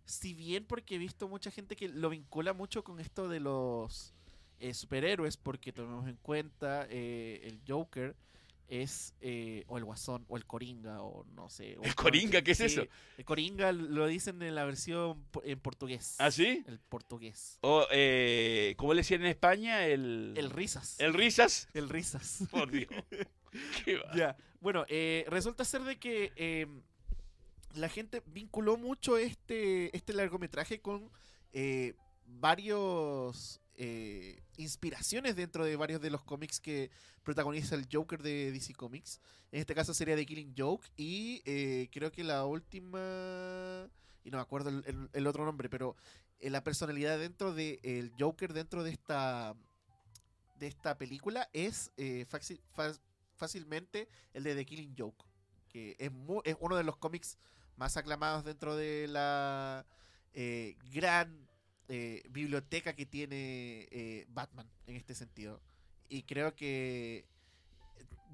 si 0.05 0.35
bien 0.35 0.64
porque 0.64 0.97
he 0.97 0.99
visto 0.99 1.28
mucha 1.28 1.51
gente 1.51 1.76
que 1.76 1.89
lo 1.89 2.11
vincula 2.11 2.53
mucho 2.53 2.83
con 2.83 3.01
esto 3.01 3.28
de 3.28 3.41
los 3.41 4.14
eh, 4.59 4.74
superhéroes, 4.74 5.37
porque 5.37 5.72
tomemos 5.72 6.09
en 6.09 6.16
cuenta 6.16 6.87
eh, 6.89 7.41
el 7.45 7.61
Joker, 7.66 8.16
es 8.73 9.14
eh, 9.20 9.64
o 9.66 9.77
el 9.77 9.85
Guasón 9.85 10.25
o 10.29 10.37
el 10.39 10.47
Coringa 10.47 11.03
o 11.03 11.25
no 11.35 11.51
sé. 11.51 11.77
¿El 11.83 11.95
Coringa? 11.95 12.41
¿Qué 12.41 12.53
es 12.53 12.61
eso? 12.61 12.87
El 13.18 13.25
Coringa 13.25 13.70
lo 13.70 14.07
dicen 14.07 14.41
en 14.43 14.55
la 14.55 14.64
versión 14.64 15.27
en 15.45 15.61
portugués. 15.61 16.16
¿Ah, 16.18 16.31
sí? 16.31 16.64
El 16.66 16.79
portugués. 16.79 17.59
O, 17.61 17.87
eh, 17.91 18.75
¿cómo 18.79 18.95
le 18.95 19.01
decían 19.01 19.20
en 19.20 19.27
España? 19.27 19.87
El... 19.87 20.33
El 20.37 20.51
Risas. 20.51 20.99
¿El 20.99 21.12
Risas? 21.12 21.68
El 21.75 21.91
Risas. 21.91 22.45
Por 22.51 22.70
Dios. 22.70 22.91
Ya. 24.14 24.35
Bueno, 24.61 24.87
eh, 24.89 25.27
resulta 25.29 25.66
ser 25.66 25.83
de 25.83 25.99
que 25.99 26.33
em, 26.37 26.81
la 27.75 27.91
gente 27.91 28.23
vinculó 28.25 28.79
mucho 28.79 29.18
este, 29.18 29.95
este 29.95 30.14
largometraje 30.14 30.81
con 30.81 31.11
eh, 31.53 31.93
varios 32.25 33.61
eh, 33.75 34.43
inspiraciones 34.59 35.35
dentro 35.35 35.64
de 35.64 35.77
varios 35.77 36.01
de 36.03 36.11
los 36.11 36.23
cómics 36.23 36.61
que 36.61 36.91
protagoniza 37.23 37.75
el 37.75 37.89
Joker 37.91 38.23
de 38.23 38.53
DC 38.53 38.75
Comics. 38.75 39.20
En 39.51 39.61
este 39.61 39.75
caso 39.75 39.95
sería 39.95 40.14
The 40.14 40.27
Killing 40.27 40.55
Joke 40.57 40.87
y 40.97 41.43
eh, 41.47 41.89
creo 41.91 42.12
que 42.12 42.23
la 42.25 42.45
última... 42.45 43.89
Y 44.25 44.31
no 44.31 44.39
me 44.39 44.43
acuerdo 44.43 44.70
el, 45.12 45.27
otro 45.27 45.45
nombre, 45.45 45.68
pero 45.68 45.97
eh, 46.39 46.51
la 46.51 46.62
personalidad 46.62 47.18
dentro 47.18 47.55
del 47.55 47.81
el 47.83 48.12
Joker 48.18 48.53
dentro 48.53 48.85
de 48.85 48.91
esta 48.91 49.57
de 50.57 50.68
esta 50.68 50.97
película 50.97 51.49
es 51.53 51.91
fácilmente 53.35 54.09
el 54.33 54.45
de 54.45 54.55
The 54.55 54.64
Killing 54.64 54.95
Joke, 54.97 55.25
que 55.68 55.97
es, 55.99 56.12
es 56.45 56.57
uno 56.61 56.77
de 56.77 56.85
los 56.85 56.97
cómics 56.99 57.37
más 57.77 57.97
aclamados 57.97 58.45
dentro 58.45 58.77
de 58.77 59.09
la 59.09 59.85
gran 60.33 61.49
eh, 61.89 62.22
biblioteca 62.30 62.95
que 62.95 63.07
tiene 63.07 63.89
eh, 63.91 64.26
Batman 64.28 64.68
en 64.87 64.97
este 64.97 65.14
sentido. 65.14 65.61
Y 66.09 66.22
creo 66.22 66.55
que, 66.55 67.24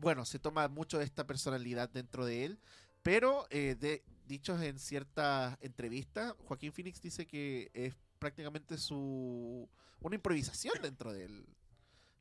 bueno, 0.00 0.24
se 0.24 0.38
toma 0.38 0.68
mucho 0.68 0.98
de 0.98 1.04
esta 1.04 1.26
personalidad 1.26 1.88
dentro 1.88 2.24
de 2.24 2.44
él, 2.44 2.58
pero 3.02 3.46
eh, 3.50 3.76
de, 3.78 4.02
dichos 4.26 4.60
en 4.62 4.78
ciertas 4.78 5.56
entrevistas, 5.60 6.34
Joaquín 6.46 6.72
Phoenix 6.72 7.00
dice 7.00 7.26
que 7.26 7.70
es 7.72 7.94
prácticamente 8.18 8.76
su 8.78 9.68
una 10.00 10.14
improvisación 10.14 10.74
dentro 10.82 11.12
de 11.12 11.28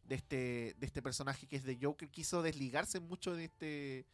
de 0.08 0.16
este 0.16 0.76
de 0.80 0.86
este 0.86 1.02
personaje 1.02 1.48
que 1.48 1.58
es 1.58 1.64
de 1.64 1.78
Joker 1.82 2.10
quiso 2.10 2.42
desligarse 2.42 3.00
mucho 3.00 3.36
de 3.36 3.46
este 3.46 4.06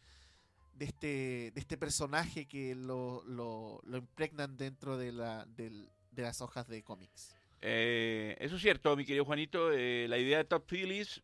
de 0.73 0.85
este 0.85 1.51
de 1.53 1.61
este 1.61 1.77
personaje 1.77 2.47
que 2.47 2.73
lo, 2.73 3.23
lo, 3.25 3.79
lo 3.83 3.97
impregnan 3.97 4.57
dentro 4.57 4.97
de 4.97 5.11
la 5.11 5.45
del, 5.45 5.89
de 6.13 6.23
las 6.23 6.41
hojas 6.41 6.67
de 6.67 6.83
cómics. 6.83 7.35
Eh, 7.61 8.35
eso 8.39 8.57
es 8.57 8.61
cierto, 8.61 8.95
mi 8.95 9.05
querido 9.05 9.25
Juanito. 9.25 9.71
Eh, 9.71 10.05
la 10.09 10.17
idea 10.17 10.39
de 10.39 10.43
Top 10.43 10.65
Phillips, 10.69 11.21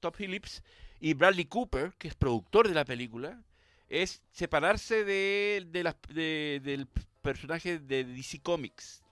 Top 0.00 0.16
Phillips 0.16 0.62
y 1.00 1.14
Bradley 1.14 1.44
Cooper, 1.44 1.92
que 1.98 2.08
es 2.08 2.14
productor 2.14 2.68
de 2.68 2.74
la 2.74 2.84
película, 2.84 3.40
es 3.88 4.22
separarse 4.32 5.04
de, 5.04 5.64
de, 5.70 6.60
del 6.60 6.88
personaje 7.22 7.78
de 7.78 8.04
DC 8.04 8.40
Comics 8.40 9.04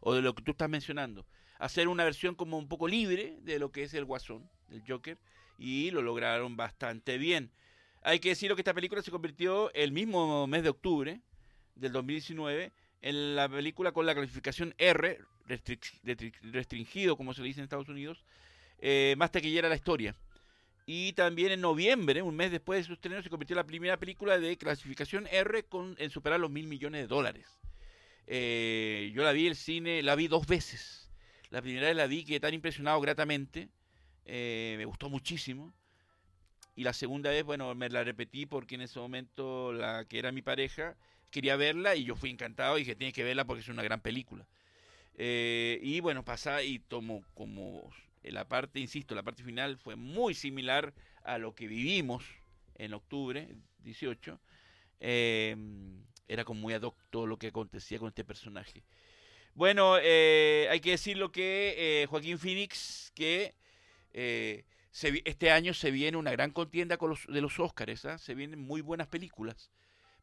o 0.00 0.14
de 0.14 0.22
lo 0.22 0.34
que 0.34 0.42
tú 0.42 0.52
estás 0.52 0.70
mencionando. 0.70 1.26
Hacer 1.58 1.88
una 1.88 2.04
versión 2.04 2.34
como 2.34 2.58
un 2.58 2.68
poco 2.68 2.88
libre 2.88 3.38
de 3.42 3.58
lo 3.58 3.70
que 3.70 3.82
es 3.82 3.94
el 3.94 4.04
Guasón, 4.04 4.48
el 4.70 4.82
Joker, 4.86 5.18
y 5.58 5.90
lo 5.90 6.02
lograron 6.02 6.56
bastante 6.56 7.18
bien. 7.18 7.50
Hay 8.02 8.20
que 8.20 8.30
decir 8.30 8.54
que 8.54 8.60
esta 8.60 8.74
película 8.74 9.02
se 9.02 9.10
convirtió 9.10 9.72
el 9.74 9.92
mismo 9.92 10.46
mes 10.46 10.62
de 10.62 10.68
octubre 10.68 11.20
del 11.74 11.92
2019 11.92 12.72
en 13.02 13.36
la 13.36 13.48
película 13.48 13.92
con 13.92 14.06
la 14.06 14.14
clasificación 14.14 14.74
R, 14.78 15.18
restringido 16.42 17.16
como 17.16 17.34
se 17.34 17.42
le 17.42 17.48
dice 17.48 17.60
en 17.60 17.64
Estados 17.64 17.88
Unidos, 17.88 18.24
eh, 18.78 19.14
más 19.16 19.30
taquillera 19.30 19.68
la 19.68 19.76
historia. 19.76 20.14
Y 20.86 21.12
también 21.14 21.50
en 21.50 21.60
noviembre, 21.60 22.22
un 22.22 22.36
mes 22.36 22.52
después 22.52 22.80
de 22.80 22.84
su 22.84 22.92
estreno, 22.92 23.20
se 23.20 23.28
convirtió 23.28 23.54
en 23.54 23.58
la 23.58 23.66
primera 23.66 23.96
película 23.96 24.38
de 24.38 24.56
clasificación 24.56 25.26
R 25.26 25.64
con, 25.64 25.96
en 25.98 26.10
superar 26.10 26.38
los 26.38 26.50
mil 26.50 26.68
millones 26.68 27.02
de 27.02 27.06
dólares. 27.08 27.46
Eh, 28.28 29.10
yo 29.14 29.24
la 29.24 29.32
vi 29.32 29.48
el 29.48 29.56
cine, 29.56 30.02
la 30.02 30.14
vi 30.14 30.28
dos 30.28 30.46
veces. 30.46 31.10
La 31.50 31.60
primera 31.60 31.88
vez 31.88 31.96
la 31.96 32.06
vi, 32.06 32.24
que 32.24 32.38
tan 32.38 32.54
impresionado 32.54 33.00
gratamente. 33.00 33.68
Eh, 34.24 34.74
me 34.78 34.84
gustó 34.84 35.08
muchísimo. 35.08 35.72
Y 36.76 36.84
la 36.84 36.92
segunda 36.92 37.30
vez, 37.30 37.42
bueno, 37.42 37.74
me 37.74 37.88
la 37.88 38.04
repetí 38.04 38.46
porque 38.46 38.76
en 38.76 38.82
ese 38.82 39.00
momento 39.00 39.72
la 39.72 40.04
que 40.04 40.18
era 40.18 40.30
mi 40.30 40.42
pareja 40.42 40.96
quería 41.30 41.56
verla 41.56 41.96
y 41.96 42.04
yo 42.04 42.16
fui 42.16 42.30
encantado 42.30 42.76
y 42.76 42.80
dije, 42.80 42.94
tiene 42.94 43.12
que 43.12 43.24
verla 43.24 43.44
porque 43.44 43.62
es 43.62 43.68
una 43.68 43.82
gran 43.82 44.00
película. 44.00 44.46
Eh, 45.14 45.78
y 45.82 46.00
bueno, 46.00 46.24
pasa 46.24 46.62
y 46.62 46.78
tomo 46.78 47.24
como 47.34 47.90
la 48.22 48.46
parte, 48.48 48.80
insisto, 48.80 49.14
la 49.14 49.22
parte 49.22 49.42
final 49.42 49.78
fue 49.78 49.96
muy 49.96 50.34
similar 50.34 50.92
a 51.22 51.38
lo 51.38 51.54
que 51.54 51.66
vivimos 51.66 52.24
en 52.74 52.94
octubre 52.94 53.48
18. 53.78 54.40
Em, 55.00 56.02
era 56.28 56.44
como 56.44 56.60
muy 56.60 56.74
ad 56.74 56.82
hoc 56.82 56.96
todo 57.10 57.26
lo 57.26 57.38
que 57.38 57.48
acontecía 57.48 57.98
con 57.98 58.08
este 58.08 58.24
personaje. 58.24 58.82
Bueno, 59.54 59.96
eh, 60.02 60.68
hay 60.70 60.80
que 60.80 60.90
decirlo 60.90 61.32
que 61.32 62.02
eh, 62.02 62.06
Joaquín 62.06 62.38
Phoenix, 62.38 63.12
que 63.14 63.54
este 64.12 65.50
año 65.50 65.74
se 65.74 65.90
viene 65.90 66.16
una 66.16 66.30
gran 66.30 66.50
contienda 66.50 66.96
con 66.96 67.10
los, 67.10 67.26
de 67.26 67.40
los 67.40 67.58
Oscars, 67.60 68.04
¿ah? 68.06 68.18
se 68.18 68.34
vienen 68.34 68.60
muy 68.60 68.80
buenas 68.80 69.06
películas 69.08 69.70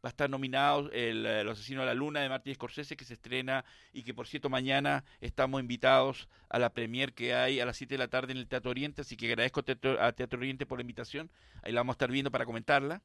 va 0.03 0.09
a 0.09 0.11
estar 0.11 0.29
nominado 0.29 0.91
el, 0.91 1.25
el, 1.25 1.47
Asesino 1.47 1.81
de 1.81 1.87
la 1.87 1.93
Luna 1.93 2.19
de 2.19 2.27
Martín 2.27 2.53
Scorsese, 2.53 2.97
que 2.97 3.05
se 3.05 3.13
estrena 3.13 3.63
y 3.93 4.03
que 4.03 4.13
por 4.13 4.27
cierto 4.27 4.49
mañana 4.49 5.05
estamos 5.21 5.61
invitados 5.61 6.27
a 6.49 6.59
la 6.59 6.73
premier 6.73 7.13
que 7.13 7.33
hay 7.33 7.61
a 7.61 7.65
las 7.65 7.77
7 7.77 7.93
de 7.93 7.97
la 7.97 8.09
tarde 8.09 8.33
en 8.33 8.37
el 8.37 8.47
Teatro 8.47 8.71
Oriente, 8.71 9.01
así 9.01 9.15
que 9.15 9.27
agradezco 9.27 9.61
a 9.61 10.11
Teatro, 10.11 10.37
Oriente 10.37 10.65
por 10.65 10.77
la 10.77 10.81
invitación, 10.81 11.31
ahí 11.61 11.71
la 11.71 11.79
vamos 11.79 11.93
a 11.93 11.95
estar 11.95 12.11
viendo 12.11 12.31
para 12.31 12.45
comentarla, 12.45 13.01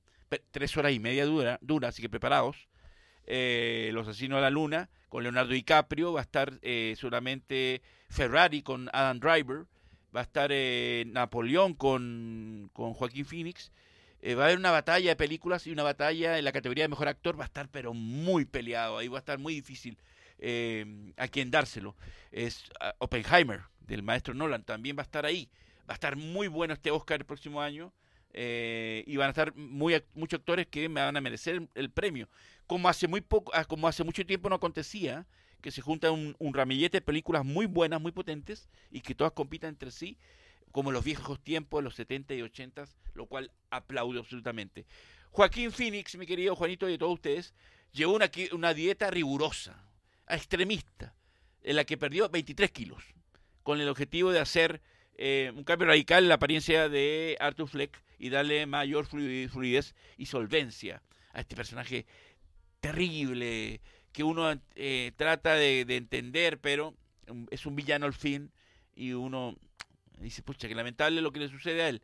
tres 0.51 0.77
horas 0.77 0.93
y 0.93 0.99
media 0.99 1.25
dura, 1.25 1.59
dura 1.63 1.89
así 1.89 2.03
que 2.03 2.09
preparados. 2.09 2.69
Eh, 3.31 3.91
Los 3.93 4.09
Asesinos 4.09 4.39
de 4.39 4.43
la 4.43 4.51
Luna 4.51 4.89
con 5.09 5.23
Leonardo 5.23 5.53
DiCaprio, 5.53 6.15
va 6.15 6.21
a 6.21 6.23
estar 6.23 6.59
eh, 6.63 6.95
seguramente 6.97 7.81
Ferrari 8.09 8.63
con 8.63 8.91
Adam 8.93 9.21
Driver, 9.21 9.67
va 10.15 10.21
a 10.21 10.23
estar 10.25 10.51
eh, 10.53 11.05
Napoleón 11.07 11.75
con, 11.75 12.71
con 12.73 12.93
Joaquín 12.95 13.25
Phoenix 13.25 13.71
eh, 14.21 14.35
va 14.35 14.45
a 14.45 14.47
haber 14.47 14.59
una 14.59 14.71
batalla 14.71 15.11
de 15.11 15.17
películas 15.17 15.67
y 15.67 15.71
una 15.71 15.83
batalla 15.83 16.39
en 16.39 16.45
la 16.45 16.53
categoría 16.53 16.85
de 16.85 16.89
mejor 16.89 17.09
actor 17.09 17.39
va 17.39 17.45
a 17.45 17.47
estar 17.47 17.69
pero 17.69 17.95
muy 17.95 18.45
peleado, 18.45 18.99
ahí 18.99 19.09
va 19.09 19.19
a 19.19 19.21
estar 19.21 19.39
muy 19.39 19.55
difícil 19.55 19.99
eh, 20.39 21.13
a 21.17 21.29
quien 21.29 21.51
dárselo. 21.51 21.97
Es 22.33 22.65
Oppenheimer 22.99 23.63
del 23.81 24.03
maestro 24.03 24.35
Nolan, 24.35 24.65
también 24.65 24.97
va 24.97 25.03
a 25.03 25.05
estar 25.05 25.25
ahí. 25.25 25.49
Va 25.89 25.93
a 25.93 25.95
estar 25.95 26.17
muy 26.17 26.49
bueno 26.49 26.75
este 26.75 26.91
Oscar 26.91 27.21
el 27.21 27.27
próximo 27.27 27.63
año 27.63 27.93
eh, 28.35 29.05
y 29.07 29.17
van 29.17 29.29
a 29.29 29.31
estar 29.31 29.55
muy, 29.55 30.03
muchos 30.15 30.41
actores 30.41 30.67
que 30.67 30.89
me 30.89 31.01
van 31.01 31.17
a 31.17 31.21
merecer 31.21 31.69
el, 31.75 31.91
premio. 31.91 32.29
Como 32.67 32.89
hace 32.89 33.09
muy 33.09 33.21
poco, 33.21 33.53
ah, 33.55 33.65
como 33.65 33.89
hace 33.89 34.05
mucho 34.05 34.27
tiempo 34.27 34.49
no 34.49 34.57
acontecía, 34.57 35.27
que 35.63 35.71
se 35.71 35.81
junta 35.81 36.11
un, 36.11 36.37
un 36.39 36.55
ramillete 36.55 36.99
de 36.99 37.03
películas 37.03 37.45
muy 37.45 37.67
buenas, 37.67 38.01
muy 38.01 38.13
potentes 38.13 38.69
y 38.91 39.01
que 39.01 39.15
todas 39.15 39.33
compitan 39.33 39.71
entre 39.71 39.91
sí 39.91 40.19
como 40.73 40.93
los 40.93 41.05
viejos 41.05 41.41
tiempos, 41.43 41.83
los 41.83 41.95
70 41.95 42.35
y 42.35 42.43
80, 42.43 42.85
lo 43.15 43.27
cual 43.27 43.51
aplaudo 43.71 44.21
absolutamente. 44.21 44.87
Joaquín 45.31 45.73
Phoenix, 45.73 46.17
mi 46.17 46.27
querido 46.27 46.57
Juanito 46.57 46.89
y 46.89 46.93
de 46.93 46.99
todos 46.99 47.15
ustedes, 47.15 47.55
llevó 47.93 48.15
una, 48.15 48.31
una 48.53 48.75
dieta 48.75 49.11
rigurosa, 49.11 49.85
extremista, 50.29 51.15
en 51.63 51.77
la 51.77 51.85
que 51.85 51.97
perdió 51.99 52.29
23 52.29 52.71
kilos, 52.71 53.03
con 53.63 53.81
el 53.81 53.89
objetivo 53.89 54.31
de 54.33 54.41
hacer 54.41 54.81
eh, 55.15 55.53
un 55.55 55.65
cambio 55.65 55.89
radical 55.89 56.23
en 56.23 56.29
la 56.29 56.37
apariencia 56.37 56.89
de 56.89 57.37
Arthur 57.41 57.69
Fleck 57.69 58.03
y 58.19 58.31
darle 58.31 58.67
mayor 58.67 59.07
flui- 59.07 59.49
fluidez 59.49 59.95
y 60.17 60.27
solvencia 60.27 61.03
a 61.33 61.41
este 61.41 61.57
personaje 61.57 62.07
terrible 62.81 63.81
que 64.13 64.23
uno 64.23 64.61
eh, 64.75 65.13
trata 65.17 65.55
de, 65.55 65.85
de 65.85 65.97
entender, 65.97 66.59
pero 66.59 66.95
es 67.51 67.67
un 67.67 67.77
villano 67.77 68.07
al 68.07 68.15
fin 68.15 68.51
y 68.95 69.13
uno 69.13 69.57
dice, 70.21 70.43
pucha, 70.43 70.69
que 70.69 70.75
lamentable 70.75 71.21
lo 71.21 71.33
que 71.33 71.41
le 71.41 71.49
sucede 71.49 71.83
a 71.83 71.89
él. 71.89 72.03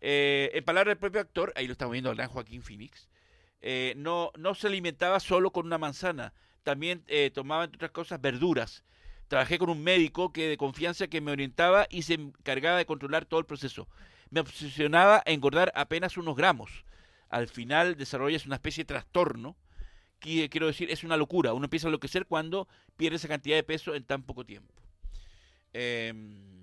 Eh, 0.00 0.50
en 0.54 0.64
palabras 0.64 0.92
del 0.92 0.98
propio 0.98 1.20
actor, 1.20 1.52
ahí 1.56 1.66
lo 1.66 1.72
estamos 1.72 1.92
viendo 1.92 2.10
al 2.10 2.16
gran 2.16 2.28
Joaquín 2.28 2.62
Phoenix, 2.62 3.08
eh, 3.60 3.94
no, 3.96 4.32
no 4.38 4.54
se 4.54 4.66
alimentaba 4.66 5.20
solo 5.20 5.50
con 5.50 5.66
una 5.66 5.78
manzana, 5.78 6.32
también 6.62 7.04
eh, 7.06 7.30
tomaba, 7.32 7.64
entre 7.64 7.76
otras 7.76 7.90
cosas, 7.90 8.20
verduras. 8.20 8.84
Trabajé 9.28 9.58
con 9.58 9.70
un 9.70 9.82
médico 9.82 10.32
que 10.32 10.48
de 10.48 10.56
confianza 10.56 11.06
que 11.06 11.20
me 11.20 11.30
orientaba 11.30 11.86
y 11.88 12.02
se 12.02 12.14
encargaba 12.14 12.78
de 12.78 12.86
controlar 12.86 13.26
todo 13.26 13.40
el 13.40 13.46
proceso. 13.46 13.88
Me 14.30 14.40
obsesionaba 14.40 15.22
a 15.24 15.30
engordar 15.30 15.72
apenas 15.74 16.16
unos 16.16 16.36
gramos. 16.36 16.84
Al 17.28 17.46
final 17.46 17.96
desarrollas 17.96 18.46
una 18.46 18.56
especie 18.56 18.82
de 18.82 18.88
trastorno, 18.88 19.56
que 20.18 20.48
quiero 20.48 20.66
decir, 20.66 20.90
es 20.90 21.04
una 21.04 21.16
locura. 21.16 21.52
Uno 21.52 21.66
empieza 21.66 21.86
a 21.86 21.90
enloquecer 21.90 22.26
cuando 22.26 22.68
pierde 22.96 23.16
esa 23.16 23.28
cantidad 23.28 23.56
de 23.56 23.62
peso 23.62 23.94
en 23.94 24.04
tan 24.04 24.22
poco 24.22 24.44
tiempo. 24.44 24.74
Em, 25.72 26.59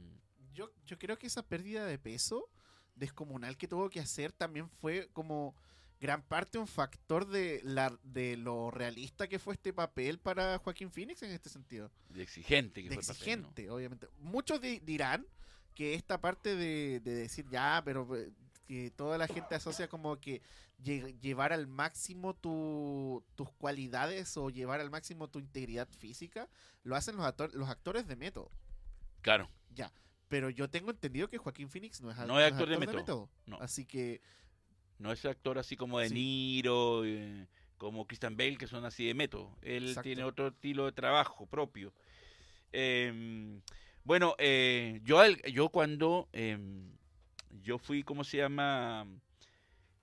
Yo, 0.57 0.71
yo 0.87 0.97
creo 0.97 1.17
que 1.19 1.27
esa 1.27 1.43
pérdida 1.43 1.85
de 1.85 1.99
peso 1.99 2.49
descomunal 2.95 3.57
que 3.57 3.67
tuvo 3.67 3.91
que 3.91 3.99
hacer 3.99 4.31
también 4.31 4.67
fue 4.81 5.07
como 5.13 5.53
gran 6.01 6.23
parte 6.23 6.57
un 6.57 6.65
factor 6.65 7.27
de, 7.27 7.61
la, 7.63 7.95
de 8.01 8.37
lo 8.37 8.71
realista 8.71 9.27
que 9.27 9.37
fue 9.37 9.53
este 9.53 9.71
papel 9.71 10.17
para 10.17 10.57
Joaquín 10.57 10.89
Phoenix 10.91 11.21
en 11.21 11.31
este 11.31 11.49
sentido. 11.49 11.91
de 12.09 12.23
exigente 12.23 12.81
que 12.81 12.89
de 12.89 12.95
fue 12.95 13.01
el 13.03 13.07
papel, 13.07 13.41
¿no? 13.41 13.47
exigente, 13.49 13.69
obviamente. 13.69 14.07
Muchos 14.19 14.59
di- 14.59 14.79
dirán 14.79 15.27
que 15.75 15.93
esta 15.93 16.19
parte 16.19 16.55
de, 16.55 17.01
de 17.01 17.13
decir 17.13 17.45
ya, 17.51 17.83
pero 17.85 18.15
eh, 18.15 18.31
que 18.65 18.89
toda 18.89 19.19
la 19.19 19.27
gente 19.27 19.53
asocia 19.53 19.87
como 19.87 20.19
que 20.19 20.41
lle- 20.83 21.19
llevar 21.19 21.53
al 21.53 21.67
máximo 21.67 22.33
tu- 22.35 23.23
tus 23.35 23.51
cualidades 23.51 24.35
o 24.37 24.49
llevar 24.49 24.81
al 24.81 24.89
máximo 24.89 25.27
tu 25.29 25.37
integridad 25.37 25.87
física, 25.99 26.49
lo 26.83 26.95
hacen 26.95 27.15
los, 27.15 27.53
los 27.53 27.69
actores 27.69 28.07
de 28.07 28.15
método. 28.15 28.49
Claro. 29.21 29.47
Ya. 29.69 29.91
Pero 30.27 30.49
yo 30.49 30.69
tengo 30.69 30.91
entendido 30.91 31.29
que 31.29 31.37
Joaquín 31.37 31.69
Phoenix 31.69 32.01
no 32.01 32.11
es, 32.11 32.17
No 32.17 32.39
es 32.39 32.51
actor 32.51 32.67
de 32.69 32.77
método, 32.77 33.29
no. 33.45 33.57
Así 33.61 33.85
que 33.85 34.21
No 34.99 35.11
es 35.11 35.23
actor 35.25 35.57
así 35.59 35.77
como 35.77 35.99
de 35.99 36.09
Sí. 36.09 36.15
Niro, 36.15 37.05
eh, 37.05 37.47
como 37.77 38.07
Christian 38.07 38.35
Bale, 38.35 38.57
que 38.57 38.65
son 38.67 38.83
así 38.83 39.05
de 39.05 39.13
método. 39.13 39.55
Él 39.61 39.83
Exacto. 39.89 40.01
tiene 40.01 40.23
otro 40.23 40.47
estilo 40.47 40.85
de 40.85 40.91
trabajo 40.91 41.45
propio. 41.45 41.93
Em, 42.71 43.61
bueno, 44.03 44.35
eh, 44.39 44.99
yo, 45.03 45.23
yo 45.51 45.69
cuando 45.69 46.27
em, 46.33 46.91
yo 47.61 47.77
fui, 47.77 48.03
¿cómo 48.03 48.23
se 48.23 48.37
llama? 48.37 49.05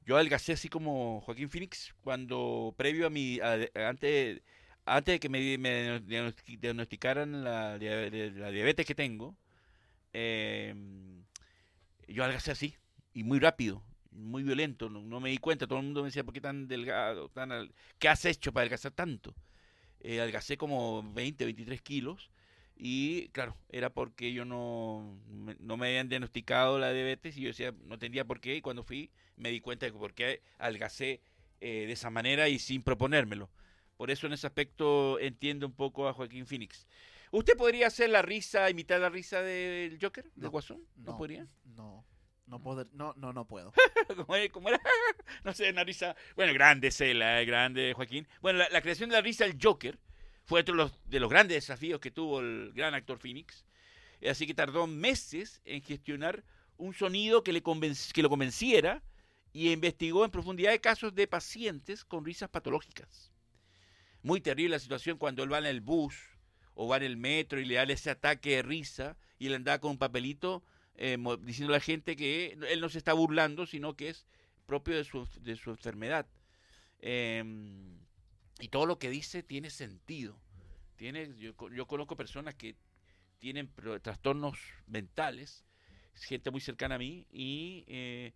Yo 0.07 0.17
adelgacé 0.17 0.53
así 0.53 0.69
como 0.69 1.21
Joaquín 1.23 1.49
Phoenix 1.49 1.95
cuando 2.03 2.75
previo 2.77 3.07
a 3.07 3.11
mi, 3.11 3.41
a- 3.41 3.69
antes, 3.89 4.43
antes 4.85 5.15
de 5.15 5.21
que 5.21 5.29
me, 5.29 5.57
me 5.59 6.01
diagnosti- 6.03 6.59
diagnosticaran 6.59 7.43
la, 7.43 7.79
la 7.79 8.51
diabetes 8.51 8.87
que 8.87 8.95
tengo, 8.95 9.35
em, 10.15 11.25
yo 12.09 12.25
adelgacé 12.25 12.53
así 12.53 12.77
y 13.15 13.25
muy 13.25 13.39
rápido, 13.41 13.83
muy 14.13 14.43
violento, 14.43 14.89
no, 14.91 15.21
me 15.21 15.31
di 15.31 15.39
cuenta, 15.39 15.67
todo 15.67 15.79
el 15.81 15.87
mundo 15.87 16.03
me 16.03 16.09
decía, 16.09 16.25
¿por 16.25 16.35
qué 16.35 16.41
tan 16.41 16.69
delgado? 16.69 17.29
Tan 17.31 17.53
al- 17.53 17.73
¿Qué 17.99 18.09
has 18.09 18.25
hecho 18.25 18.53
para 18.53 18.63
adelgazar 18.63 18.93
tanto? 18.93 19.35
Eh, 20.01 20.21
adelgacé 20.21 20.57
como 20.59 21.03
20, 21.15 21.45
23 21.47 21.81
kilos 21.83 22.31
y 22.77 23.29
claro, 23.29 23.57
era 23.71 23.91
porque 23.91 24.33
yo 24.33 24.45
no 24.45 25.19
me, 25.29 25.57
no 25.61 25.77
me 25.77 25.89
habían 25.89 26.09
diagnosticado 26.09 26.79
la 26.79 26.93
diabetes 26.93 27.37
y 27.39 27.43
yo 27.43 27.49
decía, 27.49 27.73
no 27.87 27.95
entendía 27.95 28.25
por 28.27 28.41
qué 28.41 28.57
y 28.57 28.61
cuando 28.61 28.83
fui 28.85 29.11
me 29.37 29.51
di 29.51 29.61
cuenta 29.61 29.87
de 29.87 29.93
por 29.93 30.15
qué 30.15 30.43
adelgacé 30.59 31.21
eh, 31.61 31.87
de 31.87 31.93
esa 31.93 32.11
manera 32.11 32.49
y 32.49 32.59
sin 32.59 32.83
proponérmelo. 32.83 33.49
Por 33.97 34.11
eso 34.11 34.27
en 34.27 34.35
ese 34.35 34.47
aspecto 34.47 35.19
entiendo 35.21 35.67
un 35.67 35.73
poco 35.73 36.09
a 36.09 36.13
Joaquín 36.13 36.47
Phoenix. 36.47 36.87
¿Usted 37.35 37.57
podría 37.57 37.89
hacer 37.89 38.11
la 38.11 38.23
risa, 38.23 38.71
imitar 38.71 39.01
la 39.01 39.09
risa 39.09 39.43
del 39.43 39.99
Joker, 40.01 40.23
del 40.37 40.45
No, 40.45 40.51
Guasón? 40.53 40.81
¿No, 40.95 41.11
no, 41.11 41.19
podría? 41.19 41.45
no, 41.65 42.07
no, 42.47 42.63
poder, 42.63 42.87
no, 42.93 43.13
no, 43.17 43.33
no 43.33 43.45
puedo. 43.45 43.73
No 45.45 45.53
sé, 45.53 45.71
una 45.71 45.83
risa. 45.83 46.15
Bueno, 46.37 46.55
grande 46.55 46.93
Cela, 46.93 47.43
eh, 47.43 47.45
grande 47.45 47.93
Joaquín. 47.93 48.29
Bueno, 48.41 48.61
la, 48.61 48.69
la 48.69 48.81
creación 48.81 49.11
de 49.11 49.17
la 49.17 49.21
risa 49.21 49.45
del 49.45 49.59
Joker 49.61 49.99
fue 50.45 50.61
otro 50.61 50.77
de 50.77 50.83
los, 50.85 50.93
de 51.07 51.19
los 51.19 51.29
grandes 51.29 51.57
desafíos 51.57 51.99
que 51.99 52.13
tuvo 52.13 52.39
el 52.39 52.73
gran 52.73 52.95
actor 52.95 53.19
Phoenix. 53.19 53.67
Eh, 54.21 54.31
Así 54.31 54.47
que 54.47 54.55
tardó 54.55 54.87
meses 54.87 55.61
en 55.65 55.83
gestionar 55.83 56.45
un 56.77 56.95
sonido 56.95 57.43
que, 57.43 57.53
le 57.53 57.63
que 57.63 58.23
lo 58.23 58.31
convenciera 58.31 59.03
y 59.53 59.73
investigó 59.73 60.25
en 60.25 60.31
profundidad 60.31 60.71
de 60.71 60.81
casos 60.81 61.13
de 61.13 61.27
pacientes 61.27 62.05
con 62.05 62.25
risas 62.25 62.49
patológicas. 62.49 63.33
Muy 64.23 64.41
terrible 64.41 64.77
la 64.77 64.79
situación 64.79 65.19
cuando 65.19 65.43
él 65.43 65.53
va 65.53 65.59
en 65.59 65.67
el 65.67 65.81
bus 65.81 66.34
o 66.75 66.89
va 66.89 66.97
en 66.99 67.05
el 67.05 67.17
metro 67.17 67.61
y 67.61 67.65
le 67.65 67.75
da 67.77 67.85
ese 67.85 68.11
ataque 68.11 68.57
de 68.57 68.63
risa 68.63 69.17
y 69.39 69.47
él 69.47 69.55
andaba 69.55 69.79
con 69.79 69.93
un 69.93 69.99
papelito 69.99 70.63
eh, 70.97 71.19
diciendo 71.43 71.73
a 71.75 71.79
la 71.79 71.81
gente 71.81 72.17
que 72.17 72.57
él 72.69 72.81
no 72.81 72.89
se 72.89 72.99
está 72.99 73.13
burlando, 73.13 73.67
sino 73.67 73.95
que 73.95 74.11
es 74.11 74.27
propio 74.67 74.97
de 74.97 75.05
su, 75.05 75.29
de 75.41 75.57
su 75.57 75.71
enfermedad. 75.71 76.27
Em, 77.01 77.99
y 78.61 78.69
todo 78.69 78.87
lo 78.87 78.99
que 78.99 79.11
dice 79.11 79.43
tiene 79.43 79.71
sentido. 79.71 80.39
Tiene, 80.97 81.35
yo, 81.39 81.55
yo 81.71 81.87
conozco 81.87 82.17
personas 82.17 82.55
que 82.55 82.77
tienen 83.39 83.71
trastornos 84.01 84.59
mentales, 84.87 85.65
gente 86.15 86.51
muy 86.51 86.61
cercana 86.61 86.95
a 86.95 86.99
mí, 86.99 87.27
y, 87.31 87.85
eh, 87.89 88.33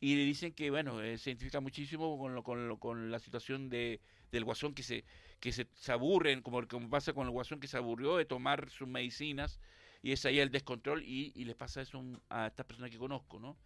y 0.00 0.16
le 0.16 0.24
dicen 0.24 0.52
que, 0.52 0.70
bueno, 0.70 1.02
eh, 1.02 1.18
se 1.18 1.30
identifica 1.30 1.60
muchísimo 1.60 2.18
con, 2.18 2.34
lo, 2.34 2.42
con, 2.42 2.68
lo- 2.68 2.78
con 2.78 3.10
la 3.10 3.18
situación 3.18 3.68
de, 3.68 4.00
del 4.32 4.44
guasón 4.44 4.74
que 4.74 4.82
se 4.82 5.04
que 5.40 5.52
se, 5.52 5.66
aburren, 5.90 6.42
como, 6.42 6.66
como 6.68 6.90
pasa 6.90 7.12
con 7.14 7.24
el 7.26 7.30
guasón 7.32 7.60
que 7.60 7.66
se 7.68 7.76
aburrió 7.78 8.16
de 8.18 8.26
tomar 8.26 8.68
sus 8.70 8.86
medicinas, 8.88 9.58
y 10.02 10.12
es 10.12 10.24
ahí 10.26 10.38
el 10.38 10.50
descontrol, 10.50 11.02
y, 11.02 11.32
y 11.34 11.44
les 11.46 11.56
pasa 11.56 11.80
eso 11.80 12.02
a 12.28 12.48
estas 12.48 12.66
personas 12.66 12.90
que 12.90 12.98
conozco, 12.98 13.38
¿no? 13.40 13.56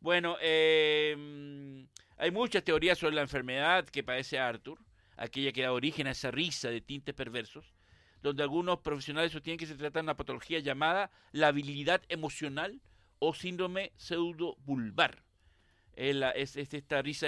Bueno, 0.00 0.36
eh, 0.40 1.86
hay 2.16 2.30
muchas 2.30 2.64
teorías 2.64 2.98
sobre 2.98 3.14
la 3.14 3.22
enfermedad 3.22 3.84
que 3.86 4.02
padece 4.02 4.38
Arthur, 4.38 4.78
aquella 5.16 5.52
que 5.52 5.62
da 5.62 5.72
origen 5.72 6.06
a 6.06 6.12
esa 6.12 6.30
risa 6.30 6.70
de 6.70 6.80
tintes 6.80 7.14
perversos, 7.14 7.74
donde 8.22 8.42
algunos 8.42 8.78
profesionales 8.80 9.32
sostienen 9.32 9.58
que 9.58 9.66
se 9.66 9.74
trata 9.76 9.98
de 9.98 10.04
una 10.04 10.16
patología 10.16 10.58
llamada 10.60 11.10
la 11.32 11.48
habilidad 11.48 12.02
emocional 12.08 12.80
o 13.18 13.34
síndrome 13.34 13.92
pseudobulbar. 13.96 15.22
Es, 15.94 16.14
la- 16.16 16.30
es- 16.30 16.56
es 16.56 16.72
esta 16.74 17.02
risa 17.02 17.26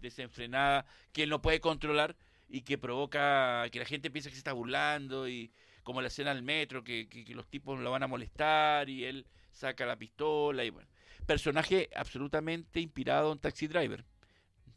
desenfrenada 0.00 0.86
que 1.12 1.22
él 1.24 1.30
no 1.30 1.40
puede 1.42 1.60
controlar 1.60 2.16
y 2.48 2.62
que 2.62 2.78
provoca 2.78 3.68
que 3.70 3.78
la 3.78 3.84
gente 3.84 4.10
piensa 4.10 4.28
que 4.28 4.34
se 4.34 4.40
está 4.40 4.52
burlando 4.52 5.28
y 5.28 5.52
como 5.82 6.02
la 6.02 6.08
escena 6.08 6.34
del 6.34 6.42
metro, 6.42 6.84
que, 6.84 7.08
los 7.34 7.46
tipos 7.48 7.78
lo 7.80 7.90
van 7.90 8.02
a 8.02 8.06
molestar 8.06 8.88
y 8.88 9.04
él 9.04 9.26
saca 9.50 9.86
la 9.86 9.96
pistola 9.96 10.64
y 10.64 10.70
bueno. 10.70 10.88
Personaje 11.26 11.88
absolutamente 11.94 12.80
inspirado 12.80 13.32
en 13.32 13.38
Taxi 13.38 13.66
Driver. 13.68 14.04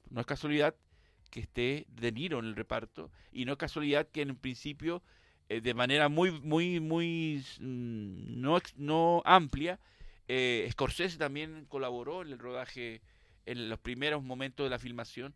No 0.09 0.21
es 0.21 0.27
casualidad 0.27 0.75
que 1.31 1.39
esté 1.41 1.85
De 1.89 2.11
Niro 2.11 2.39
en 2.39 2.45
el 2.45 2.55
reparto 2.55 3.11
y 3.31 3.45
no 3.45 3.53
es 3.53 3.57
casualidad 3.57 4.07
que 4.09 4.21
en 4.21 4.31
un 4.31 4.37
principio 4.37 5.01
eh, 5.49 5.61
de 5.61 5.73
manera 5.73 6.07
muy 6.09 6.31
muy 6.31 6.79
muy 6.79 7.43
mm, 7.59 8.39
no 8.39 8.59
no 8.77 9.21
amplia 9.25 9.79
eh, 10.27 10.67
Scorsese 10.71 11.17
también 11.17 11.65
colaboró 11.67 12.21
en 12.21 12.29
el 12.31 12.39
rodaje 12.39 13.01
en 13.45 13.69
los 13.69 13.79
primeros 13.79 14.23
momentos 14.23 14.65
de 14.65 14.69
la 14.69 14.79
filmación 14.79 15.33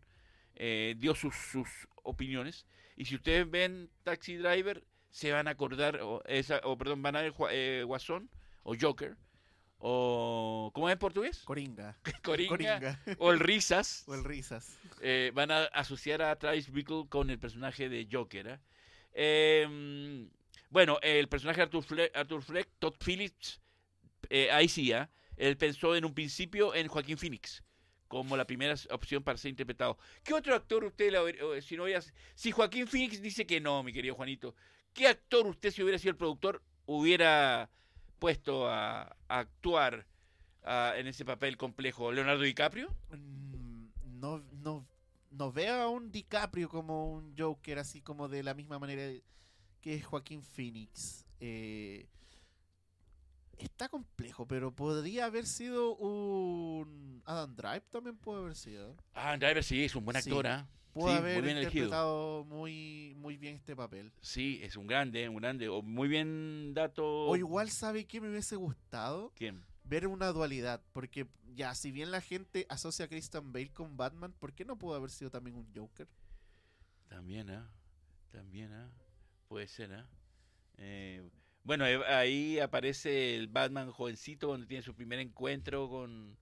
eh, 0.54 0.94
dio 0.98 1.14
sus, 1.14 1.34
sus 1.34 1.68
opiniones 2.02 2.66
y 2.96 3.04
si 3.04 3.14
ustedes 3.14 3.48
ven 3.50 3.90
Taxi 4.02 4.36
Driver 4.36 4.84
se 5.10 5.32
van 5.32 5.48
a 5.48 5.52
acordar 5.52 6.00
o, 6.02 6.22
esa, 6.26 6.60
o 6.64 6.76
perdón 6.76 7.02
van 7.02 7.16
a 7.16 7.22
ver 7.22 7.34
eh, 7.50 7.82
Guasón 7.86 8.28
o 8.62 8.74
Joker 8.78 9.16
o 9.78 10.70
¿cómo 10.74 10.88
es 10.88 10.94
en 10.94 10.98
portugués? 10.98 11.42
Coringa. 11.44 11.96
Coringa, 12.24 12.48
Coringa. 12.48 13.00
o 13.18 13.30
el 13.30 13.38
Risas 13.38 14.04
o 14.08 14.14
el 14.14 14.24
risas. 14.24 14.76
eh, 15.00 15.30
van 15.34 15.50
a 15.52 15.64
asociar 15.66 16.20
a 16.22 16.36
Travis 16.36 16.70
Bickle 16.70 17.04
con 17.08 17.30
el 17.30 17.38
personaje 17.38 17.88
de 17.88 18.08
Joker. 18.10 18.46
¿eh? 18.48 18.58
Eh, 19.12 20.28
bueno, 20.70 20.98
el 21.02 21.28
personaje 21.28 21.58
de 21.58 21.62
Arthur 21.62 21.84
Fleck, 21.84 22.16
Arthur 22.16 22.42
Fleck 22.42 22.68
Todd 22.78 22.94
Phillips, 22.98 23.60
ahí 24.52 24.68
sí, 24.68 24.92
¿ah? 24.92 25.08
él 25.36 25.56
pensó 25.56 25.94
en 25.94 26.04
un 26.04 26.12
principio 26.12 26.74
en 26.74 26.88
Joaquín 26.88 27.16
Phoenix 27.16 27.62
como 28.08 28.36
la 28.36 28.46
primera 28.46 28.74
opción 28.90 29.22
para 29.22 29.38
ser 29.38 29.50
interpretado. 29.50 29.98
¿Qué 30.24 30.34
otro 30.34 30.54
actor 30.54 30.84
usted, 30.84 31.14
o 31.42 31.60
si 31.60 31.76
no 31.76 31.84
hubiera- 31.84 32.02
si 32.34 32.50
Joaquín 32.50 32.86
Phoenix 32.88 33.22
dice 33.22 33.46
que 33.46 33.60
no, 33.60 33.82
mi 33.82 33.92
querido 33.92 34.14
Juanito, 34.14 34.54
¿qué 34.94 35.06
actor 35.06 35.46
usted, 35.46 35.70
si 35.70 35.82
hubiera 35.82 35.98
sido 35.98 36.10
el 36.12 36.16
productor, 36.16 36.62
hubiera 36.86 37.70
puesto 38.18 38.68
a, 38.68 39.14
actuar 39.28 40.06
en 40.64 41.06
ese 41.06 41.24
papel 41.24 41.56
complejo? 41.56 42.10
¿Leonardo 42.10 42.42
DiCaprio? 42.42 42.94
Mm, 43.10 43.68
No, 44.20 44.42
no, 44.62 44.84
no 45.30 45.52
veo 45.52 45.74
a 45.74 45.88
un 45.88 46.10
DiCaprio 46.10 46.68
como 46.68 47.12
un 47.12 47.34
Joker 47.38 47.78
así 47.78 48.00
como 48.00 48.28
de 48.28 48.42
la 48.42 48.54
misma 48.54 48.78
manera 48.80 49.12
que 49.80 49.94
es 49.94 50.04
Joaquín 50.04 50.42
Phoenix. 50.42 51.24
Eh, 51.40 52.08
Está 53.58 53.88
complejo, 53.88 54.46
pero 54.46 54.74
podría 54.74 55.26
haber 55.26 55.46
sido 55.46 55.96
un. 55.96 57.22
Adam 57.24 57.54
Drive 57.56 57.82
también 57.90 58.16
puede 58.16 58.40
haber 58.40 58.54
sido. 58.54 58.96
Ah, 59.14 59.36
Driver 59.36 59.64
sí, 59.64 59.84
es 59.84 59.94
un 59.96 60.04
buen 60.04 60.20
Sí. 60.22 60.30
actor, 60.30 60.46
¿ah? 60.46 60.68
Puede 60.92 61.12
Sí, 61.14 61.18
haber 61.18 61.34
muy 61.34 61.42
bien 61.42 61.56
elegido. 61.58 61.84
interpretado 61.86 62.44
muy, 62.44 63.14
muy 63.16 63.36
bien 63.36 63.56
este 63.56 63.76
papel. 63.76 64.12
Sí, 64.20 64.60
es 64.62 64.76
un 64.76 64.86
grande, 64.86 65.28
un 65.28 65.36
grande. 65.36 65.68
O 65.68 65.82
muy 65.82 66.08
bien 66.08 66.72
dato. 66.74 67.04
O 67.26 67.36
igual, 67.36 67.70
¿sabe 67.70 68.06
qué 68.06 68.20
me 68.20 68.28
hubiese 68.30 68.56
gustado? 68.56 69.32
¿Quién? 69.36 69.62
Ver 69.84 70.06
una 70.06 70.28
dualidad. 70.32 70.82
Porque, 70.92 71.26
ya, 71.54 71.74
si 71.74 71.90
bien 71.92 72.10
la 72.10 72.20
gente 72.20 72.66
asocia 72.68 73.04
a 73.04 73.08
Christian 73.08 73.52
Bale 73.52 73.72
con 73.72 73.96
Batman, 73.96 74.32
¿por 74.38 74.52
qué 74.54 74.64
no 74.64 74.76
pudo 74.78 74.94
haber 74.94 75.10
sido 75.10 75.30
también 75.30 75.56
un 75.56 75.66
Joker? 75.74 76.08
También, 77.08 77.50
¿ah? 77.50 77.70
También, 78.30 78.72
¿ah? 78.72 78.90
Puede 79.48 79.66
ser, 79.68 79.92
¿ah? 79.94 80.06
Eh, 80.78 81.28
bueno, 81.64 81.86
eh, 81.86 82.00
ahí 82.06 82.58
aparece 82.58 83.36
el 83.36 83.48
Batman 83.48 83.90
jovencito 83.90 84.48
cuando 84.48 84.66
tiene 84.66 84.82
su 84.82 84.94
primer 84.94 85.18
encuentro 85.18 85.88
con, 85.88 86.36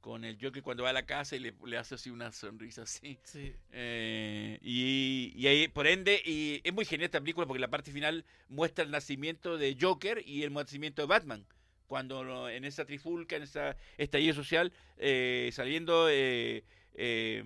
con 0.00 0.24
el 0.24 0.38
Joker 0.40 0.62
cuando 0.62 0.82
va 0.84 0.90
a 0.90 0.94
la 0.94 1.04
casa 1.06 1.36
y 1.36 1.40
le, 1.40 1.54
le 1.66 1.76
hace 1.76 1.94
así 1.96 2.10
una 2.10 2.32
sonrisa 2.32 2.82
así. 2.82 3.18
Sí. 3.24 3.52
Eh, 3.70 4.58
y, 4.62 5.32
y 5.36 5.46
ahí, 5.46 5.68
por 5.68 5.86
ende, 5.86 6.20
y 6.24 6.60
es 6.64 6.72
muy 6.72 6.84
genial 6.84 7.06
esta 7.06 7.20
película 7.20 7.46
porque 7.46 7.60
la 7.60 7.68
parte 7.70 7.92
final 7.92 8.24
muestra 8.48 8.84
el 8.84 8.90
nacimiento 8.90 9.58
de 9.58 9.76
Joker 9.80 10.22
y 10.26 10.42
el 10.42 10.52
nacimiento 10.52 11.02
de 11.02 11.06
Batman. 11.08 11.46
Cuando 11.86 12.24
lo- 12.24 12.48
en 12.48 12.64
esa 12.64 12.86
trifulca, 12.86 13.36
en 13.36 13.42
esa 13.42 13.76
estallido 13.98 14.32
social, 14.34 14.72
eh, 14.96 15.50
saliendo 15.52 16.08
eh, 16.08 16.64
eh, 16.94 17.44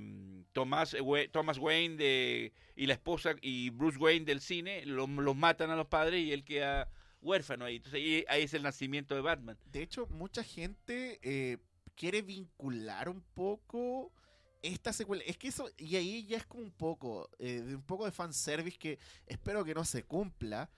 Thomas, 0.52 0.96
Wa- 1.02 1.26
Thomas 1.32 1.58
Wayne 1.58 1.96
de, 1.96 2.52
y 2.76 2.86
la 2.86 2.92
esposa 2.94 3.34
y 3.40 3.70
Bruce 3.70 3.98
Wayne 3.98 4.24
del 4.24 4.40
cine, 4.40 4.86
lo- 4.86 5.08
los 5.08 5.34
matan 5.34 5.70
a 5.70 5.76
los 5.76 5.88
padres 5.88 6.20
y 6.24 6.32
él 6.32 6.44
queda 6.44 6.88
huérfano 7.26 7.64
ahí. 7.64 7.76
Entonces 7.76 8.00
ahí, 8.00 8.24
ahí 8.28 8.42
es 8.44 8.54
el 8.54 8.62
nacimiento 8.62 9.14
de 9.14 9.20
Batman. 9.20 9.58
De 9.72 9.82
hecho, 9.82 10.06
mucha 10.06 10.42
gente 10.42 11.18
eh, 11.22 11.58
quiere 11.94 12.22
vincular 12.22 13.08
un 13.08 13.22
poco 13.34 14.12
esta 14.62 14.92
secuela. 14.92 15.22
Es 15.26 15.36
que 15.36 15.48
eso, 15.48 15.68
y 15.76 15.96
ahí 15.96 16.26
ya 16.26 16.38
es 16.38 16.46
como 16.46 16.62
un 16.62 16.72
poco, 16.72 17.28
eh, 17.38 17.60
de 17.60 17.74
un 17.74 17.82
poco 17.82 18.04
de 18.04 18.12
fanservice 18.12 18.78
que 18.78 18.98
espero 19.26 19.64
que 19.64 19.74
no 19.74 19.84
se 19.84 20.04
cumpla. 20.04 20.70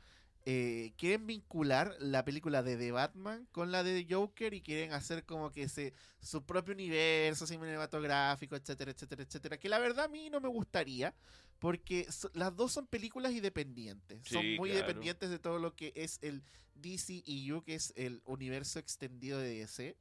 Eh, 0.51 0.94
quieren 0.96 1.26
vincular 1.26 1.94
la 1.99 2.24
película 2.24 2.62
de 2.62 2.78
The 2.78 2.92
Batman 2.92 3.46
con 3.53 3.70
la 3.70 3.82
de 3.82 4.07
Joker 4.09 4.55
y 4.55 4.62
quieren 4.62 4.94
hacer 4.94 5.24
como 5.26 5.53
que 5.53 5.68
se, 5.68 5.92
su 6.20 6.42
propio 6.46 6.72
universo 6.72 7.46
cinematográfico, 7.46 8.57
etcétera, 8.57 8.92
etcétera, 8.92 9.24
etcétera. 9.24 9.59
Que 9.59 9.68
la 9.68 9.78
verdad 9.78 10.07
a 10.07 10.09
mí 10.09 10.30
no 10.30 10.40
me 10.40 10.49
gustaría, 10.49 11.14
porque 11.59 12.11
so- 12.11 12.30
las 12.34 12.54
dos 12.56 12.72
son 12.72 12.86
películas 12.86 13.32
independientes. 13.32 14.20
son 14.28 14.44
muy 14.56 14.70
claro. 14.70 14.84
independientes 14.86 15.30
de 15.30 15.38
todo 15.38 15.59
lo 15.59 15.74
que 15.74 15.92
es 15.96 16.18
el 16.22 16.42
DCEU, 16.74 17.62
que 17.62 17.74
es 17.74 17.92
el 17.96 18.22
universo 18.24 18.78
extendido 18.78 19.38
de 19.38 19.59
DC. 19.61 19.96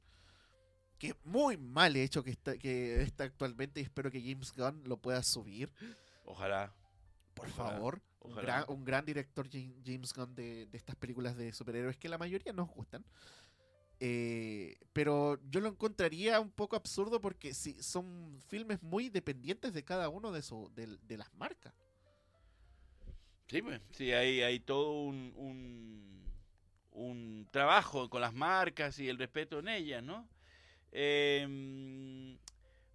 Que 0.98 1.14
muy 1.24 1.56
mal 1.56 1.94
hecho 1.96 2.24
que 2.24 2.30
está, 2.30 2.58
que 2.58 3.02
está 3.02 3.24
actualmente 3.24 3.80
y 3.80 3.84
espero 3.84 4.10
que 4.10 4.20
James 4.20 4.52
Gunn 4.52 4.82
lo 4.84 4.96
pueda 4.96 5.22
subir, 5.22 5.72
Ojalá. 6.24 6.74
por 7.34 7.48
Ojalá, 7.48 7.70
favor. 7.70 8.02
Un 8.20 8.34
gran, 8.34 8.64
un 8.68 8.84
gran 8.84 9.04
director 9.06 9.48
Jam- 9.48 9.74
James 9.84 10.12
Gunn 10.12 10.34
de, 10.34 10.66
de 10.66 10.76
estas 10.76 10.96
películas 10.96 11.36
de 11.36 11.52
superhéroes 11.52 11.96
que 11.96 12.08
la 12.08 12.18
mayoría 12.18 12.52
nos 12.52 12.68
gustan. 12.68 13.04
Eh, 14.00 14.76
pero 14.92 15.40
yo 15.50 15.60
lo 15.60 15.68
encontraría 15.68 16.40
un 16.40 16.50
poco 16.50 16.76
absurdo 16.76 17.20
porque 17.20 17.52
si 17.52 17.82
son 17.82 18.38
filmes 18.46 18.82
muy 18.82 19.08
dependientes 19.08 19.72
de 19.72 19.84
cada 19.84 20.08
uno 20.08 20.30
de, 20.30 20.42
su, 20.42 20.70
de, 20.74 21.16
las 21.16 21.32
marcas. 21.34 21.74
Sí, 23.48 23.62
pues, 23.62 23.80
sí, 23.92 24.12
hay, 24.12 24.42
hay 24.42 24.60
todo 24.60 25.00
un, 25.00 25.32
un, 25.36 26.22
un 26.92 27.48
trabajo 27.50 28.08
con 28.08 28.20
las 28.20 28.34
marcas 28.34 28.98
y 28.98 29.08
el 29.08 29.18
respeto 29.18 29.58
en 29.58 29.68
ellas, 29.68 30.02
¿no? 30.02 30.28
Eh, 30.92 32.36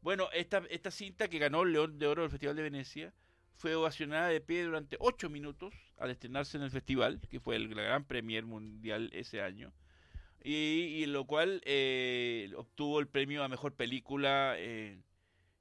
bueno, 0.03 0.29
esta, 0.33 0.61
esta 0.69 0.91
cinta 0.91 1.29
que 1.29 1.39
ganó 1.39 1.63
el 1.63 1.71
León 1.71 1.97
de 1.97 2.07
Oro 2.07 2.23
del 2.23 2.31
Festival 2.31 2.57
de 2.57 2.63
Venecia 2.63 3.13
fue 3.55 3.73
ovacionada 3.75 4.27
de 4.27 4.41
pie 4.41 4.63
durante 4.63 4.97
ocho 4.99 5.29
minutos 5.29 5.73
al 5.97 6.11
estrenarse 6.11 6.57
en 6.57 6.63
el 6.63 6.71
festival, 6.71 7.21
que 7.29 7.39
fue 7.39 7.55
el, 7.55 7.69
gran 7.69 8.03
premier 8.03 8.45
mundial 8.45 9.09
ese 9.13 9.41
año, 9.41 9.71
y, 10.43 11.03
y 11.03 11.05
lo 11.07 11.25
cual 11.25 11.61
eh, 11.65 12.51
obtuvo 12.57 12.99
el 12.99 13.07
premio 13.07 13.43
a 13.43 13.47
mejor 13.49 13.73
película. 13.75 14.55
eh, 14.57 15.01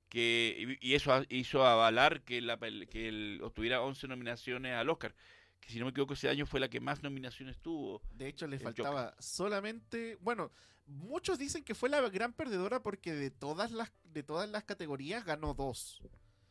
que 0.09 0.76
y 0.80 0.95
eso 0.95 1.24
hizo 1.30 1.64
avalar 1.64 2.22
que 2.22 2.41
la 2.43 2.59
que 2.59 3.09
el- 3.09 3.41
obtuviera 3.43 3.80
11 3.83 4.09
nominaciones 4.09 4.74
al 4.74 4.91
Oscar 4.91 5.14
que 5.61 5.70
si 5.70 5.78
no 5.78 5.87
me 5.87 5.91
equivoco 5.93 6.14
ese 6.14 6.28
año 6.28 6.45
fue 6.45 6.61
la 6.61 6.68
que 6.68 6.80
más 6.80 7.03
nominaciones 7.03 7.59
tuvo 7.59 8.03
De 8.11 8.28
hecho, 8.28 8.47
le 8.47 8.59
faltaba 8.59 9.14
solamente. 9.20 10.18
Bueno, 10.20 10.51
muchos 10.87 11.39
dicen 11.39 11.64
que 11.64 11.74
fue 11.74 11.89
la 11.89 12.01
gran 12.11 12.33
perdedora 12.33 12.83
porque 12.83 13.12
de 13.12 13.30
todas 13.30 13.70
las, 13.70 13.93
de 14.05 14.22
todas 14.22 14.51
las 14.51 14.64
categorías 14.64 15.24
ganó 15.24 15.55
dos. 15.55 16.03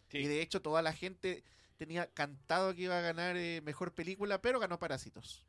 Sí. 0.09 0.19
Y 0.19 0.27
de 0.27 0.41
hecho, 0.41 0.61
toda 0.61 0.81
la 0.81 0.93
gente 0.93 1.43
tenía 1.77 2.07
cantado 2.07 2.73
que 2.73 2.83
iba 2.83 2.97
a 2.97 3.01
ganar 3.01 3.35
eh, 3.37 3.61
mejor 3.63 3.93
película, 3.93 4.41
pero 4.41 4.59
ganó 4.59 4.79
Parásitos. 4.79 5.45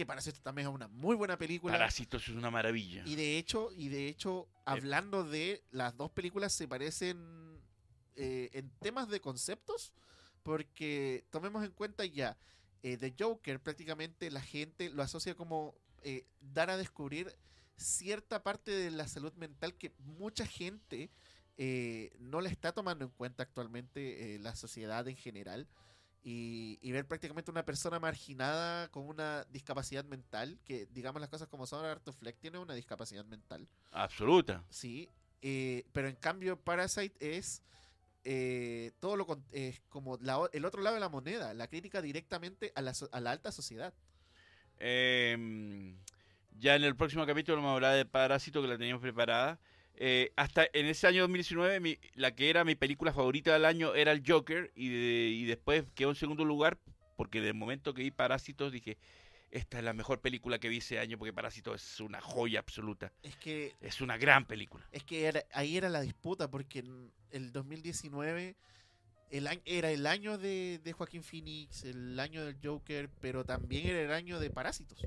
Que 0.00 0.06
Parásitos 0.06 0.40
también 0.40 0.66
es 0.66 0.72
una 0.72 0.88
muy 0.88 1.14
buena 1.14 1.36
película. 1.36 1.74
Parásitos 1.74 2.26
es 2.26 2.34
una 2.34 2.50
maravilla 2.50 3.02
Y 3.04 3.16
de 3.16 3.36
hecho, 3.36 3.70
y 3.76 3.90
de 3.90 4.08
hecho, 4.08 4.48
hablando 4.64 5.24
de 5.24 5.62
las 5.72 5.94
dos 5.94 6.10
películas 6.10 6.54
se 6.54 6.66
parecen 6.66 7.60
eh, 8.16 8.48
en 8.54 8.70
temas 8.80 9.10
de 9.10 9.20
conceptos, 9.20 9.92
porque 10.42 11.26
tomemos 11.28 11.62
en 11.66 11.72
cuenta 11.72 12.06
ya, 12.06 12.38
eh, 12.82 12.96
The 12.96 13.14
Joker 13.18 13.60
prácticamente 13.60 14.30
la 14.30 14.40
gente 14.40 14.88
lo 14.88 15.02
asocia 15.02 15.34
como 15.34 15.74
eh, 16.02 16.24
dar 16.40 16.70
a 16.70 16.78
descubrir 16.78 17.36
cierta 17.76 18.42
parte 18.42 18.70
de 18.70 18.90
la 18.90 19.06
salud 19.06 19.34
mental 19.34 19.74
que 19.74 19.92
mucha 19.98 20.46
gente 20.46 21.10
eh, 21.58 22.16
no 22.20 22.40
le 22.40 22.48
está 22.48 22.72
tomando 22.72 23.04
en 23.04 23.10
cuenta 23.10 23.42
actualmente 23.42 24.34
eh, 24.34 24.38
la 24.38 24.56
sociedad 24.56 25.06
en 25.08 25.16
general. 25.16 25.68
Y, 26.22 26.78
y 26.82 26.92
ver 26.92 27.06
prácticamente 27.06 27.50
una 27.50 27.64
persona 27.64 27.98
marginada 27.98 28.88
con 28.88 29.06
una 29.08 29.44
discapacidad 29.44 30.04
mental, 30.04 30.58
que 30.66 30.86
digamos 30.92 31.20
las 31.20 31.30
cosas 31.30 31.48
como 31.48 31.66
son, 31.66 31.84
Arthur 31.84 32.12
Fleck 32.12 32.38
tiene 32.38 32.58
una 32.58 32.74
discapacidad 32.74 33.24
mental, 33.24 33.66
absoluta. 33.92 34.62
Sí, 34.68 35.08
eh, 35.40 35.84
pero 35.92 36.08
en 36.08 36.16
cambio 36.16 36.60
Parasite 36.60 37.38
es 37.38 37.62
eh, 38.24 38.92
todo 39.00 39.16
lo 39.16 39.26
es 39.52 39.80
como 39.88 40.18
la 40.18 40.46
el 40.52 40.66
otro 40.66 40.82
lado 40.82 40.94
de 40.94 41.00
la 41.00 41.08
moneda, 41.08 41.54
la 41.54 41.68
crítica 41.68 42.02
directamente 42.02 42.70
a 42.74 42.82
la, 42.82 42.92
so- 42.92 43.08
a 43.12 43.20
la 43.20 43.30
alta 43.30 43.50
sociedad. 43.50 43.94
Eh, 44.78 45.94
ya 46.58 46.76
en 46.76 46.84
el 46.84 46.96
próximo 46.96 47.24
capítulo 47.24 47.56
vamos 47.56 47.70
a 47.70 47.74
hablar 47.76 47.96
de 47.96 48.04
Parásito 48.04 48.60
que 48.60 48.68
la 48.68 48.76
teníamos 48.76 49.00
preparada 49.00 49.58
Eh, 50.02 50.32
hasta 50.36 50.66
en 50.72 50.86
ese 50.86 51.06
año 51.06 51.20
2019 51.20 51.78
mi- 51.78 51.98
la 52.14 52.34
que 52.34 52.48
era 52.48 52.64
mi 52.64 52.74
película 52.74 53.12
favorita 53.12 53.52
del 53.52 53.66
año 53.66 53.94
era 53.94 54.12
el 54.12 54.22
Joker 54.26 54.72
y, 54.74 54.88
de- 54.88 55.28
y 55.28 55.44
después 55.44 55.84
quedó 55.94 56.08
en 56.08 56.14
segundo 56.16 56.42
lugar 56.46 56.78
porque 57.16 57.42
del 57.42 57.52
momento 57.52 57.92
que 57.92 58.02
vi 58.02 58.10
Parásitos 58.10 58.72
dije 58.72 58.96
esta 59.50 59.76
es 59.78 59.84
la 59.84 59.92
mejor 59.92 60.20
película 60.22 60.58
que 60.58 60.70
vi 60.70 60.78
ese 60.78 60.98
año 60.98 61.18
porque 61.18 61.34
Parásitos 61.34 61.82
es 61.84 62.00
una 62.00 62.18
joya 62.22 62.60
absoluta 62.60 63.12
Es 63.22 63.36
que 63.36 63.74
es 63.82 64.00
una 64.00 64.16
gran 64.16 64.46
película 64.46 64.88
Es 64.90 65.04
que 65.04 65.24
era- 65.26 65.44
ahí 65.52 65.76
era 65.76 65.90
la 65.90 66.00
disputa, 66.00 66.48
porque 66.50 66.78
en 66.78 67.12
el 67.30 67.52
2019 67.52 68.56
el, 69.30 69.48
era 69.66 69.90
el 69.90 70.06
año 70.06 70.38
de, 70.38 70.80
de 70.82 70.92
Joaquín 70.94 71.22
Phoenix, 71.22 71.84
el 71.84 72.18
año 72.18 72.42
del 72.46 72.56
Joker, 72.64 73.10
pero 73.20 73.44
también 73.44 73.86
era 73.86 74.00
el 74.00 74.12
año 74.12 74.40
de 74.40 74.48
Parásitos. 74.50 75.06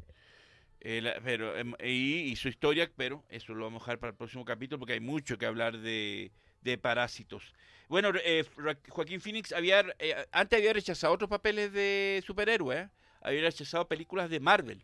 Eh, 0.86 1.00
la- 1.02 1.20
pero, 1.24 1.56
em, 1.58 1.74
y, 1.82 2.20
y 2.32 2.36
su 2.36 2.50
historia, 2.50 2.92
pero 2.98 3.24
eso 3.30 3.54
lo 3.54 3.64
vamos 3.64 3.82
a 3.82 3.86
dejar 3.86 4.00
para 4.00 4.12
el 4.12 4.18
próximo 4.18 4.44
capítulo 4.44 4.80
porque 4.80 4.94
hay 4.94 5.00
mucho 5.00 5.38
que 5.38 5.46
hablar 5.46 5.78
de, 5.78 6.32
de 6.62 6.78
parásitos. 6.78 7.54
Bueno, 7.88 8.12
eh, 8.24 8.44
Joaquín 8.90 9.22
Phoenix 9.22 9.54
había, 9.54 9.86
eh, 10.00 10.26
antes 10.32 10.60
había 10.60 10.74
rechazado 10.74 11.14
otros 11.14 11.30
papeles 11.30 11.72
de 11.72 12.22
superhéroe, 12.26 12.78
¿eh? 12.82 12.90
había 13.22 13.42
rechazado 13.44 13.88
películas 13.88 14.30
de 14.30 14.40
Marvel. 14.42 14.84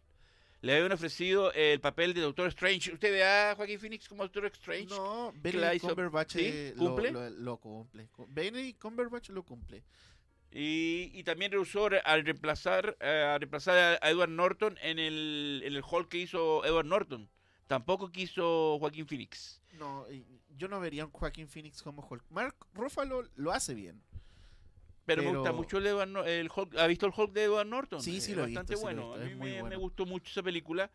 Le 0.62 0.76
habían 0.76 0.91
ofrecido 0.91 1.52
el 1.54 1.80
papel 1.80 2.14
de 2.14 2.20
Doctor 2.22 2.47
Strange. 2.47 2.91
¿Usted 2.93 3.12
ve 3.12 3.24
a 3.24 3.54
Joaquín 3.56 3.80
Phoenix 3.80 4.08
como 4.10 4.24
Doctor 4.24 4.45
Strange? 4.47 4.88
No, 4.89 5.32
Benedict 5.36 5.82
Cumberbatch 5.86 6.34
¿sí? 6.34 6.41
eh, 6.45 6.74
lo- 6.76 6.95
¿Cumple? 6.95 7.12
Lo, 7.12 7.30
lo 7.30 7.58
cumple. 7.58 8.10
Benedict 8.28 8.80
Cumberbatch 8.82 9.30
lo 9.30 9.43
cumple. 9.43 9.84
Y, 10.52 11.12
y 11.14 11.24
también 11.24 11.52
rehusó 11.52 11.89
re- 11.89 12.02
al 12.06 12.26
reemplazar, 12.26 12.97
eh, 13.02 13.34
a 13.36 13.38
reemplazar 13.38 14.00
a- 14.02 14.10
Edward 14.10 14.30
Norton 14.32 14.78
en 14.82 14.97
el, 14.97 15.62
en 15.64 15.76
el 15.76 15.84
Hulk 15.88 16.10
que 16.10 16.18
hizo 16.18 16.66
Edward 16.66 16.86
Norton. 16.88 17.30
Tampoco 17.68 18.12
quiso 18.12 18.78
Joaquín 18.80 19.06
Phoenix. 19.06 19.62
No, 19.78 20.08
yo 20.58 20.68
no 20.68 20.80
vería 20.80 21.04
a 21.04 21.06
un 21.06 21.12
Joaquín 21.12 21.47
Phoenix 21.47 21.84
como 21.84 22.06
Hulk. 22.08 22.24
Mark 22.32 22.56
Ruffalo 22.74 23.24
lo 23.36 23.52
hace 23.52 23.76
bien. 23.76 24.02
Pero, 25.06 25.24
me 25.24 25.30
gusta 25.36 25.52
mucho 25.52 25.78
el, 25.78 25.86
Edward 25.88 26.28
el 26.28 26.50
Hulk. 26.56 26.78
¿Ha 26.78 26.88
visto 26.88 27.06
el 27.06 27.14
Hulk 27.16 27.32
de 27.32 27.43
Edward 27.43 27.68
Norton? 27.68 28.02
Sí, 28.02 28.20
sí 28.22 28.32
Es 28.32 28.38
lo 28.38 28.43
he 28.43 28.47
visto, 28.47 28.60
bastante 28.62 28.76
sí 28.76 28.84
lo 28.84 28.89
he 28.89 28.93
bueno. 28.95 29.14
visto, 29.14 29.24
A 29.26 29.30
mí 29.30 29.36
me, 29.36 29.54
me 29.56 29.62
bueno. 29.62 29.80
gustó 29.80 30.06
mucho 30.08 30.30
esa 30.32 30.41
película. 30.43 30.89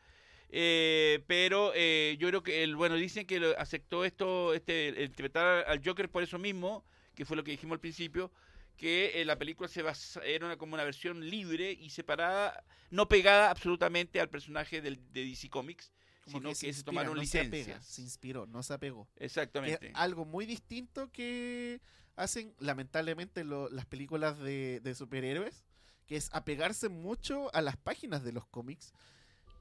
Eh, 0.50 1.24
pero 1.26 1.72
eh, 1.74 2.16
yo 2.20 2.28
creo 2.28 2.42
que, 2.42 2.62
el, 2.62 2.76
bueno, 2.76 2.94
dicen 2.96 3.26
que 3.26 3.54
aceptó 3.58 4.04
esto, 4.04 4.54
este, 4.54 4.88
el 4.88 4.98
interpretar 5.06 5.64
al 5.68 5.80
Joker 5.84 6.08
por 6.08 6.22
eso 6.22 6.38
mismo, 6.38 6.84
que 7.16 7.24
fue 7.24 7.36
lo 7.36 7.42
que 7.42 7.50
dijimos 7.52 7.74
al 7.74 7.80
principio, 7.80 8.30
que 8.76 9.20
eh, 9.20 9.24
la 9.24 9.38
película 9.38 9.68
se 9.68 9.82
basa, 9.82 10.20
era 10.24 10.46
una- 10.46 10.56
como 10.56 10.74
una 10.74 10.84
versión 10.84 11.28
libre 11.28 11.72
y 11.72 11.90
separada, 11.90 12.64
no 12.90 13.08
pegada 13.08 13.50
absolutamente 13.50 14.20
al 14.20 14.28
personaje 14.28 14.80
del, 14.80 14.96
de 15.12 15.24
DC 15.24 15.48
Comics, 15.48 15.92
Como 16.24 16.38
sino 16.38 16.48
que, 16.50 16.54
se 16.54 16.60
se 16.60 16.66
inspira, 16.68 16.84
tomaron 16.86 17.16
no 17.16 17.24
se 17.24 17.44
licencias. 17.44 17.68
apega, 17.76 17.82
se 17.82 18.02
inspiró, 18.02 18.46
no 18.46 18.62
se 18.62 18.74
apegó. 18.74 19.08
Que 19.16 19.24
es 19.26 19.32
Exactamente. 19.32 19.90
algo 19.94 20.24
muy 20.24 20.44
distinto 20.46 21.10
que 21.12 21.80
hacen 22.16 22.54
lamentablemente 22.58 23.44
lo- 23.44 23.68
las 23.70 23.86
películas 23.86 24.38
de, 24.38 24.80
de 24.80 24.94
superhéroes, 24.94 25.64
que 26.06 26.16
es 26.16 26.28
apegarse 26.32 26.88
mucho 26.88 27.54
a 27.54 27.62
las 27.62 27.76
páginas 27.76 28.22
de 28.24 28.32
los 28.32 28.46
cómics. 28.46 28.92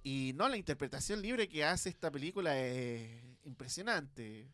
Y 0.03 0.33
no, 0.35 0.49
la 0.49 0.57
interpretación 0.57 1.21
libre 1.21 1.47
que 1.47 1.63
hace 1.63 1.87
esta 1.89 2.11
película 2.11 2.59
es 2.59 3.23
impresionante. 3.45 4.49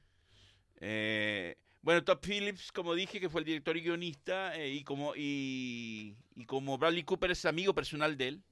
Eh, 0.82 1.58
bueno, 1.82 2.04
Todd 2.04 2.20
Phillips, 2.22 2.72
como 2.72 2.94
dije, 2.94 3.20
que 3.20 3.30
fue 3.30 3.42
el 3.42 3.46
director 3.46 3.78
y 3.78 3.82
guionista, 3.82 4.56
eh, 4.58 4.70
y, 4.70 4.84
como, 4.84 5.14
y, 5.16 6.16
como 6.46 6.78
Bradley 6.78 7.04
Cooper 7.04 7.32
es 7.32 7.46
amigo 7.46 7.74
personal 7.74 8.18
de 8.18 8.28
él, 8.28 8.44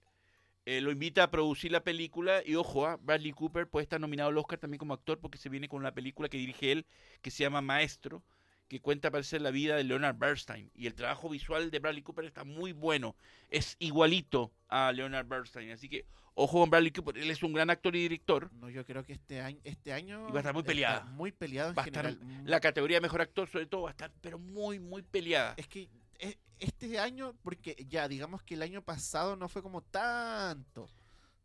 eh, 0.66 0.82
lo 0.82 0.92
invita 0.92 1.24
a 1.24 1.32
producir 1.32 1.72
la 1.72 1.84
película. 1.84 2.42
Y 2.46 2.56
ojo, 2.56 2.86
ah, 2.88 2.98
Bradley 3.02 3.34
Cooper 3.34 3.68
puede 3.70 3.84
estar 3.84 4.00
nominado 4.00 4.30
al 4.30 4.38
Oscar 4.38 4.60
también 4.60 4.80
como 4.80 4.94
actor 4.94 5.20
porque 5.20 5.38
se 5.38 5.50
viene 5.50 5.68
con 5.68 5.80
una 5.80 5.94
película 5.94 6.30
que 6.30 6.38
dirige 6.38 6.72
él, 6.72 6.86
que 7.22 7.32
se 7.32 7.44
llama 7.44 7.62
Maestro, 7.62 8.24
que 8.68 8.82
cuenta 8.82 9.12
parece 9.12 9.40
la 9.40 9.52
vida 9.52 9.76
de 9.76 9.84
Leonard 9.84 10.18
Bernstein. 10.18 10.72
Y 10.74 10.88
el 10.88 10.94
trabajo 10.94 11.30
visual 11.30 11.72
de 11.72 11.80
Bradley 11.80 12.04
Cooper 12.04 12.26
está 12.26 12.44
muy 12.46 12.72
bueno. 12.72 13.16
Es 13.50 13.76
igualito 13.80 14.54
a 14.70 14.92
Leonard 14.94 15.28
Bernstein. 15.28 15.72
Así 15.72 15.90
que 15.90 16.06
ojo 16.40 16.60
con 16.60 16.70
Bradley 16.70 16.92
Cooper. 16.92 17.18
Él 17.18 17.32
es 17.32 17.42
un 17.42 17.52
gran 17.54 17.70
actor 17.70 17.96
y 17.96 18.02
director. 18.04 18.52
No, 18.54 18.70
yo 18.70 18.86
creo 18.86 19.04
que 19.04 19.14
este 19.14 19.42
año, 19.42 19.60
este 19.64 19.92
año 19.92 20.28
Y 20.30 20.32
va 20.32 20.38
a 20.38 20.42
estar 20.42 20.54
muy 20.54 20.64
peleada. 20.64 21.04
muy 21.06 21.32
peleado 21.32 21.70
en 21.72 21.76
Va 21.78 21.82
a 21.84 21.86
estar 21.86 22.06
general. 22.06 22.44
La 22.46 22.60
categoría 22.60 22.98
de 22.98 23.02
mejor 23.02 23.22
actor, 23.22 23.50
sobre 23.50 23.66
todo, 23.66 23.84
va 23.84 23.90
a 23.90 23.92
estar, 23.92 24.12
pero 24.22 24.38
muy, 24.38 24.80
muy 24.80 25.02
peleada. 25.02 25.56
Es 25.58 25.68
que 25.68 25.90
e- 26.20 26.38
este 26.60 27.00
año, 27.00 27.34
porque 27.44 27.76
ya 27.90 28.08
digamos 28.08 28.44
que 28.44 28.54
el 28.54 28.62
año 28.62 28.82
pasado 28.84 29.36
no 29.36 29.50
fue 29.50 29.62
como 29.64 29.82
tanto. 29.82 30.90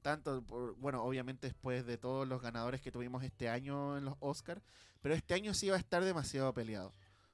Tanto, 0.03 0.43
por- 0.43 0.75
bueno, 0.77 1.03
obviamente 1.05 1.47
después 1.47 1.87
de 1.87 1.97
todos 1.97 2.27
los 2.29 2.43
ganadores 2.43 2.81
que 2.81 2.91
tuvimos 2.93 3.23
este 3.25 3.49
año 3.49 3.97
en 3.97 4.05
los 4.05 4.17
Oscars, 4.21 4.61
pero 5.01 5.15
este 5.15 5.35
año 5.35 5.55
sí 5.55 5.69
va 5.71 5.77
a 5.77 5.81
estar 5.81 6.05
demasiado 6.05 6.53
peleado. 6.53 6.91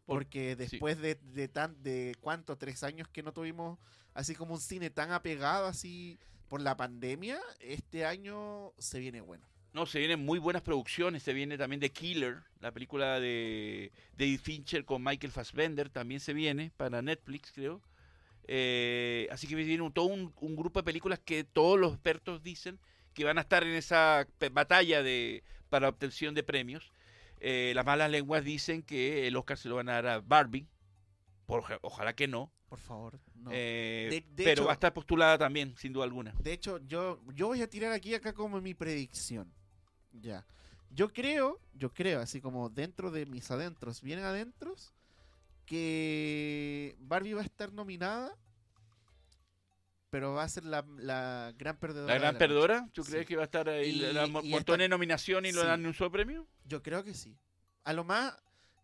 Por- 0.06 0.18
Porque 0.18 0.50
sí. 0.50 0.56
después 0.56 0.98
de, 0.98 1.16
de 1.16 1.48
tan, 1.48 1.82
de 1.82 2.14
cuánto, 2.20 2.56
tres 2.56 2.82
años 2.82 3.09
que 3.09 3.22
no 3.22 3.32
tuvimos 3.32 3.78
así 4.14 4.34
como 4.34 4.54
un 4.54 4.61
cine 4.61 4.90
tan 4.90 5.11
apegado 5.12 5.66
así 5.66 6.18
por 6.49 6.61
la 6.61 6.76
pandemia, 6.76 7.38
este 7.61 8.05
año 8.05 8.72
se 8.78 8.99
viene 8.99 9.20
bueno. 9.20 9.46
No, 9.72 9.86
se 9.86 9.99
vienen 9.99 10.24
muy 10.24 10.38
buenas 10.38 10.62
producciones. 10.62 11.22
Se 11.22 11.32
viene 11.32 11.59
también 11.59 11.80
The 11.80 11.90
Killer, 11.90 12.38
la 12.61 12.72
película 12.72 13.20
de 13.20 13.92
David 14.16 14.40
Fincher 14.40 14.84
con 14.84 15.05
Michael 15.05 15.32
Fassbender. 15.32 15.90
También 15.90 16.20
se 16.20 16.32
viene 16.32 16.72
para 16.76 17.03
Netflix, 17.03 17.53
creo. 17.53 17.80
Eh, 18.49 19.28
así 19.30 19.46
que 19.46 19.55
viene 19.55 19.90
todo 19.92 20.07
un, 20.07 20.57
grupo 20.57 20.80
de 20.80 20.84
películas 20.84 21.20
que 21.22 21.44
todos 21.44 21.78
los 21.78 21.92
expertos 21.92 22.42
dicen 22.42 22.78
que 23.12 23.24
van 23.24 23.36
a 23.36 23.42
estar 23.42 23.62
en 23.62 23.74
esa 23.74 24.26
batalla 24.53 25.03
de 25.03 25.44
para 25.68 25.88
obtención 25.88 26.34
de 26.34 26.42
premios. 26.42 26.92
Eh, 27.40 27.72
las 27.74 27.84
malas 27.84 28.11
lenguas 28.11 28.42
dicen 28.42 28.82
que 28.82 29.28
el 29.28 29.36
Oscar 29.36 29.59
se 29.59 29.68
lo 29.68 29.76
van 29.76 29.90
a 29.90 30.01
dar 30.01 30.07
a 30.07 30.20
Barbie. 30.20 30.66
Por, 31.49 31.64
ojalá 31.80 32.14
que 32.14 32.28
no. 32.28 32.53
Por 32.68 32.78
favor, 32.78 33.18
no. 33.34 33.51
Eh, 33.53 34.09
De- 34.11 34.20
de 34.20 34.44
pero 34.44 34.51
hecho- 34.51 34.64
va 34.66 34.72
a 34.72 34.74
estar 34.74 34.92
postulada 34.92 35.38
también, 35.38 35.74
sin 35.78 35.94
duda 35.94 36.05
alguna. 36.05 36.34
De 36.38 36.53
hecho, 36.53 36.76
yo, 36.86 37.22
yo 37.34 37.46
voy 37.46 37.62
a 37.62 37.70
tirar 37.70 37.90
aquí 37.92 38.14
acá 38.14 38.34
como 38.34 38.61
mi 38.61 38.74
predicción. 38.74 39.51
Ya. 40.12 40.46
Yo 40.90 41.11
creo, 41.11 41.59
yo 41.72 41.90
creo, 41.94 42.20
así 42.20 42.42
como 42.42 42.68
dentro 42.68 43.11
de 43.11 43.24
mis 43.24 43.51
adentros, 43.51 44.03
bien 44.03 44.18
adentros, 44.18 44.92
que 45.64 46.96
Barbie 46.99 47.32
va 47.34 47.40
a 47.40 47.44
estar 47.44 47.72
nominada, 47.72 48.36
pero 50.11 50.34
va 50.34 50.42
a 50.42 50.49
ser 50.49 50.64
la, 50.64 50.84
la 50.99 51.55
gran 51.57 51.78
perdedora. 51.78 52.12
¿La 52.14 52.18
gran 52.20 52.34
noche. 52.34 52.38
perdedora? 52.46 52.88
¿Tú 52.92 53.05
Sí. 53.05 53.12
crees 53.12 53.26
que 53.26 53.36
va 53.36 53.42
a 53.42 53.44
estar 53.46 53.68
ahí 53.68 53.88
Y- 53.90 54.01
la, 54.01 54.12
la 54.12 54.26
mo- 54.26 54.40
y 54.42 54.51
montones 54.51 54.59
esta- 54.61 54.82
de 54.82 54.88
nominación 54.88 55.46
y 55.46 55.53
sí. 55.53 55.57
dan 55.59 55.84
un 55.86 55.94
solo 55.94 56.11
premio? 56.11 56.46
Yo 56.64 56.82
creo 56.82 57.05
que 57.05 57.14
sí. 57.14 57.36
A 57.84 57.92
lo 57.94 58.05
más, 58.05 58.34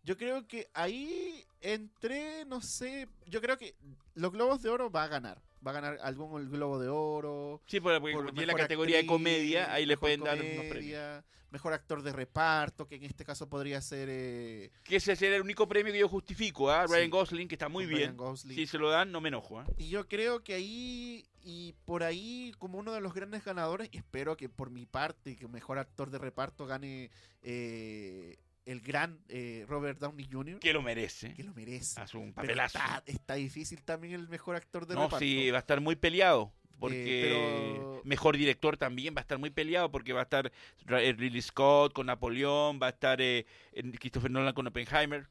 yo 0.05 0.17
creo 0.17 0.47
que 0.47 0.69
ahí 0.73 1.43
entre, 1.61 2.45
no 2.45 2.61
sé, 2.61 3.07
yo 3.25 3.41
creo 3.41 3.57
que 3.57 3.75
los 4.13 4.31
Globos 4.31 4.61
de 4.61 4.69
Oro 4.69 4.91
va 4.91 5.03
a 5.03 5.07
ganar. 5.07 5.41
Va 5.65 5.71
a 5.71 5.73
ganar 5.73 5.97
algún 6.03 6.39
el 6.39 6.47
Globo 6.47 6.79
de 6.79 6.89
Oro. 6.89 7.61
Sí, 7.65 7.79
porque, 7.79 7.99
por 7.99 8.11
como 8.13 8.31
tiene 8.33 8.53
la 8.53 8.53
categoría 8.53 8.97
de 8.97 9.07
comedia, 9.07 9.73
ahí 9.73 9.87
le 9.87 9.97
pueden 9.97 10.21
dar 10.21 10.39
unos 10.39 10.65
premios. 10.65 11.23
Mejor 11.49 11.73
actor 11.73 12.03
de 12.03 12.11
reparto, 12.11 12.85
que 12.85 12.95
en 12.95 13.03
este 13.03 13.23
caso 13.23 13.47
podría 13.47 13.79
ser 13.79 14.09
eh, 14.11 14.71
Que 14.83 14.97
ese 14.97 15.13
es 15.13 15.21
el 15.21 15.41
único 15.41 15.67
premio 15.69 15.93
que 15.93 15.99
yo 15.99 16.09
justifico, 16.09 16.69
¿ah? 16.69 16.85
Ryan 16.85 17.05
Sí. 17.05 17.09
Gosling, 17.09 17.47
que 17.47 17.55
está 17.55 17.69
muy 17.69 17.85
bien. 17.85 18.17
Si 18.35 18.67
se 18.67 18.77
lo 18.77 18.89
dan, 18.89 19.11
no 19.11 19.21
me 19.21 19.29
enojo, 19.29 19.59
¿ah? 19.59 19.65
Y 19.77 19.87
yo 19.87 20.07
creo 20.07 20.43
que 20.43 20.53
ahí, 20.53 21.25
y 21.43 21.73
por 21.85 22.03
ahí, 22.03 22.51
como 22.59 22.77
uno 22.77 22.91
de 22.91 22.99
los 22.99 23.13
grandes 23.13 23.45
ganadores, 23.45 23.89
y 23.91 23.97
espero 23.97 24.35
que 24.35 24.49
por 24.49 24.69
mi 24.69 24.85
parte, 24.85 25.37
que 25.37 25.47
mejor 25.47 25.79
actor 25.79 26.09
de 26.11 26.17
reparto 26.17 26.65
gane 26.65 27.09
eh, 27.41 28.35
el 28.65 28.81
gran 28.81 29.19
eh, 29.29 29.65
Robert 29.67 29.99
Downey 29.99 30.27
Jr., 30.31 30.59
Que 30.59 30.73
lo 30.73 30.81
merece. 30.81 31.33
que 31.33 31.43
lo 31.43 31.53
merece. 31.53 31.99
Hace 32.01 32.17
un 32.17 32.33
Pero 32.33 32.47
papelazo. 32.47 32.77
está, 32.77 33.03
está 33.05 33.33
difícil 33.35 33.83
también 33.83 34.13
el 34.15 34.27
mejor 34.27 34.55
actor 34.55 34.85
de 34.87 34.95
No, 34.95 35.03
reparto. 35.03 35.19
sí, 35.19 35.51
va 35.51 35.57
a 35.57 35.59
estar 35.61 35.79
muy 35.81 35.95
peleado. 35.95 36.51
Porque 36.79 37.29
pero- 37.73 38.01
mejor 38.03 38.35
director 38.35 38.75
también 38.75 39.15
va 39.15 39.19
a 39.19 39.21
estar 39.21 39.37
muy 39.37 39.49
peleado 39.49 39.89
porque 39.91 40.11
va 40.11 40.19
a 40.19 40.23
estar 40.23 40.51
eh, 40.89 41.15
Ridley 41.17 41.41
Scott 41.41 41.93
con 41.93 42.07
Napoleón, 42.07 42.79
va 42.81 42.87
a 42.87 42.89
estar 42.89 43.21
eh, 43.21 43.45
eh, 43.71 43.91
Christopher 43.97 44.29
Nolan 44.29 44.53
con 44.53 44.67
Oppenheimer, 44.67 45.25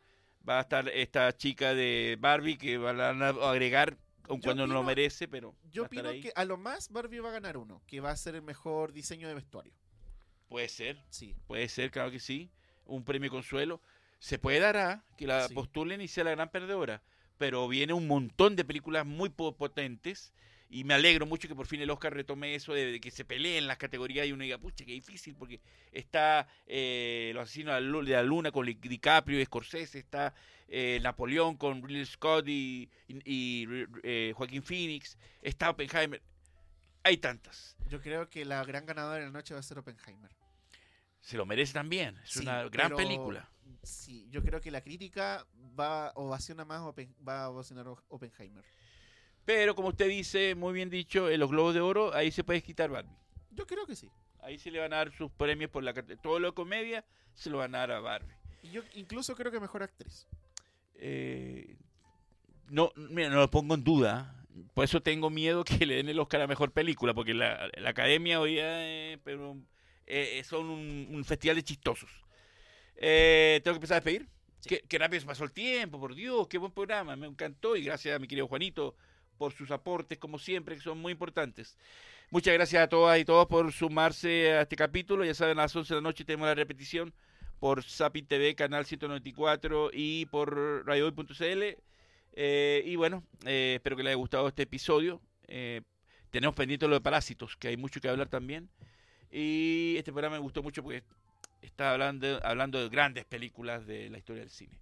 va 0.48 0.58
a 0.58 0.62
estar 0.62 0.88
esta 0.88 1.36
chica 1.36 1.74
de 1.74 2.16
Barbie 2.18 2.56
que 2.56 2.78
van 2.78 2.98
a 3.22 3.28
agregar, 3.28 3.98
aun 4.26 4.40
Yo 4.40 4.44
cuando 4.44 4.66
no 4.66 4.72
lo 4.72 4.82
merece, 4.82 5.28
pero 5.28 5.54
Yo 5.70 5.84
opino 5.84 6.10
que 6.12 6.32
a 6.34 6.46
lo 6.46 6.56
más 6.56 6.88
Barbie 6.90 7.18
va 7.20 7.28
a 7.28 7.32
ganar 7.32 7.58
uno, 7.58 7.82
que 7.86 8.00
va 8.00 8.10
a 8.10 8.16
ser 8.16 8.36
el 8.36 8.42
mejor 8.42 8.92
diseño 8.94 9.28
de 9.28 9.34
vestuario. 9.34 9.74
puede 10.48 10.68
ser. 10.70 10.98
Sí. 11.10 11.34
Puede 11.46 11.68
ser, 11.68 11.90
claro 11.90 12.10
que 12.10 12.20
sí. 12.20 12.50
Un 12.86 13.04
premio 13.04 13.30
consuelo. 13.30 13.80
Se 14.18 14.38
puede 14.38 14.60
dar 14.60 14.76
a 14.76 15.04
que 15.18 15.26
la 15.26 15.48
Sí. 15.48 15.54
postulen 15.54 16.00
y 16.00 16.08
sea 16.08 16.24
la 16.24 16.30
gran 16.32 16.50
perdedora. 16.50 17.02
Pero 17.38 17.66
viene 17.68 17.92
un 17.92 18.06
montón 18.06 18.56
de 18.56 18.64
películas 18.64 19.04
muy 19.06 19.28
po- 19.28 19.56
potentes. 19.56 20.32
Y 20.70 20.82
me 20.84 20.94
alegro 20.94 21.26
mucho 21.26 21.46
que 21.46 21.54
por 21.54 21.66
fin 21.66 21.80
el 21.82 21.90
Oscar 21.90 22.14
retome 22.14 22.54
eso 22.54 22.72
de, 22.72 22.90
de 22.90 23.00
que 23.00 23.10
se 23.10 23.24
peleen 23.24 23.66
las 23.66 23.76
categorías 23.76 24.26
y 24.26 24.32
uno 24.32 24.42
diga, 24.42 24.58
pucha, 24.58 24.84
qué 24.84 24.92
difícil, 24.92 25.34
porque 25.36 25.60
está 25.92 26.48
eh, 26.66 27.30
Los 27.34 27.44
Asesinos 27.44 27.74
de 27.76 28.12
la 28.12 28.22
Luna 28.22 28.50
con 28.50 28.66
DiCaprio 28.66 29.40
y 29.40 29.44
Scorsese, 29.44 29.98
está 29.98 30.34
eh, 30.68 30.98
Napoleón 31.02 31.56
con 31.56 31.82
Ridley 31.82 32.06
Scott 32.06 32.48
y, 32.48 32.88
y- 33.06 33.20
y, 33.24 33.68
eh, 34.02 34.32
Joaquín 34.34 34.62
Phoenix, 34.62 35.16
está 35.42 35.70
Oppenheimer. 35.70 36.20
Hay 37.04 37.18
tantas. 37.18 37.76
Yo 37.88 38.00
creo 38.00 38.28
que 38.30 38.44
la 38.44 38.64
gran 38.64 38.86
ganadora 38.86 39.18
de 39.20 39.26
la 39.26 39.30
noche 39.30 39.54
va 39.54 39.60
a 39.60 39.62
ser 39.62 39.78
Oppenheimer. 39.78 40.30
Se 41.24 41.38
lo 41.38 41.46
merece 41.46 41.72
también. 41.72 42.18
Es 42.22 42.32
Sí, 42.32 42.40
una 42.40 42.64
gran 42.64 42.88
pero- 42.88 42.96
película. 42.98 43.48
Sí, 43.82 44.26
yo 44.30 44.42
creo 44.42 44.60
que 44.60 44.70
la 44.70 44.82
crítica 44.82 45.46
va 45.78 46.08
a 46.08 46.12
ovacionar 46.16 46.66
más 46.66 46.80
va 47.26 47.44
a 47.44 47.48
ovacionar 47.50 47.88
Op- 47.88 48.02
Oppenheimer. 48.08 48.62
Pero 49.44 49.74
como 49.74 49.88
usted 49.88 50.08
dice, 50.08 50.54
muy 50.54 50.72
bien 50.74 50.88
dicho, 50.90 51.28
en 51.30 51.40
los 51.40 51.50
Globos 51.50 51.74
de 51.74 51.80
Oro, 51.80 52.14
ahí 52.14 52.30
se 52.30 52.44
puede 52.44 52.62
quitar 52.62 52.90
Barbie. 52.90 53.16
Yo 53.50 53.66
creo 53.66 53.86
que 53.86 53.96
sí. 53.96 54.10
Ahí 54.42 54.58
se 54.58 54.70
le 54.70 54.80
van 54.80 54.92
a 54.92 54.96
dar 54.96 55.12
sus 55.12 55.30
premios 55.30 55.70
por 55.70 55.82
la 55.82 55.92
todo 55.94 56.38
lo 56.38 56.48
de 56.48 56.54
comedia, 56.54 57.04
se 57.34 57.48
lo 57.50 57.58
van 57.58 57.74
a 57.74 57.78
dar 57.78 57.92
a 57.92 58.00
Barbie. 58.00 58.34
Y 58.62 58.70
yo 58.70 58.82
incluso 58.94 59.34
creo 59.34 59.50
que 59.52 59.60
mejor 59.60 59.82
actriz. 59.82 60.26
Eh, 60.96 61.76
no, 62.68 62.92
mira, 62.96 63.28
no 63.30 63.36
lo 63.36 63.50
pongo 63.50 63.74
en 63.74 63.84
duda. 63.84 64.34
Por 64.74 64.84
eso 64.84 65.02
tengo 65.02 65.30
miedo 65.30 65.64
que 65.64 65.84
le 65.84 65.96
den 65.96 66.08
el 66.08 66.20
Oscar 66.20 66.40
a 66.42 66.46
mejor 66.46 66.70
película, 66.72 67.12
porque 67.12 67.34
la, 67.34 67.68
la 67.76 67.90
academia 67.90 68.40
hoy 68.40 68.52
día 68.52 68.66
eh, 68.86 69.18
pero, 69.24 69.56
eh, 70.06 70.42
son 70.44 70.66
un, 70.66 71.08
un 71.10 71.24
festival 71.24 71.56
de 71.56 71.64
chistosos. 71.64 72.10
Eh, 72.96 73.60
Tengo 73.64 73.74
que 73.74 73.78
empezar 73.78 73.96
a 73.96 74.00
despedir. 74.00 74.28
Sí. 74.60 74.68
Qué, 74.68 74.84
qué 74.88 74.98
rápido 74.98 75.20
se 75.20 75.26
pasó 75.26 75.44
el 75.44 75.52
tiempo, 75.52 76.00
por 76.00 76.14
Dios, 76.14 76.48
qué 76.48 76.56
buen 76.58 76.72
programa, 76.72 77.16
me 77.16 77.26
encantó 77.26 77.76
y 77.76 77.84
gracias 77.84 78.16
a 78.16 78.18
mi 78.18 78.26
querido 78.26 78.48
Juanito 78.48 78.96
por 79.36 79.52
sus 79.52 79.70
aportes, 79.70 80.18
como 80.18 80.38
siempre, 80.38 80.76
que 80.76 80.80
son 80.80 80.98
muy 80.98 81.12
importantes. 81.12 81.76
Muchas 82.30 82.54
gracias 82.54 82.82
a 82.82 82.88
todas 82.88 83.18
y 83.18 83.24
todos 83.24 83.46
por 83.46 83.72
sumarse 83.72 84.52
a 84.52 84.62
este 84.62 84.76
capítulo. 84.76 85.24
Ya 85.24 85.34
saben, 85.34 85.58
a 85.58 85.62
las 85.62 85.76
11 85.76 85.94
de 85.94 86.00
la 86.00 86.02
noche 86.02 86.24
tenemos 86.24 86.46
la 86.46 86.54
repetición 86.54 87.12
por 87.60 87.82
Zapi 87.82 88.22
TV, 88.22 88.54
canal 88.54 88.86
194 88.86 89.90
y 89.92 90.26
por 90.26 90.86
radiohoy.cl. 90.86 91.62
Eh, 92.36 92.82
y 92.84 92.96
bueno, 92.96 93.24
eh, 93.44 93.74
espero 93.76 93.96
que 93.96 94.02
les 94.02 94.10
haya 94.10 94.16
gustado 94.16 94.48
este 94.48 94.62
episodio. 94.62 95.20
Eh, 95.46 95.82
tenemos 96.30 96.56
pendiente 96.56 96.88
lo 96.88 96.94
de 96.94 97.00
Parásitos, 97.00 97.56
que 97.56 97.68
hay 97.68 97.76
mucho 97.76 98.00
que 98.00 98.08
hablar 98.08 98.28
también. 98.28 98.70
Y 99.36 99.96
este 99.98 100.12
programa 100.12 100.36
me 100.36 100.42
gustó 100.42 100.62
mucho 100.62 100.80
porque 100.80 101.02
está 101.60 101.90
hablando, 101.90 102.38
hablando 102.44 102.80
de 102.80 102.88
grandes 102.88 103.24
películas 103.24 103.84
de 103.84 104.08
la 104.08 104.18
historia 104.18 104.42
del 104.42 104.50
cine. 104.50 104.78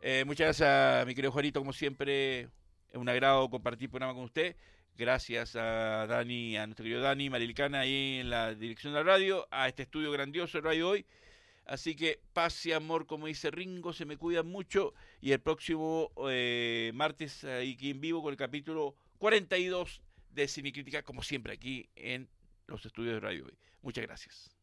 Eh, 0.00 0.24
muchas 0.24 0.58
gracias 0.58 1.02
a 1.02 1.04
mi 1.04 1.14
querido 1.14 1.30
Juanito, 1.30 1.60
como 1.60 1.74
siempre, 1.74 2.40
es 2.40 2.48
un 2.94 3.06
agrado 3.10 3.50
compartir 3.50 3.90
programa 3.90 4.14
con 4.14 4.24
usted. 4.24 4.56
Gracias 4.96 5.54
a 5.56 6.06
Dani, 6.06 6.56
a 6.56 6.66
nuestro 6.66 6.84
querido 6.84 7.02
Dani 7.02 7.28
Marilicana 7.28 7.80
ahí 7.80 8.20
en 8.20 8.30
la 8.30 8.54
dirección 8.54 8.94
de 8.94 9.00
la 9.00 9.04
radio, 9.04 9.46
a 9.50 9.68
este 9.68 9.82
estudio 9.82 10.10
grandioso 10.10 10.56
de 10.56 10.62
Radio 10.62 10.88
Hoy. 10.88 11.04
Así 11.66 11.94
que 11.94 12.20
paz 12.32 12.64
y 12.64 12.72
amor, 12.72 13.04
como 13.04 13.26
dice 13.26 13.50
Ringo, 13.50 13.92
se 13.92 14.06
me 14.06 14.16
cuidan 14.16 14.46
mucho. 14.46 14.94
Y 15.20 15.32
el 15.32 15.40
próximo 15.40 16.10
eh, 16.30 16.90
martes 16.94 17.44
aquí 17.44 17.90
en 17.90 18.00
vivo 18.00 18.22
con 18.22 18.30
el 18.30 18.38
capítulo 18.38 18.94
42 19.18 20.00
de 20.30 20.48
Cine 20.48 20.72
Crítica, 20.72 21.02
como 21.02 21.22
siempre 21.22 21.52
aquí 21.52 21.90
en 21.96 22.30
los 22.66 22.86
estudios 22.86 23.16
de 23.16 23.20
Radio 23.20 23.44
Hoy. 23.44 23.58
Muchas 23.84 24.04
gracias. 24.06 24.53